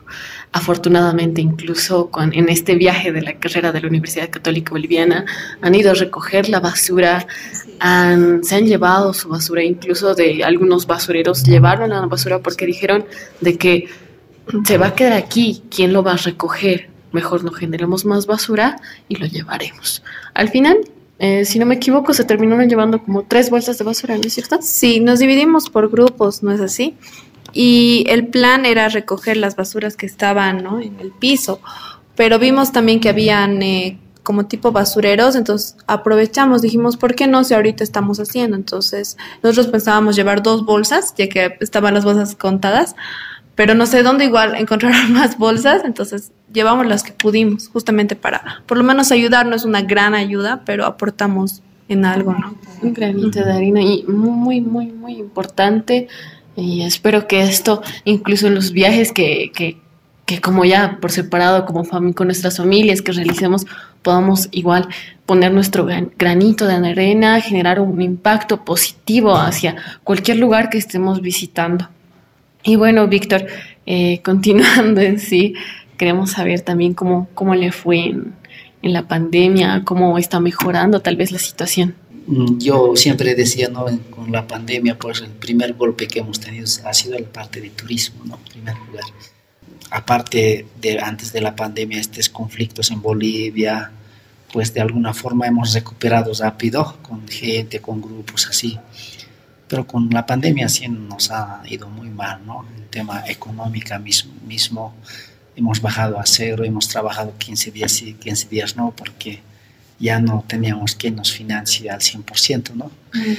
Afortunadamente, 0.51 1.41
incluso 1.41 2.09
con, 2.09 2.33
en 2.33 2.49
este 2.49 2.75
viaje 2.75 3.11
de 3.11 3.21
la 3.21 3.33
carrera 3.33 3.71
de 3.71 3.81
la 3.81 3.87
Universidad 3.87 4.29
Católica 4.29 4.71
Boliviana, 4.71 5.25
han 5.61 5.75
ido 5.75 5.91
a 5.91 5.93
recoger 5.93 6.49
la 6.49 6.59
basura, 6.59 7.27
se 7.79 8.55
han 8.55 8.65
llevado 8.65 9.13
su 9.13 9.29
basura, 9.29 9.63
incluso 9.63 10.15
de 10.15 10.43
algunos 10.43 10.87
basureros 10.87 11.43
llevaron 11.43 11.89
la 11.89 12.05
basura 12.05 12.39
porque 12.39 12.65
dijeron 12.65 13.05
de 13.41 13.57
que 13.57 13.87
se 14.63 14.77
va 14.77 14.87
a 14.87 14.95
quedar 14.95 15.13
aquí, 15.13 15.63
¿quién 15.69 15.93
lo 15.93 16.03
va 16.03 16.13
a 16.13 16.17
recoger? 16.17 16.89
Mejor 17.11 17.43
no 17.43 17.51
generemos 17.51 18.05
más 18.05 18.25
basura 18.25 18.77
y 19.09 19.15
lo 19.17 19.25
llevaremos. 19.25 20.03
Al 20.33 20.49
final 20.49 20.77
eh, 21.19 21.45
si 21.45 21.57
no 21.57 21.65
me 21.65 21.75
equivoco, 21.75 22.13
se 22.13 22.25
terminaron 22.25 22.69
llevando 22.69 23.01
como 23.01 23.23
tres 23.23 23.49
bolsas 23.49 23.77
de 23.77 23.83
basura, 23.83 24.15
¿no 24.15 24.21
es 24.21 24.33
cierto? 24.33 24.59
Sí, 24.61 24.99
nos 24.99 25.19
dividimos 25.19 25.69
por 25.69 25.89
grupos, 25.89 26.43
¿no 26.43 26.51
es 26.51 26.61
así? 26.61 26.95
Y 27.59 28.05
el 28.07 28.27
plan 28.27 28.67
era 28.67 28.87
recoger 28.87 29.35
las 29.35 29.55
basuras 29.55 29.97
que 29.97 30.05
estaban 30.05 30.63
¿no? 30.63 30.79
en 30.79 30.99
el 30.99 31.09
piso, 31.09 31.59
pero 32.15 32.37
vimos 32.37 32.71
también 32.71 32.99
que 32.99 33.09
habían 33.09 33.63
eh, 33.63 33.97
como 34.21 34.45
tipo 34.45 34.71
basureros, 34.71 35.35
entonces 35.35 35.75
aprovechamos, 35.87 36.61
dijimos, 36.61 36.97
¿por 36.97 37.15
qué 37.15 37.25
no 37.25 37.43
si 37.43 37.55
ahorita 37.55 37.83
estamos 37.83 38.19
haciendo? 38.19 38.55
Entonces 38.55 39.17
nosotros 39.41 39.65
pensábamos 39.69 40.15
llevar 40.15 40.43
dos 40.43 40.65
bolsas, 40.65 41.15
ya 41.17 41.29
que 41.29 41.57
estaban 41.59 41.95
las 41.95 42.05
bolsas 42.05 42.35
contadas, 42.35 42.95
pero 43.55 43.73
no 43.73 43.87
sé 43.87 44.03
dónde 44.03 44.25
igual 44.25 44.53
encontrar 44.59 45.09
más 45.09 45.39
bolsas, 45.39 45.81
entonces 45.83 46.31
llevamos 46.53 46.85
las 46.85 47.01
que 47.01 47.11
pudimos, 47.11 47.69
justamente 47.69 48.15
para 48.15 48.61
por 48.67 48.77
lo 48.77 48.83
menos 48.83 49.11
ayudar, 49.11 49.47
no 49.47 49.55
es 49.55 49.65
una 49.65 49.81
gran 49.81 50.13
ayuda, 50.13 50.61
pero 50.63 50.85
aportamos 50.85 51.63
en 51.89 52.05
algo, 52.05 52.33
¿no? 52.33 52.53
Un 52.83 52.93
granito 52.93 53.43
de 53.43 53.51
harina 53.51 53.81
y 53.81 54.03
muy, 54.03 54.61
muy, 54.61 54.91
muy 54.91 55.13
importante. 55.13 56.07
Y 56.57 56.81
espero 56.81 57.27
que 57.27 57.43
esto, 57.43 57.81
incluso 58.03 58.47
en 58.47 58.55
los 58.55 58.73
viajes 58.73 59.13
que, 59.13 59.51
que, 59.53 59.77
que 60.25 60.41
como 60.41 60.65
ya 60.65 60.97
por 60.99 61.11
separado, 61.11 61.65
como 61.65 61.85
con 61.87 62.27
nuestras 62.27 62.57
familias 62.57 63.01
que 63.01 63.13
realicemos, 63.13 63.65
podamos 64.01 64.49
igual 64.51 64.89
poner 65.25 65.53
nuestro 65.53 65.87
granito 66.17 66.67
de 66.67 66.75
arena, 66.75 67.39
generar 67.39 67.79
un 67.79 68.01
impacto 68.01 68.65
positivo 68.65 69.35
hacia 69.35 69.75
cualquier 70.03 70.37
lugar 70.37 70.69
que 70.69 70.77
estemos 70.77 71.21
visitando. 71.21 71.89
Y 72.63 72.75
bueno, 72.75 73.07
Víctor, 73.07 73.45
eh, 73.85 74.21
continuando 74.23 74.99
en 74.99 75.19
sí, 75.19 75.53
queremos 75.97 76.31
saber 76.31 76.61
también 76.61 76.93
cómo, 76.93 77.29
cómo 77.33 77.55
le 77.55 77.71
fue 77.71 78.05
en, 78.05 78.33
la 78.81 79.07
pandemia, 79.07 79.83
cómo 79.83 80.17
está 80.17 80.39
mejorando 80.39 81.01
tal 81.01 81.17
vez 81.17 81.31
la 81.31 81.39
situación. 81.39 81.95
Yo 82.27 82.95
siempre 82.95 83.35
decía, 83.35 83.69
¿no? 83.69 83.85
Con 84.09 84.31
la 84.31 84.45
pandemia, 84.47 84.97
pues 84.99 85.21
el 85.21 85.31
primer 85.31 85.73
golpe 85.73 86.07
que 86.07 86.19
hemos 86.19 86.39
tenido 86.39 86.67
ha 86.85 86.93
sido 86.93 87.17
la 87.17 87.27
parte 87.27 87.61
de 87.61 87.69
turismo, 87.69 88.25
¿no? 88.25 88.35
En 88.35 88.43
primer 88.43 88.77
lugar. 88.77 89.05
Aparte 89.89 90.67
de 90.81 90.99
antes 90.99 91.31
de 91.31 91.41
la 91.41 91.55
pandemia, 91.55 91.99
estos 91.99 92.27
conflictos 92.29 92.91
en 92.91 93.01
Bolivia, 93.01 93.91
pues 94.51 94.73
de 94.73 94.81
alguna 94.81 95.13
forma 95.13 95.47
hemos 95.47 95.73
recuperado 95.73 96.33
rápido 96.33 96.97
con 97.01 97.25
gente, 97.27 97.79
con 97.79 98.01
grupos 98.01 98.47
así 98.47 98.77
pero 99.67 99.85
con 99.85 100.09
la 100.09 100.25
pandemia 100.25 100.69
sí 100.69 100.87
nos 100.87 101.31
ha 101.31 101.61
ido 101.67 101.89
muy 101.89 102.09
mal, 102.09 102.45
¿no? 102.45 102.65
El 102.75 102.85
tema 102.85 103.23
económico 103.27 103.97
mismo, 103.99 104.33
mismo 104.45 104.95
hemos 105.55 105.81
bajado 105.81 106.19
a 106.19 106.25
cero, 106.25 106.63
hemos 106.63 106.87
trabajado 106.87 107.33
15 107.37 107.71
días 107.71 108.01
y 108.01 108.13
15 108.13 108.47
días 108.47 108.77
no, 108.77 108.91
porque 108.95 109.41
ya 109.99 110.19
no 110.19 110.43
teníamos 110.47 110.95
quien 110.95 111.15
nos 111.15 111.31
financie 111.31 111.89
al 111.89 111.99
100%, 111.99 112.73
¿no? 112.73 112.91
Mm. 113.13 113.33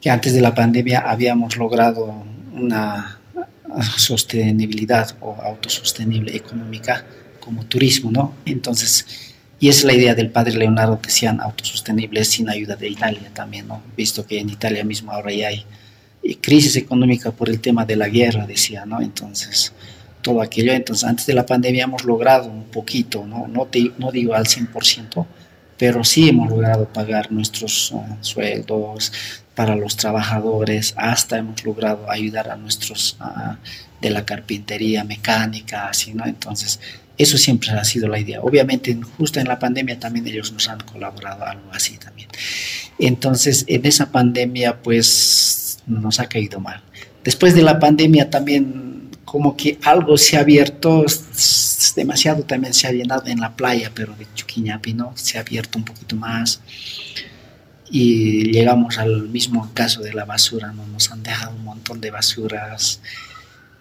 Que 0.00 0.10
antes 0.10 0.34
de 0.34 0.40
la 0.40 0.54
pandemia 0.54 1.00
habíamos 1.00 1.56
logrado 1.56 2.24
una 2.52 3.18
sostenibilidad 3.96 5.16
o 5.20 5.34
autosostenible 5.40 6.36
económica 6.36 7.04
como 7.40 7.64
turismo, 7.64 8.10
¿no? 8.10 8.34
Entonces, 8.44 9.34
y 9.58 9.68
es 9.68 9.84
la 9.84 9.94
idea 9.94 10.14
del 10.14 10.30
padre 10.30 10.54
Leonardo 10.54 11.00
que 11.00 11.10
sean 11.10 11.40
autosostenibles 11.40 12.28
sin 12.28 12.48
ayuda 12.48 12.76
de 12.76 12.88
Italia 12.88 13.30
también, 13.32 13.68
¿no? 13.68 13.82
Visto 13.96 14.26
que 14.26 14.38
en 14.40 14.50
Italia 14.50 14.84
mismo 14.84 15.12
ahora 15.12 15.32
ya 15.32 15.48
hay 15.48 15.64
eh, 16.22 16.36
crisis 16.40 16.76
económica 16.76 17.30
por 17.30 17.48
el 17.48 17.60
tema 17.60 17.84
de 17.84 17.96
la 17.96 18.08
guerra, 18.08 18.46
decía, 18.46 18.84
¿no? 18.84 19.00
Entonces, 19.00 19.72
todo 20.20 20.40
aquello. 20.40 20.72
Entonces, 20.72 21.04
antes 21.04 21.26
de 21.26 21.34
la 21.34 21.46
pandemia 21.46 21.84
hemos 21.84 22.04
logrado 22.04 22.48
un 22.48 22.64
poquito, 22.64 23.26
¿no? 23.26 23.48
No, 23.48 23.68
no 23.98 24.12
digo 24.12 24.34
al 24.34 24.46
100%, 24.46 25.26
pero 25.82 26.04
sí 26.04 26.28
hemos 26.28 26.48
logrado 26.48 26.86
pagar 26.86 27.32
nuestros 27.32 27.90
uh, 27.90 28.04
sueldos 28.20 29.12
para 29.56 29.74
los 29.74 29.96
trabajadores, 29.96 30.94
hasta 30.96 31.38
hemos 31.38 31.64
logrado 31.64 32.08
ayudar 32.08 32.50
a 32.50 32.56
nuestros 32.56 33.16
uh, 33.20 33.56
de 34.00 34.10
la 34.10 34.24
carpintería 34.24 35.02
mecánica, 35.02 35.88
así, 35.88 36.14
¿no? 36.14 36.24
Entonces, 36.24 36.78
eso 37.18 37.36
siempre 37.36 37.72
ha 37.72 37.82
sido 37.82 38.06
la 38.06 38.20
idea. 38.20 38.40
Obviamente, 38.42 38.96
justo 39.18 39.40
en 39.40 39.48
la 39.48 39.58
pandemia 39.58 39.98
también 39.98 40.24
ellos 40.28 40.52
nos 40.52 40.68
han 40.68 40.78
colaborado 40.78 41.44
algo 41.44 41.72
así 41.72 41.96
también. 41.96 42.28
Entonces, 43.00 43.64
en 43.66 43.84
esa 43.84 44.12
pandemia, 44.12 44.82
pues, 44.82 45.80
nos 45.88 46.20
ha 46.20 46.28
caído 46.28 46.60
mal. 46.60 46.80
Después 47.24 47.56
de 47.56 47.62
la 47.62 47.80
pandemia 47.80 48.30
también, 48.30 48.81
como 49.32 49.56
que 49.56 49.78
algo 49.84 50.18
se 50.18 50.36
ha 50.36 50.40
abierto, 50.40 51.06
demasiado 51.96 52.42
también 52.42 52.74
se 52.74 52.86
ha 52.86 52.92
llenado 52.92 53.26
en 53.28 53.40
la 53.40 53.56
playa, 53.56 53.90
pero 53.94 54.14
de 54.14 54.26
Chuquiñapi, 54.34 54.92
¿no? 54.92 55.14
Se 55.16 55.38
ha 55.38 55.40
abierto 55.40 55.78
un 55.78 55.86
poquito 55.86 56.16
más. 56.16 56.60
Y 57.90 58.52
llegamos 58.52 58.98
al 58.98 59.30
mismo 59.30 59.70
caso 59.72 60.02
de 60.02 60.12
la 60.12 60.26
basura, 60.26 60.70
¿no? 60.72 60.86
Nos 60.86 61.10
han 61.10 61.22
dejado 61.22 61.56
un 61.56 61.64
montón 61.64 61.98
de 62.02 62.10
basuras 62.10 63.00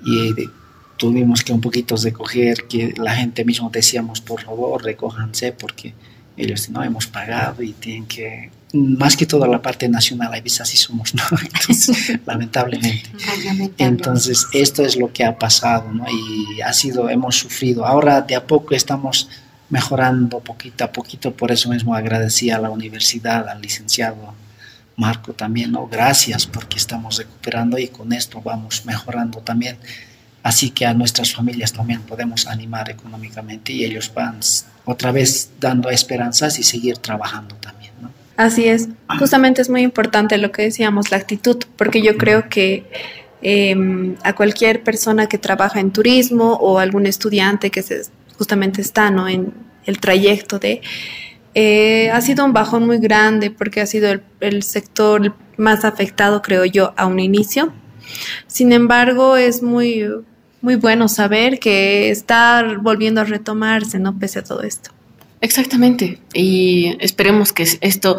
y 0.05 0.31
de, 0.35 0.49
tuvimos 0.95 1.43
que 1.43 1.51
un 1.51 1.59
poquito 1.59 1.97
recoger, 1.97 2.65
que 2.69 2.93
la 2.95 3.13
gente 3.13 3.43
mismo 3.43 3.69
decíamos, 3.69 4.21
por 4.21 4.41
favor, 4.41 4.81
recójanse 4.81 5.51
porque 5.51 5.93
ellos 6.37 6.69
no 6.69 6.81
hemos 6.81 7.07
pagado 7.07 7.61
y 7.61 7.73
tienen 7.73 8.05
que, 8.05 8.51
más 8.73 9.17
que 9.17 9.25
toda 9.25 9.47
la 9.47 9.61
parte 9.61 9.87
nacional, 9.89 10.33
a 10.33 10.39
veces 10.39 10.61
así 10.61 10.77
somos, 10.77 11.13
¿no? 11.13 11.23
lamentablemente. 12.25 13.09
Entonces, 13.77 14.47
esto 14.53 14.85
es 14.85 14.95
lo 14.95 15.11
que 15.11 15.23
ha 15.25 15.37
pasado, 15.37 15.91
¿no? 15.91 16.05
Y 16.09 16.61
ha 16.61 16.73
sido, 16.73 17.09
hemos 17.09 17.37
sufrido. 17.37 17.85
Ahora 17.85 18.21
de 18.21 18.35
a 18.35 18.45
poco 18.45 18.75
estamos 18.75 19.29
mejorando 19.69 20.39
poquito 20.39 20.83
a 20.83 20.91
poquito, 20.91 21.33
por 21.33 21.51
eso 21.51 21.69
mismo 21.69 21.95
agradecí 21.95 22.49
a 22.49 22.59
la 22.59 22.69
universidad, 22.69 23.47
al 23.47 23.61
licenciado 23.61 24.33
Marco 24.97 25.33
también, 25.33 25.71
¿no? 25.71 25.87
Gracias 25.87 26.45
porque 26.45 26.77
estamos 26.77 27.17
recuperando 27.17 27.77
y 27.77 27.87
con 27.87 28.11
esto 28.11 28.41
vamos 28.41 28.85
mejorando 28.85 29.39
también 29.39 29.77
Así 30.43 30.71
que 30.71 30.85
a 30.85 30.93
nuestras 30.93 31.33
familias 31.33 31.71
también 31.73 32.01
podemos 32.01 32.47
animar 32.47 32.89
económicamente 32.89 33.73
y 33.73 33.85
ellos 33.85 34.11
van 34.13 34.39
otra 34.85 35.11
vez 35.11 35.51
dando 35.59 35.89
esperanzas 35.89 36.57
y 36.57 36.63
seguir 36.63 36.97
trabajando 36.97 37.55
también. 37.55 37.80
Así 38.37 38.65
es, 38.65 38.89
justamente 39.19 39.61
es 39.61 39.69
muy 39.69 39.81
importante 39.81 40.37
lo 40.37 40.51
que 40.51 40.63
decíamos, 40.63 41.11
la 41.11 41.17
actitud, 41.17 41.57
porque 41.75 42.01
yo 42.01 42.17
creo 42.17 42.49
que 42.49 42.85
em, 43.41 44.15
a 44.23 44.33
cualquier 44.33 44.83
persona 44.83 45.27
que 45.27 45.37
trabaja 45.37 45.79
en 45.79 45.91
turismo 45.91 46.53
o 46.53 46.79
algún 46.79 47.05
estudiante 47.05 47.69
que 47.69 47.83
se, 47.83 48.01
justamente 48.37 48.81
está 48.81 49.11
¿no? 49.11 49.27
en 49.27 49.53
el 49.85 49.99
trayecto 49.99 50.59
de... 50.59 50.81
Eh, 51.53 52.09
ha 52.11 52.21
sido 52.21 52.45
un 52.45 52.53
bajón 52.53 52.85
muy 52.85 52.97
grande 52.99 53.51
porque 53.51 53.81
ha 53.81 53.85
sido 53.85 54.09
el, 54.09 54.23
el 54.39 54.63
sector 54.63 55.35
más 55.57 55.83
afectado, 55.83 56.41
creo 56.41 56.63
yo, 56.63 56.93
a 56.95 57.07
un 57.07 57.19
inicio. 57.19 57.73
Sin 58.47 58.71
embargo, 58.71 59.35
es 59.35 59.61
muy 59.61 60.07
muy 60.61 60.75
bueno 60.75 61.07
saber 61.07 61.59
que 61.59 62.11
está 62.11 62.77
volviendo 62.79 63.21
a 63.21 63.23
retomarse, 63.23 63.99
¿no? 63.99 64.17
Pese 64.17 64.39
a 64.39 64.43
todo 64.43 64.61
esto. 64.61 64.91
Exactamente. 65.41 66.19
Y 66.33 66.95
esperemos 66.99 67.51
que 67.51 67.67
esto 67.81 68.17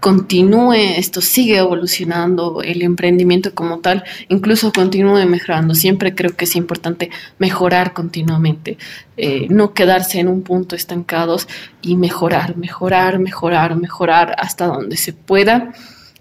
continúe, 0.00 0.74
esto 0.74 1.22
sigue 1.22 1.56
evolucionando, 1.56 2.60
el 2.62 2.82
emprendimiento 2.82 3.54
como 3.54 3.78
tal, 3.78 4.04
incluso 4.28 4.70
continúe 4.70 5.24
mejorando. 5.24 5.74
Siempre 5.74 6.14
creo 6.14 6.36
que 6.36 6.44
es 6.44 6.56
importante 6.56 7.08
mejorar 7.38 7.94
continuamente, 7.94 8.76
eh, 9.16 9.46
no 9.48 9.72
quedarse 9.72 10.18
en 10.18 10.28
un 10.28 10.42
punto 10.42 10.76
estancados 10.76 11.48
y 11.80 11.96
mejorar, 11.96 12.58
mejorar, 12.58 13.18
mejorar, 13.18 13.76
mejorar 13.76 14.34
hasta 14.38 14.66
donde 14.66 14.98
se 14.98 15.14
pueda, 15.14 15.72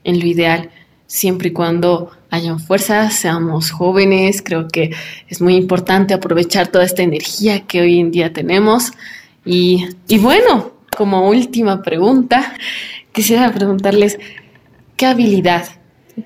en 0.06 0.20
lo 0.22 0.28
ideal, 0.28 0.70
siempre 1.06 1.50
y 1.50 1.52
cuando 1.52 2.12
hayan 2.30 2.62
fuerzas, 2.62 3.16
seamos 3.16 3.72
jóvenes, 3.72 4.42
creo 4.42 4.70
que 4.70 4.92
es 5.28 5.42
muy 5.42 5.58
importante 5.58 6.14
aprovechar 6.14 6.68
toda 6.70 6.86
esta 6.86 7.04
energía 7.04 7.68
que 7.68 7.82
hoy 7.82 8.00
en 8.00 8.12
día 8.12 8.32
tenemos. 8.32 8.94
Y, 9.46 9.86
bueno, 10.20 10.74
como 10.96 11.28
última 11.28 11.82
pregunta, 11.82 12.54
quisiera 13.12 13.52
preguntarles, 13.52 14.18
¿qué 14.96 15.06
habilidad 15.06 15.66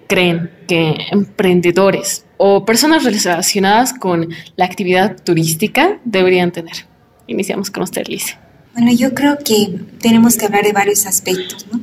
creen 0.07 0.51
que 0.67 0.95
emprendedores 1.11 2.25
o 2.37 2.65
personas 2.65 3.03
relacionadas 3.03 3.93
con 3.93 4.29
la 4.55 4.65
actividad 4.65 5.21
turística 5.23 5.99
deberían 6.05 6.51
tener? 6.51 6.85
Iniciamos 7.27 7.71
con 7.71 7.83
usted, 7.83 8.05
Liz. 8.07 8.37
Bueno, 8.73 8.91
yo 8.93 9.13
creo 9.15 9.37
que 9.43 9.79
tenemos 9.99 10.37
que 10.37 10.45
hablar 10.45 10.63
de 10.63 10.71
varios 10.71 11.07
aspectos, 11.07 11.65
¿no? 11.71 11.81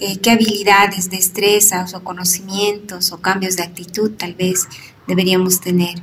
eh, 0.00 0.18
qué 0.18 0.30
habilidades, 0.30 1.10
destrezas 1.10 1.94
o 1.94 2.04
conocimientos 2.04 3.12
o 3.12 3.20
cambios 3.20 3.56
de 3.56 3.64
actitud 3.64 4.12
tal 4.12 4.34
vez 4.34 4.68
deberíamos 5.06 5.60
tener. 5.60 6.02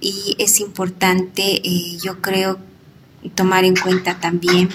Y 0.00 0.36
es 0.38 0.60
importante, 0.60 1.42
eh, 1.42 1.98
yo 2.02 2.20
creo, 2.20 2.58
tomar 3.34 3.64
en 3.64 3.76
cuenta 3.76 4.18
también 4.20 4.68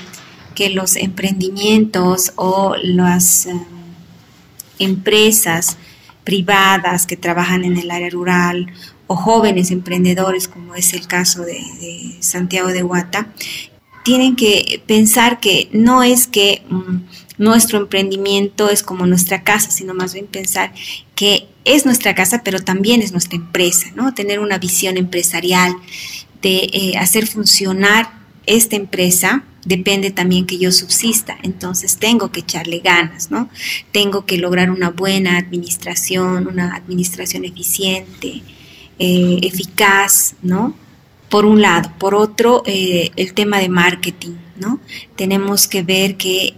que 0.55 0.69
los 0.69 0.95
emprendimientos 0.95 2.33
o 2.35 2.75
las 2.81 3.45
eh, 3.45 3.53
empresas 4.79 5.77
privadas 6.23 7.05
que 7.05 7.17
trabajan 7.17 7.63
en 7.63 7.77
el 7.77 7.91
área 7.91 8.09
rural 8.09 8.67
o 9.07 9.15
jóvenes 9.15 9.71
emprendedores, 9.71 10.47
como 10.47 10.75
es 10.75 10.93
el 10.93 11.07
caso 11.07 11.43
de, 11.43 11.61
Santiago 12.19 12.69
de 12.69 12.81
Guata, 12.81 13.27
tienen 14.03 14.35
que 14.35 14.81
pensar 14.87 15.39
que 15.39 15.69
no 15.73 16.03
es 16.03 16.27
que 16.27 16.63
mm, 16.69 16.97
nuestro 17.37 17.79
emprendimiento 17.79 18.69
es 18.69 18.83
como 18.83 19.05
nuestra 19.05 19.43
casa, 19.43 19.71
sino 19.71 19.93
más 19.93 20.13
bien 20.13 20.27
pensar 20.27 20.73
que 21.15 21.47
es 21.65 21.85
nuestra 21.85 22.15
casa, 22.15 22.41
pero 22.43 22.59
también 22.59 23.01
es 23.01 23.11
nuestra 23.11 23.35
empresa, 23.35 23.87
¿no? 23.95 24.13
Tener 24.13 24.39
una 24.39 24.57
visión 24.57 24.97
empresarial 24.97 25.75
de 26.41 26.69
eh, 26.71 26.97
hacer 26.97 27.27
funcionar 27.27 28.20
esta 28.45 28.75
empresa 28.75 29.43
depende 29.65 30.11
también 30.11 30.45
que 30.45 30.57
yo 30.57 30.71
subsista, 30.71 31.37
entonces 31.43 31.97
tengo 31.97 32.31
que 32.31 32.39
echarle 32.39 32.79
ganas, 32.79 33.29
¿no? 33.29 33.49
Tengo 33.91 34.25
que 34.25 34.37
lograr 34.37 34.71
una 34.71 34.89
buena 34.89 35.37
administración, 35.37 36.47
una 36.47 36.75
administración 36.75 37.45
eficiente, 37.45 38.41
eh, 38.97 39.39
eficaz, 39.43 40.35
¿no? 40.41 40.75
por 41.31 41.45
un 41.45 41.61
lado. 41.61 41.91
Por 41.97 42.13
otro, 42.13 42.61
eh, 42.65 43.09
el 43.15 43.33
tema 43.33 43.57
de 43.59 43.69
marketing, 43.69 44.35
¿no? 44.57 44.79
Tenemos 45.15 45.65
que 45.65 45.81
ver 45.81 46.17
que 46.17 46.53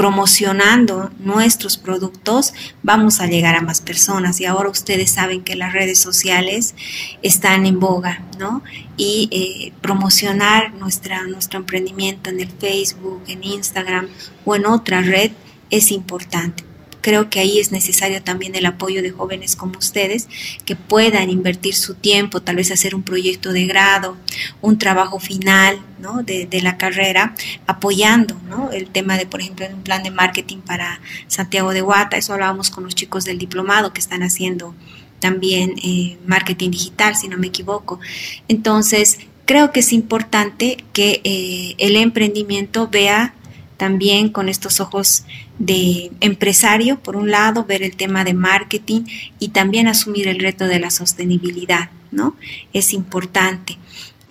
promocionando 0.00 1.10
nuestros 1.18 1.76
productos 1.76 2.54
vamos 2.82 3.20
a 3.20 3.26
llegar 3.26 3.54
a 3.54 3.60
más 3.60 3.82
personas 3.82 4.40
y 4.40 4.46
ahora 4.46 4.70
ustedes 4.70 5.10
saben 5.10 5.42
que 5.42 5.56
las 5.56 5.74
redes 5.74 5.98
sociales 5.98 6.74
están 7.20 7.66
en 7.66 7.80
boga, 7.80 8.24
¿no? 8.38 8.62
Y 8.96 9.28
eh, 9.30 9.74
promocionar 9.82 10.72
nuestra, 10.72 11.24
nuestro 11.24 11.58
emprendimiento 11.58 12.30
en 12.30 12.40
el 12.40 12.48
Facebook, 12.48 13.24
en 13.26 13.44
Instagram 13.44 14.08
o 14.46 14.56
en 14.56 14.64
otra 14.64 15.02
red 15.02 15.32
es 15.68 15.90
importante 15.90 16.69
creo 17.00 17.30
que 17.30 17.40
ahí 17.40 17.58
es 17.58 17.72
necesario 17.72 18.22
también 18.22 18.54
el 18.54 18.66
apoyo 18.66 19.02
de 19.02 19.10
jóvenes 19.10 19.56
como 19.56 19.78
ustedes 19.78 20.28
que 20.64 20.76
puedan 20.76 21.30
invertir 21.30 21.74
su 21.74 21.94
tiempo, 21.94 22.40
tal 22.40 22.56
vez 22.56 22.70
hacer 22.70 22.94
un 22.94 23.02
proyecto 23.02 23.52
de 23.52 23.66
grado, 23.66 24.16
un 24.60 24.78
trabajo 24.78 25.18
final 25.18 25.80
¿no? 25.98 26.22
de, 26.22 26.48
la 26.62 26.76
carrera, 26.76 27.34
apoyando 27.66 28.36
¿no? 28.48 28.70
el 28.70 28.88
tema 28.88 29.16
de, 29.16 29.26
por 29.26 29.40
ejemplo, 29.40 29.66
un 29.72 29.82
plan 29.82 30.02
de 30.02 30.10
marketing 30.10 30.58
para 30.58 31.00
Santiago 31.26 31.72
de 31.72 31.80
Guata, 31.80 32.16
eso 32.16 32.32
hablábamos 32.32 32.70
con 32.70 32.84
los 32.84 32.94
chicos 32.94 33.24
del 33.24 33.38
diplomado 33.38 33.92
que 33.92 34.00
están 34.00 34.22
haciendo 34.22 34.74
también 35.20 35.74
eh, 35.82 36.18
marketing 36.26 36.70
digital, 36.70 37.14
si 37.14 37.28
no 37.28 37.36
me 37.36 37.48
equivoco. 37.48 38.00
Entonces, 38.48 39.18
creo 39.44 39.72
que 39.72 39.80
es 39.80 39.92
importante 39.92 40.84
que 40.92 41.20
eh, 41.24 41.74
el 41.78 41.96
emprendimiento 41.96 42.88
vea 42.88 43.34
también 43.80 44.28
con 44.28 44.50
estos 44.50 44.78
ojos 44.78 45.24
de 45.58 46.10
empresario, 46.20 47.00
por 47.00 47.16
un 47.16 47.30
lado, 47.30 47.64
ver 47.64 47.82
el 47.82 47.96
tema 47.96 48.24
de 48.24 48.34
marketing 48.34 49.04
y 49.38 49.48
también 49.48 49.88
asumir 49.88 50.28
el 50.28 50.38
reto 50.38 50.66
de 50.66 50.78
la 50.78 50.90
sostenibilidad, 50.90 51.88
¿no? 52.10 52.36
Es 52.74 52.92
importante. 52.92 53.78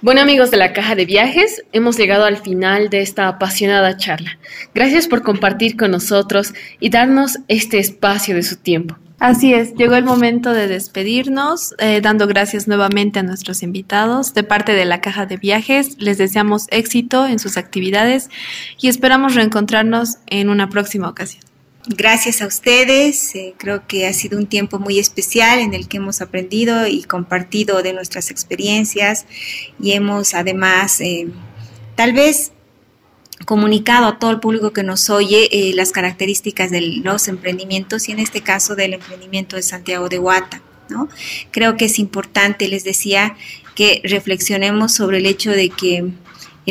Bueno 0.03 0.21
amigos 0.21 0.51
de 0.51 0.57
la 0.57 0.71
caja 0.71 0.93
de 0.93 1.05
viajes, 1.05 1.63
hemos 1.71 1.97
llegado 1.97 2.25
al 2.25 2.37
final 2.37 2.91
de 2.91 3.01
esta 3.01 3.27
apasionada 3.27 3.97
charla. 3.97 4.37
Gracias 4.75 5.07
por 5.07 5.23
compartir 5.23 5.75
con 5.75 5.89
nosotros 5.89 6.53
y 6.79 6.91
darnos 6.91 7.39
este 7.47 7.79
espacio 7.79 8.35
de 8.35 8.43
su 8.43 8.55
tiempo. 8.57 8.97
Así 9.19 9.53
es, 9.53 9.75
llegó 9.75 9.95
el 9.95 10.05
momento 10.05 10.53
de 10.53 10.67
despedirnos, 10.67 11.75
eh, 11.79 11.99
dando 12.01 12.25
gracias 12.25 12.69
nuevamente 12.69 13.19
a 13.19 13.23
nuestros 13.23 13.63
invitados. 13.63 14.33
De 14.33 14.43
parte 14.43 14.71
de 14.71 14.85
la 14.85 15.01
Caja 15.01 15.25
de 15.25 15.35
Viajes, 15.35 15.97
les 15.99 16.17
deseamos 16.17 16.67
éxito 16.71 17.27
en 17.27 17.37
sus 17.37 17.57
actividades 17.57 18.29
y 18.79 18.87
esperamos 18.87 19.35
reencontrarnos 19.35 20.19
en 20.27 20.49
una 20.49 20.69
próxima 20.69 21.09
ocasión. 21.09 21.43
Gracias 21.87 22.41
a 22.41 22.47
ustedes, 22.47 23.35
eh, 23.35 23.55
creo 23.57 23.87
que 23.87 24.07
ha 24.07 24.13
sido 24.13 24.37
un 24.37 24.47
tiempo 24.47 24.79
muy 24.79 24.99
especial 24.99 25.59
en 25.59 25.73
el 25.73 25.89
que 25.89 25.97
hemos 25.97 26.21
aprendido 26.21 26.87
y 26.87 27.03
compartido 27.03 27.81
de 27.81 27.93
nuestras 27.93 28.31
experiencias 28.31 29.25
y 29.81 29.93
hemos 29.93 30.33
además 30.33 31.01
eh, 31.01 31.27
tal 31.95 32.13
vez 32.13 32.51
comunicado 33.45 34.07
a 34.07 34.19
todo 34.19 34.31
el 34.31 34.39
público 34.39 34.71
que 34.71 34.83
nos 34.83 35.09
oye 35.09 35.49
eh, 35.51 35.73
las 35.73 35.91
características 35.91 36.71
de 36.71 36.81
los 36.81 37.27
emprendimientos 37.27 38.09
y 38.09 38.11
en 38.11 38.19
este 38.19 38.41
caso 38.41 38.75
del 38.75 38.93
emprendimiento 38.93 39.55
de 39.55 39.63
Santiago 39.63 40.09
de 40.09 40.17
Guata. 40.17 40.61
¿no? 40.89 41.07
Creo 41.51 41.77
que 41.77 41.85
es 41.85 41.99
importante, 41.99 42.67
les 42.67 42.83
decía, 42.83 43.35
que 43.75 44.01
reflexionemos 44.03 44.93
sobre 44.93 45.19
el 45.19 45.25
hecho 45.25 45.51
de 45.51 45.69
que 45.69 46.11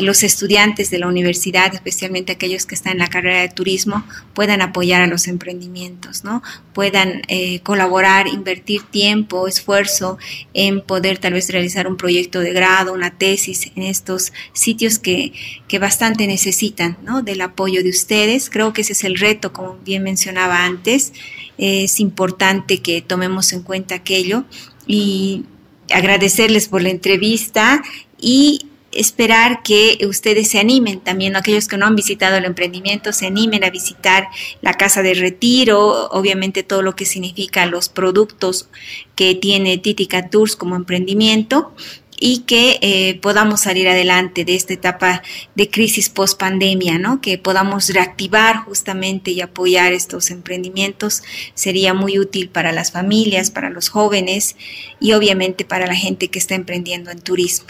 los 0.01 0.23
estudiantes 0.23 0.89
de 0.89 0.99
la 0.99 1.07
universidad, 1.07 1.73
especialmente 1.73 2.31
aquellos 2.31 2.65
que 2.65 2.75
están 2.75 2.93
en 2.93 2.99
la 2.99 3.07
carrera 3.07 3.41
de 3.41 3.49
turismo, 3.49 4.03
puedan 4.33 4.61
apoyar 4.61 5.01
a 5.01 5.07
los 5.07 5.27
emprendimientos, 5.27 6.23
¿no? 6.23 6.43
Puedan 6.73 7.23
eh, 7.27 7.59
colaborar, 7.61 8.27
invertir 8.27 8.83
tiempo, 8.83 9.47
esfuerzo 9.47 10.17
en 10.53 10.81
poder 10.81 11.17
tal 11.17 11.33
vez 11.33 11.49
realizar 11.49 11.87
un 11.87 11.97
proyecto 11.97 12.39
de 12.39 12.53
grado, 12.53 12.93
una 12.93 13.17
tesis 13.17 13.71
en 13.75 13.83
estos 13.83 14.31
sitios 14.53 14.99
que, 14.99 15.33
que 15.67 15.79
bastante 15.79 16.27
necesitan, 16.27 16.97
¿no? 17.03 17.21
Del 17.21 17.41
apoyo 17.41 17.83
de 17.83 17.89
ustedes. 17.89 18.49
Creo 18.49 18.73
que 18.73 18.81
ese 18.81 18.93
es 18.93 19.03
el 19.03 19.17
reto, 19.17 19.53
como 19.53 19.77
bien 19.83 20.03
mencionaba 20.03 20.65
antes. 20.65 21.13
Es 21.57 21.99
importante 21.99 22.81
que 22.81 23.01
tomemos 23.01 23.51
en 23.53 23.63
cuenta 23.63 23.95
aquello 23.95 24.45
y 24.87 25.45
agradecerles 25.91 26.67
por 26.67 26.81
la 26.81 26.89
entrevista 26.89 27.81
y 28.19 28.68
esperar 28.91 29.61
que 29.63 29.99
ustedes 30.07 30.49
se 30.49 30.59
animen 30.59 30.99
también, 30.99 31.35
aquellos 31.35 31.67
que 31.67 31.77
no 31.77 31.85
han 31.85 31.95
visitado 31.95 32.37
el 32.37 32.45
emprendimiento, 32.45 33.13
se 33.13 33.27
animen 33.27 33.63
a 33.63 33.69
visitar 33.69 34.27
la 34.61 34.73
casa 34.73 35.01
de 35.01 35.13
retiro, 35.13 36.09
obviamente 36.09 36.63
todo 36.63 36.81
lo 36.81 36.95
que 36.95 37.05
significa 37.05 37.65
los 37.65 37.89
productos 37.89 38.69
que 39.15 39.35
tiene 39.35 39.77
Titica 39.77 40.29
Tours 40.29 40.55
como 40.55 40.75
emprendimiento 40.75 41.73
y 42.19 42.39
que 42.39 42.79
eh, 42.81 43.17
podamos 43.21 43.61
salir 43.61 43.87
adelante 43.87 44.43
de 44.43 44.55
esta 44.55 44.73
etapa 44.73 45.23
de 45.55 45.69
crisis 45.69 46.09
post 46.09 46.37
pandemia, 46.37 46.99
¿no? 46.99 47.21
Que 47.21 47.37
podamos 47.37 47.89
reactivar 47.89 48.57
justamente 48.57 49.31
y 49.31 49.41
apoyar 49.41 49.93
estos 49.93 50.29
emprendimientos 50.29 51.23
sería 51.53 51.93
muy 51.93 52.19
útil 52.19 52.49
para 52.49 52.73
las 52.73 52.91
familias, 52.91 53.51
para 53.51 53.69
los 53.69 53.89
jóvenes 53.89 54.57
y 54.99 55.13
obviamente 55.13 55.63
para 55.63 55.87
la 55.87 55.95
gente 55.95 56.27
que 56.27 56.39
está 56.39 56.55
emprendiendo 56.55 57.09
en 57.09 57.21
turismo. 57.21 57.67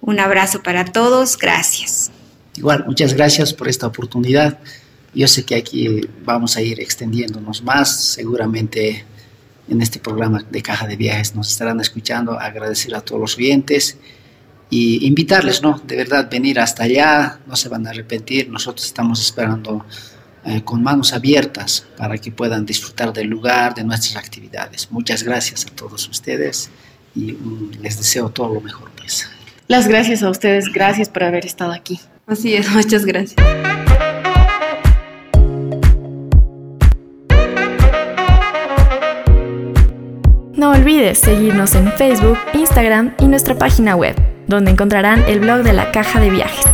Un 0.00 0.20
abrazo 0.20 0.62
para 0.62 0.84
todos, 0.84 1.36
gracias. 1.36 2.10
Igual, 2.56 2.84
muchas 2.86 3.14
gracias 3.14 3.52
por 3.52 3.68
esta 3.68 3.86
oportunidad. 3.86 4.58
Yo 5.14 5.28
sé 5.28 5.44
que 5.44 5.54
aquí 5.54 6.08
vamos 6.24 6.56
a 6.56 6.62
ir 6.62 6.80
extendiéndonos 6.80 7.62
más, 7.62 8.12
seguramente 8.12 9.04
en 9.68 9.82
este 9.82 9.98
programa 9.98 10.44
de 10.48 10.62
Caja 10.62 10.86
de 10.86 10.96
Viajes 10.96 11.34
nos 11.34 11.50
estarán 11.50 11.80
escuchando, 11.80 12.38
agradecer 12.38 12.94
a 12.94 13.00
todos 13.00 13.20
los 13.20 13.36
oyentes 13.36 13.98
y 14.70 15.06
invitarles, 15.06 15.62
¿no? 15.62 15.80
De 15.86 15.96
verdad, 15.96 16.28
venir 16.30 16.58
hasta 16.60 16.84
allá, 16.84 17.40
no 17.46 17.56
se 17.56 17.68
van 17.68 17.86
a 17.86 17.90
arrepentir, 17.90 18.48
nosotros 18.48 18.86
estamos 18.86 19.20
esperando 19.20 19.84
eh, 20.44 20.62
con 20.62 20.82
manos 20.82 21.12
abiertas 21.12 21.86
para 21.96 22.18
que 22.18 22.30
puedan 22.30 22.64
disfrutar 22.64 23.12
del 23.12 23.28
lugar, 23.28 23.74
de 23.74 23.84
nuestras 23.84 24.16
actividades. 24.16 24.90
Muchas 24.90 25.22
gracias 25.22 25.66
a 25.66 25.74
todos 25.74 26.08
ustedes 26.08 26.70
y 27.14 27.32
mm, 27.32 27.82
les 27.82 27.96
deseo 27.96 28.28
todo 28.28 28.54
lo 28.54 28.60
mejor, 28.60 28.90
pues. 28.96 29.28
Las 29.68 29.88
gracias 29.88 30.22
a 30.22 30.30
ustedes, 30.30 30.72
gracias 30.72 31.08
por 31.08 31.24
haber 31.24 31.44
estado 31.44 31.72
aquí. 31.72 31.98
Así 32.26 32.54
es, 32.54 32.70
muchas 32.74 33.04
gracias. 33.04 33.36
No 40.54 40.70
olvides 40.70 41.18
seguirnos 41.18 41.74
en 41.74 41.92
Facebook, 41.92 42.38
Instagram 42.54 43.14
y 43.18 43.26
nuestra 43.26 43.56
página 43.56 43.96
web, 43.96 44.14
donde 44.46 44.70
encontrarán 44.70 45.22
el 45.26 45.40
blog 45.40 45.62
de 45.64 45.72
la 45.72 45.90
caja 45.90 46.20
de 46.20 46.30
viajes. 46.30 46.64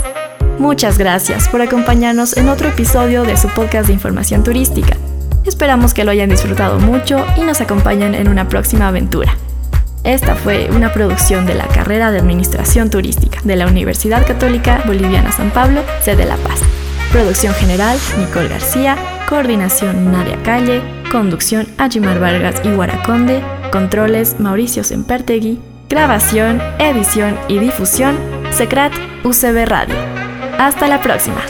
Muchas 0.59 0.99
gracias 0.99 1.49
por 1.49 1.62
acompañarnos 1.62 2.36
en 2.36 2.49
otro 2.49 2.68
episodio 2.68 3.24
de 3.24 3.36
su 3.36 3.49
podcast 3.49 3.88
de 3.88 3.95
información 3.95 4.45
turística. 4.45 4.97
Esperamos 5.45 5.95
que 5.95 6.05
lo 6.05 6.11
hayan 6.11 6.28
disfrutado 6.28 6.78
mucho 6.78 7.24
y 7.36 7.40
nos 7.40 7.61
acompañen 7.61 8.14
en 8.14 8.28
una 8.28 8.49
próxima 8.49 8.88
aventura. 8.88 9.34
Esta 10.05 10.34
fue 10.34 10.68
una 10.70 10.92
producción 10.92 11.46
de 11.46 11.55
la 11.55 11.68
carrera 11.68 12.11
de 12.11 12.18
Administración 12.18 12.90
Turística 12.90 13.38
de 13.44 13.55
la 13.55 13.68
Universidad 13.68 14.26
Católica 14.26 14.82
Boliviana 14.84 15.30
San 15.30 15.50
Pablo, 15.50 15.82
sede 16.03 16.24
La 16.24 16.36
Paz. 16.36 16.61
Producción 17.12 17.55
general, 17.55 17.98
Nicole 18.18 18.48
García. 18.48 18.96
Coordinación, 19.28 20.11
Nadia 20.11 20.42
Calle. 20.42 20.82
Conducción, 21.12 21.68
Ajimar 21.78 22.18
Vargas 22.18 22.61
y 22.64 22.70
Guaraconde. 22.70 23.42
Controles, 23.70 24.40
Mauricio 24.40 24.82
Sempertegui. 24.82 25.61
Grabación, 25.88 26.61
edición 26.78 27.38
y 27.48 27.59
difusión, 27.59 28.16
Secret 28.50 28.92
UCB 29.24 29.66
Radio. 29.66 29.96
Hasta 30.59 30.88
la 30.88 31.00
próxima. 31.00 31.42